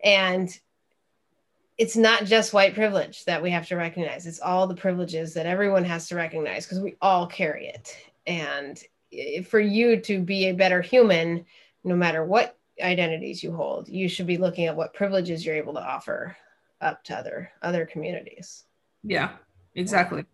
and 0.03 0.59
it's 1.77 1.95
not 1.95 2.25
just 2.25 2.53
white 2.53 2.75
privilege 2.75 3.25
that 3.25 3.41
we 3.41 3.49
have 3.49 3.67
to 3.67 3.75
recognize. 3.75 4.27
It's 4.27 4.39
all 4.39 4.67
the 4.67 4.75
privileges 4.75 5.33
that 5.33 5.45
everyone 5.45 5.83
has 5.85 6.07
to 6.09 6.15
recognize 6.15 6.65
because 6.65 6.79
we 6.79 6.95
all 7.01 7.25
carry 7.25 7.67
it. 7.67 7.97
And 8.27 8.81
for 9.45 9.59
you 9.59 9.99
to 10.01 10.21
be 10.21 10.45
a 10.45 10.53
better 10.53 10.81
human, 10.81 11.45
no 11.83 11.95
matter 11.95 12.23
what 12.23 12.57
identities 12.81 13.43
you 13.43 13.53
hold, 13.53 13.87
you 13.87 14.07
should 14.07 14.27
be 14.27 14.37
looking 14.37 14.65
at 14.65 14.75
what 14.75 14.93
privileges 14.93 15.45
you're 15.45 15.55
able 15.55 15.73
to 15.73 15.83
offer 15.83 16.37
up 16.81 17.03
to 17.05 17.15
other 17.15 17.51
other 17.61 17.85
communities. 17.85 18.65
Yeah, 19.03 19.31
exactly. 19.75 20.25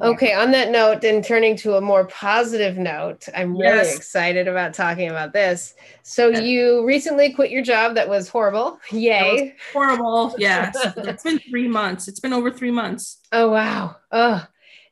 Okay, 0.00 0.32
on 0.32 0.52
that 0.52 0.70
note, 0.70 1.02
and 1.04 1.24
turning 1.24 1.56
to 1.56 1.74
a 1.74 1.80
more 1.80 2.04
positive 2.06 2.76
note, 2.76 3.28
I'm 3.34 3.56
really 3.56 3.92
excited 3.92 4.46
about 4.46 4.72
talking 4.72 5.10
about 5.10 5.32
this. 5.32 5.74
So, 6.02 6.28
you 6.28 6.86
recently 6.86 7.32
quit 7.32 7.50
your 7.50 7.62
job 7.62 7.96
that 7.96 8.08
was 8.08 8.28
horrible. 8.28 8.78
Yay. 8.92 9.42
Was 9.42 9.50
horrible. 9.72 10.34
Yes. 10.38 10.76
it's 10.96 11.24
been 11.24 11.40
three 11.40 11.66
months. 11.66 12.06
It's 12.06 12.20
been 12.20 12.32
over 12.32 12.50
three 12.50 12.70
months. 12.70 13.18
Oh, 13.32 13.50
wow. 13.50 13.96
Oh, 14.12 14.46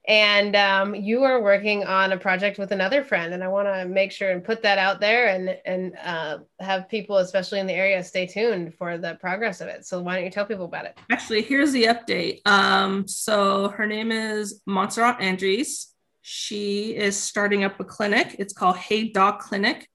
and 0.09 0.57
um, 0.57 0.95
you 0.95 1.23
are 1.23 1.41
working 1.41 1.85
on 1.85 2.13
a 2.13 2.19
project 2.19 2.59
with 2.59 2.73
another 2.73 3.05
friend 3.05 3.35
and 3.35 3.45
i 3.45 3.49
want 3.49 3.69
to 3.69 3.85
make 3.87 4.11
sure 4.11 4.31
and 4.31 4.43
put 4.43 4.63
that 4.63 4.79
out 4.79 5.01
there 5.01 5.29
and 5.29 5.57
and 5.65 5.95
uh, 6.03 6.39
have 6.59 6.89
people 6.89 7.19
especially 7.19 7.61
in 7.61 7.67
the 7.67 7.73
area 7.73 8.03
stay 8.03 8.27
tuned 8.27 8.75
for 8.75 8.99
the 8.99 9.15
progress 9.21 9.61
of 9.61 9.69
it. 9.69 9.87
So 9.87 10.01
why 10.01 10.17
don't 10.17 10.25
you 10.25 10.31
tell 10.31 10.47
people 10.47 10.65
about 10.65 10.87
it? 10.87 10.99
Actually 11.13 11.43
here's 11.43 11.73
the 11.73 11.85
update. 11.85 12.41
Um, 12.47 13.07
so 13.07 13.69
her 13.69 13.87
name 13.87 14.11
is 14.11 14.61
montserrat 14.67 15.21
andres 15.21 15.95
she 16.31 16.95
is 16.95 17.17
starting 17.19 17.65
up 17.65 17.81
a 17.81 17.85
clinic. 17.85 18.37
It's 18.39 18.53
called 18.53 18.77
hey 18.77 19.09
doc 19.09 19.41
clinic. 19.41 19.89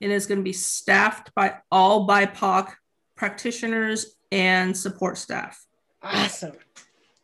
And 0.00 0.10
is 0.10 0.26
going 0.26 0.38
to 0.38 0.44
be 0.44 0.52
staffed 0.52 1.34
by 1.34 1.56
all 1.70 2.06
bipoc 2.06 2.72
practitioners 3.16 4.16
and 4.32 4.76
support 4.76 5.16
staff. 5.16 5.62
Awesome. 6.02 6.52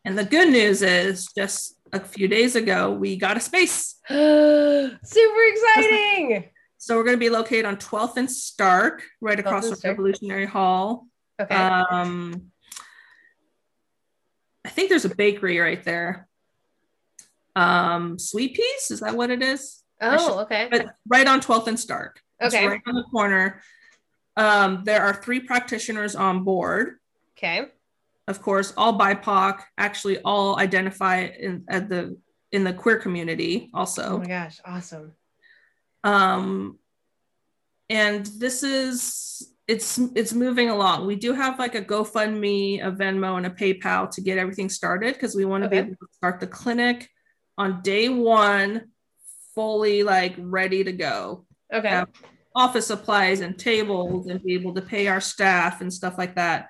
And 0.05 0.17
the 0.17 0.25
good 0.25 0.49
news 0.49 0.81
is 0.81 1.27
just 1.37 1.75
a 1.93 2.01
few 2.01 2.29
days 2.29 2.57
ago, 2.57 2.91
we 2.91 3.17
got 3.17 3.37
a 3.37 3.41
space. 3.41 3.97
Super 4.09 4.99
exciting. 5.03 6.45
So 6.79 6.97
we're 6.97 7.05
going 7.05 7.17
to 7.17 7.21
be 7.21 7.31
located 7.31 7.67
on 7.67 7.77
12th 7.77 8.17
and 8.17 8.31
Stark, 8.31 9.03
right 9.21 9.39
across 9.39 9.69
from 9.69 9.79
Revolutionary 9.85 10.47
Hall. 10.47 11.07
Okay. 11.41 11.55
Um, 11.55 12.51
I 14.65 14.71
think 14.71 14.89
there's 14.89 15.05
a 15.05 15.15
bakery 15.15 15.59
right 15.59 15.83
there. 15.85 16.29
Um, 17.55 18.19
Sweet 18.19 18.55
Peas, 18.55 18.91
is 18.91 19.01
that 19.01 19.17
what 19.17 19.31
it 19.31 19.43
is? 19.43 19.83
Oh, 20.01 20.41
okay. 20.41 20.69
But 20.71 20.95
right 21.07 21.27
on 21.27 21.41
12th 21.41 21.67
and 21.67 21.79
Stark. 21.79 22.21
Okay. 22.43 22.67
right 22.67 22.81
on 22.87 22.95
the 22.95 23.03
corner. 23.05 23.61
Um, 24.37 24.83
there 24.85 25.03
are 25.03 25.13
three 25.13 25.41
practitioners 25.41 26.17
on 26.17 26.45
board. 26.45 26.97
Okay 27.37 27.69
of 28.31 28.41
course, 28.41 28.73
all 28.77 28.99
BIPOC 28.99 29.61
actually 29.77 30.19
all 30.21 30.59
identify 30.59 31.25
in 31.25 31.65
at 31.69 31.89
the 31.89 32.17
in 32.53 32.65
the 32.65 32.73
queer 32.73 32.99
community 32.99 33.71
also. 33.75 34.05
Oh 34.05 34.19
my 34.19 34.27
gosh, 34.27 34.61
awesome. 34.65 35.13
Um 36.05 36.79
and 37.91 38.25
this 38.27 38.63
is 38.63 39.53
it's 39.67 39.99
it's 40.15 40.33
moving 40.33 40.71
along. 40.71 41.07
We 41.07 41.17
do 41.17 41.33
have 41.33 41.59
like 41.59 41.75
a 41.75 41.83
GoFundMe, 41.83 42.85
a 42.85 42.91
Venmo, 42.91 43.37
and 43.37 43.47
a 43.47 43.51
PayPal 43.51 44.11
to 44.13 44.21
get 44.21 44.39
everything 44.39 44.69
started 44.69 45.15
because 45.15 45.35
we 45.35 45.45
want 45.45 45.63
to 45.65 45.67
okay. 45.69 45.83
be 45.83 45.87
able 45.89 45.97
to 45.97 46.09
start 46.13 46.41
the 46.41 46.47
clinic 46.47 47.09
on 47.59 47.83
day 47.83 48.09
one, 48.09 48.91
fully 49.55 50.03
like 50.03 50.35
ready 50.39 50.83
to 50.85 50.93
go. 50.93 51.47
Okay. 51.73 52.03
office 52.57 52.89
supplies 52.89 53.43
and 53.43 53.57
tables 53.57 54.27
and 54.27 54.43
be 54.43 54.55
able 54.55 54.75
to 54.75 54.83
pay 54.83 55.07
our 55.07 55.21
staff 55.21 55.81
and 55.81 55.93
stuff 55.93 56.19
like 56.19 56.35
that. 56.35 56.69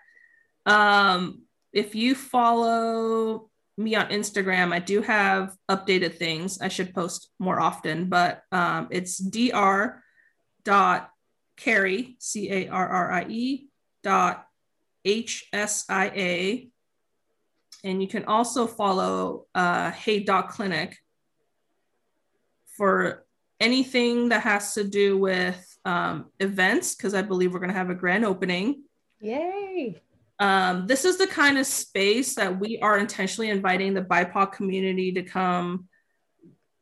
Um, 0.66 1.42
if 1.72 1.94
you 1.94 2.14
follow 2.14 3.50
me 3.76 3.94
on 3.94 4.08
Instagram, 4.08 4.72
I 4.72 4.78
do 4.78 5.02
have 5.02 5.56
updated 5.70 6.16
things. 6.16 6.60
I 6.60 6.68
should 6.68 6.94
post 6.94 7.30
more 7.38 7.60
often, 7.60 8.08
but 8.08 8.42
um, 8.52 8.88
it's 8.90 9.18
dr 9.18 10.02
dot 10.62 11.10
carrie 11.56 12.16
c 12.18 12.50
a 12.50 12.68
r 12.68 12.88
r 12.88 13.12
i 13.12 13.26
e 13.28 13.68
dot 14.02 14.46
h 15.04 15.48
s 15.52 15.84
i 15.88 16.06
a, 16.08 16.68
and 17.84 18.02
you 18.02 18.08
can 18.08 18.24
also 18.24 18.66
follow 18.66 19.46
uh, 19.54 19.90
Hey 19.90 20.20
Doc 20.20 20.50
Clinic 20.50 20.98
for 22.76 23.24
anything 23.60 24.30
that 24.30 24.42
has 24.42 24.74
to 24.74 24.84
do 24.84 25.18
with 25.18 25.78
um, 25.84 26.30
events 26.40 26.94
because 26.94 27.14
I 27.14 27.22
believe 27.22 27.52
we're 27.52 27.60
going 27.60 27.70
to 27.70 27.76
have 27.76 27.90
a 27.90 27.94
grand 27.94 28.24
opening. 28.24 28.84
Yay! 29.20 30.00
Um, 30.40 30.86
this 30.86 31.04
is 31.04 31.18
the 31.18 31.26
kind 31.26 31.58
of 31.58 31.66
space 31.66 32.34
that 32.36 32.58
we 32.58 32.78
are 32.80 32.98
intentionally 32.98 33.50
inviting 33.50 33.92
the 33.92 34.02
BIPOC 34.02 34.52
community 34.52 35.12
to 35.12 35.22
come 35.22 35.86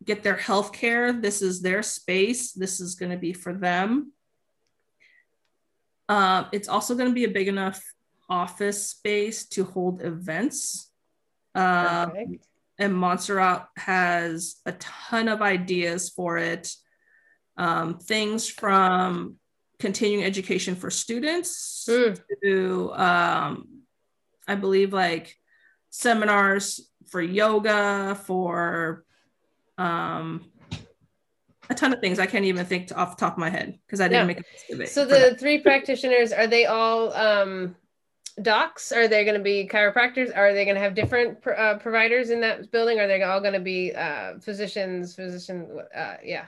get 0.05 0.23
their 0.23 0.37
health 0.37 0.73
care. 0.73 1.13
This 1.13 1.43
is 1.43 1.61
their 1.61 1.83
space. 1.83 2.53
This 2.53 2.81
is 2.81 2.95
going 2.95 3.11
to 3.11 3.19
be 3.19 3.33
for 3.33 3.53
them. 3.53 4.13
Um, 6.09 6.47
it's 6.53 6.69
also 6.69 6.95
going 6.95 7.09
to 7.09 7.15
be 7.15 7.25
a 7.25 7.31
big 7.31 7.49
enough 7.49 7.83
office 8.31 8.87
space 8.87 9.47
to 9.49 9.65
hold 9.65 10.03
events. 10.03 10.91
Um, 11.55 12.13
and 12.79 12.95
Montserrat 12.95 13.69
has 13.77 14.57
a 14.65 14.73
ton 14.73 15.29
of 15.29 15.43
ideas 15.43 16.11
for 16.11 16.39
it. 16.39 16.73
Um, 17.57 17.99
things 17.99 18.49
from 18.49 19.37
continuing 19.79 20.24
education 20.24 20.74
for 20.74 20.91
students 20.91 21.87
mm. 21.89 22.20
to 22.43 22.93
um, 22.95 23.68
i 24.47 24.55
believe 24.55 24.93
like 24.93 25.37
seminars 25.91 26.89
for 27.07 27.20
yoga 27.20 28.18
for 28.26 29.05
um, 29.79 30.45
a 31.70 31.74
ton 31.74 31.93
of 31.93 32.01
things. 32.01 32.18
I 32.18 32.26
can't 32.26 32.45
even 32.45 32.64
think 32.66 32.91
off 32.97 33.16
the 33.16 33.20
top 33.20 33.35
of 33.35 33.39
my 33.39 33.51
head 33.51 33.79
because 33.87 34.01
i 34.01 34.09
didn't 34.09 34.26
make 34.26 34.41
a 34.41 34.87
so 34.87 35.05
the 35.05 35.37
three 35.39 35.59
practitioners 35.61 36.33
are 36.33 36.47
they 36.47 36.66
all 36.66 37.12
um, 37.12 37.76
docs? 38.41 38.93
Are 38.93 39.09
they 39.09 39.24
going 39.24 39.37
to 39.37 39.43
be 39.43 39.68
chiropractors? 39.70 40.37
Are 40.37 40.55
they 40.55 40.64
going 40.64 40.76
to 40.76 40.81
have 40.81 40.95
different 40.95 41.39
uh, 41.47 41.79
providers 41.79 42.31
in 42.31 42.41
that 42.41 42.70
building? 42.70 43.01
Are 43.01 43.07
they 43.09 43.22
all 43.22 43.41
going 43.41 43.55
to 43.55 43.61
be 43.61 43.93
uh, 43.93 44.39
physicians 44.41 45.14
physician 45.14 45.81
uh, 45.95 46.16
yeah 46.24 46.47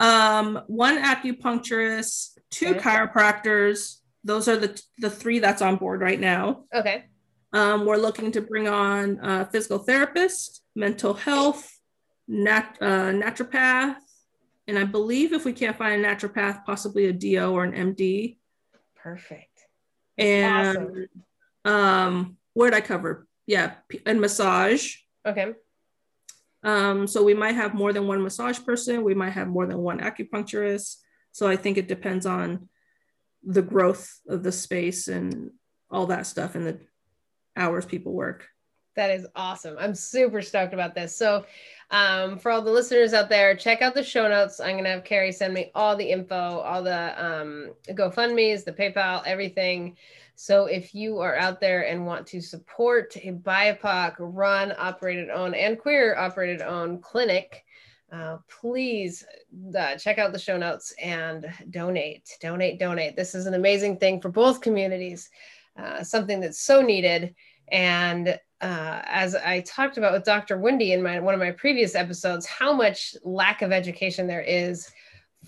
um, 0.00 0.62
one 0.66 1.02
acupuncturist, 1.02 2.38
two 2.50 2.68
okay. 2.68 2.78
chiropractors. 2.78 3.98
Those 4.24 4.48
are 4.48 4.56
the 4.56 4.80
the 4.98 5.10
three 5.10 5.38
that's 5.38 5.62
on 5.62 5.76
board 5.76 6.00
right 6.00 6.20
now. 6.20 6.64
Okay. 6.74 7.04
Um, 7.52 7.86
we're 7.86 7.96
looking 7.96 8.30
to 8.32 8.42
bring 8.42 8.68
on 8.68 9.18
a 9.22 9.46
physical 9.46 9.78
therapist, 9.78 10.62
mental 10.76 11.14
health, 11.14 11.78
nat- 12.26 12.76
uh, 12.80 13.10
naturopath, 13.10 13.96
and 14.66 14.78
I 14.78 14.84
believe 14.84 15.32
if 15.32 15.46
we 15.46 15.54
can't 15.54 15.76
find 15.76 16.04
a 16.04 16.08
naturopath, 16.08 16.64
possibly 16.64 17.06
a 17.06 17.12
DO 17.12 17.50
or 17.50 17.64
an 17.64 17.94
MD. 17.94 18.36
Perfect. 18.94 19.46
And 20.18 20.76
awesome. 20.76 21.08
um, 21.64 22.36
where 22.52 22.70
did 22.70 22.76
I 22.76 22.80
cover? 22.82 23.26
Yeah, 23.46 23.74
and 24.04 24.20
massage. 24.20 24.96
Okay. 25.26 25.54
Um, 26.64 27.06
so 27.06 27.22
we 27.22 27.34
might 27.34 27.54
have 27.54 27.74
more 27.74 27.92
than 27.92 28.06
one 28.06 28.22
massage 28.22 28.58
person, 28.64 29.04
we 29.04 29.14
might 29.14 29.30
have 29.30 29.48
more 29.48 29.66
than 29.66 29.78
one 29.78 30.00
acupuncturist. 30.00 30.96
So 31.32 31.46
I 31.46 31.56
think 31.56 31.78
it 31.78 31.88
depends 31.88 32.26
on 32.26 32.68
the 33.44 33.62
growth 33.62 34.18
of 34.28 34.42
the 34.42 34.52
space 34.52 35.08
and 35.08 35.52
all 35.90 36.06
that 36.06 36.26
stuff 36.26 36.54
and 36.54 36.66
the 36.66 36.80
hours 37.56 37.86
people 37.86 38.12
work. 38.12 38.48
That 38.96 39.10
is 39.10 39.26
awesome. 39.36 39.76
I'm 39.78 39.94
super 39.94 40.42
stoked 40.42 40.74
about 40.74 40.94
this. 40.94 41.14
So, 41.14 41.46
um, 41.90 42.36
for 42.36 42.50
all 42.50 42.62
the 42.62 42.72
listeners 42.72 43.14
out 43.14 43.28
there, 43.28 43.54
check 43.54 43.80
out 43.80 43.94
the 43.94 44.02
show 44.02 44.28
notes. 44.28 44.58
I'm 44.58 44.72
going 44.72 44.84
to 44.84 44.90
have 44.90 45.04
Carrie 45.04 45.30
send 45.30 45.54
me 45.54 45.70
all 45.74 45.96
the 45.96 46.10
info, 46.10 46.34
all 46.34 46.82
the 46.82 47.24
um, 47.24 47.70
GoFundMe's, 47.90 48.64
the 48.64 48.72
PayPal, 48.72 49.22
everything. 49.24 49.96
So 50.40 50.66
if 50.66 50.94
you 50.94 51.18
are 51.18 51.34
out 51.34 51.58
there 51.58 51.88
and 51.88 52.06
want 52.06 52.24
to 52.28 52.40
support 52.40 53.16
a 53.16 53.32
BIPOC 53.32 54.14
run, 54.20 54.72
operated, 54.78 55.30
owned, 55.30 55.56
and 55.56 55.76
queer 55.76 56.14
operated, 56.16 56.62
owned 56.62 57.02
clinic, 57.02 57.64
uh, 58.12 58.36
please 58.48 59.24
uh, 59.76 59.96
check 59.96 60.18
out 60.18 60.32
the 60.32 60.38
show 60.38 60.56
notes 60.56 60.94
and 61.02 61.52
donate, 61.70 62.36
donate, 62.40 62.78
donate. 62.78 63.16
This 63.16 63.34
is 63.34 63.46
an 63.46 63.54
amazing 63.54 63.96
thing 63.96 64.20
for 64.20 64.28
both 64.28 64.60
communities, 64.60 65.28
uh, 65.76 66.04
something 66.04 66.38
that's 66.38 66.60
so 66.60 66.82
needed. 66.82 67.34
And 67.72 68.28
uh, 68.60 69.02
as 69.06 69.34
I 69.34 69.62
talked 69.62 69.98
about 69.98 70.12
with 70.12 70.22
Dr. 70.22 70.56
Wendy 70.58 70.92
in 70.92 71.02
my 71.02 71.18
one 71.18 71.34
of 71.34 71.40
my 71.40 71.50
previous 71.50 71.96
episodes, 71.96 72.46
how 72.46 72.72
much 72.72 73.16
lack 73.24 73.60
of 73.60 73.72
education 73.72 74.28
there 74.28 74.42
is 74.42 74.88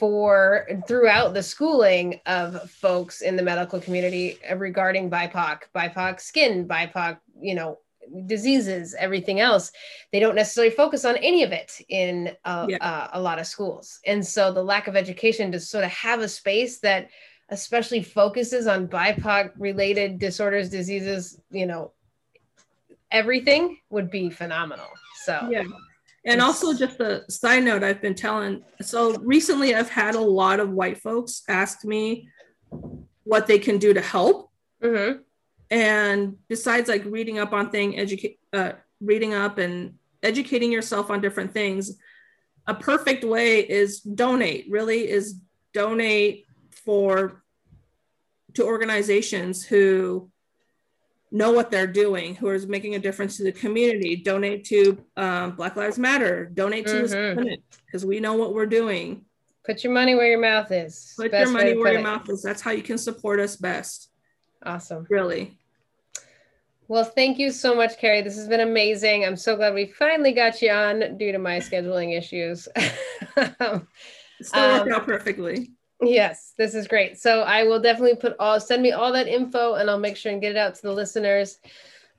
for 0.01 0.67
throughout 0.89 1.35
the 1.35 1.43
schooling 1.43 2.19
of 2.25 2.71
folks 2.71 3.21
in 3.21 3.37
the 3.37 3.43
medical 3.43 3.79
community 3.79 4.39
regarding 4.57 5.11
BIPOC, 5.11 5.59
BIPOC 5.75 6.21
skin, 6.21 6.67
BIPOC, 6.67 7.19
you 7.39 7.55
know, 7.55 7.79
diseases, 8.25 8.97
everything 8.99 9.41
else. 9.41 9.71
They 10.11 10.19
don't 10.19 10.35
necessarily 10.35 10.75
focus 10.75 11.05
on 11.05 11.19
any 11.19 11.43
of 11.43 11.53
it 11.53 11.83
in 11.91 12.35
a, 12.47 12.67
yeah. 12.67 12.77
uh, 12.79 13.09
a 13.13 13.21
lot 13.21 13.39
of 13.39 13.47
schools. 13.47 14.01
And 14.07 14.27
so 14.27 14.51
the 14.51 14.65
lack 14.65 14.89
of 14.89 14.97
education 14.97 15.53
to 15.53 15.61
sort 15.61 15.85
of 15.85 15.91
have 15.91 16.21
a 16.21 16.29
space 16.29 16.81
that 16.81 17.11
especially 17.51 18.03
focuses 18.03 18.67
on 18.67 18.89
BIPOC 18.89 19.53
related 19.59 20.19
disorders, 20.19 20.71
diseases, 20.71 21.39
you 21.51 21.67
know, 21.67 21.93
everything 23.11 23.77
would 23.91 24.11
be 24.11 24.31
phenomenal. 24.31 24.89
So, 25.25 25.49
yeah. 25.51 25.65
And 26.25 26.43
also, 26.43 26.75
just 26.75 27.01
a 27.01 27.31
side 27.31 27.65
note, 27.65 27.83
I've 27.83 28.03
been 28.03 28.15
telling. 28.15 28.63
So 28.83 29.17
recently, 29.19 29.75
I've 29.75 29.89
had 29.89 30.15
a 30.15 30.21
lot 30.21 30.61
of 30.61 30.71
white 30.71 30.99
folks 30.99 31.43
ask 31.49 31.85
me 31.85 32.29
what 33.25 33.47
they 33.47 33.59
can 33.59 33.79
do 33.79 33.95
to 33.95 34.01
help. 34.01 34.51
Mm-hmm. 34.83 35.21
And 35.71 36.37
besides, 36.49 36.89
like 36.89 37.05
reading 37.07 37.39
up 37.39 37.53
on 37.53 37.71
thing, 37.71 37.99
educate, 37.99 38.39
uh, 38.53 38.73
reading 39.01 39.33
up 39.33 39.59
and 39.59 39.95
educating 40.23 40.71
yourself 40.71 41.11
on 41.11 41.23
different 41.23 41.53
things, 41.55 41.97
a 42.67 42.75
perfect 42.75 43.25
way 43.25 43.61
is 43.61 44.01
donate. 44.01 44.67
Really, 44.69 45.09
is 45.09 45.41
donate 45.73 46.45
for 46.71 47.43
to 48.55 48.65
organizations 48.65 49.65
who 49.65 50.31
know 51.31 51.53
what 51.53 51.71
they're 51.71 51.87
doing, 51.87 52.35
who 52.35 52.51
is 52.51 52.67
making 52.67 52.95
a 52.95 52.99
difference 52.99 53.37
to 53.37 53.45
the 53.45 53.53
community. 53.53 54.17
Donate 54.17 54.65
to 54.67 55.05
um, 55.17 55.53
Black 55.53 55.77
Lives 55.77 55.99
Matter. 55.99 56.47
Donate 56.47 56.87
to 56.87 57.03
mm-hmm. 57.03 57.45
this 57.45 57.59
because 57.87 58.05
we 58.05 58.21
know 58.21 58.35
what 58.35 58.55
we're 58.55 58.67
doing. 58.67 59.25
Put 59.65 59.85
your 59.85 59.93
money 59.93 60.15
where 60.15 60.27
your 60.27 60.41
mouth 60.41 60.73
is. 60.73 61.15
Put 61.17 61.31
best 61.31 61.51
your 61.51 61.59
money 61.59 61.77
where 61.77 61.93
your 61.93 62.01
it. 62.01 62.05
mouth 62.05 62.29
is. 62.29 62.43
That's 62.43 62.63
how 62.63 62.73
you 62.73 62.83
can 62.83 62.99
support 62.99 63.41
us 63.41 63.57
best. 63.57 64.11
Awesome. 64.65 65.07
Really. 65.09 65.59
Well, 66.89 67.05
thank 67.05 67.39
you 67.39 67.53
so 67.53 67.75
much, 67.75 67.99
Carrie. 67.99 68.23
This 68.23 68.35
has 68.35 68.49
been 68.49 68.61
amazing. 68.61 69.25
I'm 69.25 69.37
so 69.37 69.55
glad 69.55 69.75
we 69.75 69.87
finally 69.87 70.33
got 70.33 70.61
you 70.61 70.71
on 70.71 71.17
due 71.19 71.31
to 71.31 71.39
my 71.39 71.59
scheduling 71.59 72.19
issues. 72.19 72.67
Still 73.37 74.73
worked 74.73 74.89
um, 74.89 74.93
out 74.93 75.07
perfectly. 75.07 75.71
Yes, 76.03 76.55
this 76.57 76.75
is 76.75 76.89
great. 76.89 77.19
So 77.19 77.43
I 77.43 77.65
will 77.65 77.81
definitely 77.81 78.17
put 78.17 78.37
all 78.39 78.59
send 78.59 78.83
me 78.83 78.93
all 78.93 79.13
that 79.13 79.29
info 79.29 79.75
and 79.75 79.91
I'll 79.91 79.99
make 79.99 80.17
sure 80.17 80.33
and 80.33 80.41
get 80.41 80.53
it 80.53 80.57
out 80.57 80.75
to 80.77 80.83
the 80.83 80.93
listeners. 80.93 81.59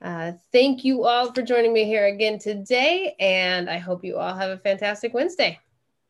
Uh, 0.00 0.32
thank 0.50 0.84
you 0.84 1.04
all 1.04 1.32
for 1.32 1.42
joining 1.42 1.72
me 1.72 1.84
here 1.84 2.06
again 2.06 2.36
today, 2.36 3.14
and 3.20 3.70
I 3.70 3.78
hope 3.78 4.04
you 4.04 4.18
all 4.18 4.34
have 4.34 4.50
a 4.50 4.58
fantastic 4.58 5.14
Wednesday. 5.14 5.60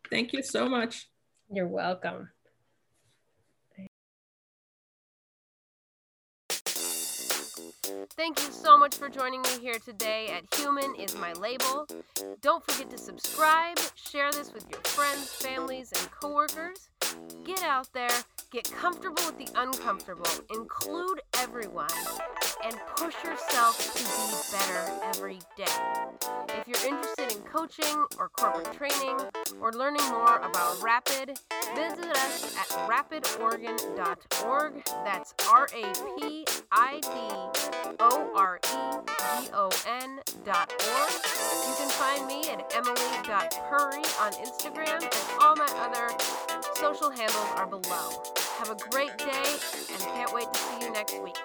Thank 0.09 0.33
you 0.33 0.43
so 0.43 0.67
much. 0.67 1.09
You're 1.51 1.69
welcome. 1.69 2.31
Thank 7.83 8.41
you 8.41 8.53
so 8.53 8.79
much 8.79 8.95
for 8.95 9.09
joining 9.09 9.43
me 9.43 9.59
here 9.61 9.79
today 9.85 10.29
at 10.29 10.45
Human 10.55 10.95
is 10.95 11.17
My 11.17 11.33
Label. 11.33 11.87
Don't 12.41 12.65
forget 12.65 12.89
to 12.91 12.99
subscribe, 12.99 13.77
share 13.97 14.31
this 14.31 14.53
with 14.53 14.71
your 14.71 14.79
friends, 14.85 15.29
families, 15.29 15.91
and 15.99 16.09
coworkers. 16.13 16.91
Get 17.45 17.63
out 17.65 17.93
there, 17.93 18.09
get 18.53 18.71
comfortable 18.71 19.23
with 19.27 19.37
the 19.37 19.49
uncomfortable, 19.61 20.31
include 20.55 21.23
everyone, 21.39 21.89
and 22.65 22.77
push 22.97 23.15
yourself 23.25 23.77
to 23.97 24.05
be 24.05 24.57
better 24.57 25.01
every 25.05 25.41
day. 25.57 25.65
If 26.51 26.69
you're 26.69 26.89
interested 26.89 27.33
in 27.33 27.43
coaching 27.43 28.05
or 28.19 28.29
corporate 28.29 28.73
training 28.77 29.19
or 29.61 29.73
learning 29.73 30.09
more 30.11 30.37
about 30.37 30.81
Rapid, 30.81 31.37
visit 31.75 32.07
us 32.17 32.57
at 32.57 32.69
rapidoregon.org. 32.89 34.85
That's 35.05 35.35
R 35.51 35.69
A 35.75 35.93
P 36.19 36.45
I 36.71 37.01
D 37.01 37.72
O 38.01 38.31
R 38.35 38.59
E 38.65 38.69
G 38.69 39.49
O 39.55 39.71
N 40.03 40.21
dot 40.45 40.73
org. 40.73 41.13
You 41.67 41.75
can 41.77 41.89
find 41.91 42.27
me 42.27 42.43
at 42.51 42.73
emily.purry 42.75 44.03
on 44.21 44.33
Instagram 44.33 45.03
and 45.03 45.41
all 45.41 45.57
my 45.57 45.69
other 45.79 46.11
social 46.75 47.11
handles 47.11 47.49
are 47.57 47.67
below. 47.67 48.23
Have 48.59 48.71
a 48.71 48.77
great 48.91 49.17
day 49.19 49.57
and 49.93 50.01
can't 50.01 50.33
wait 50.35 50.53
to 50.53 50.59
see 50.59 50.87
you 50.87 50.93
next 50.93 51.23
week. 51.23 51.39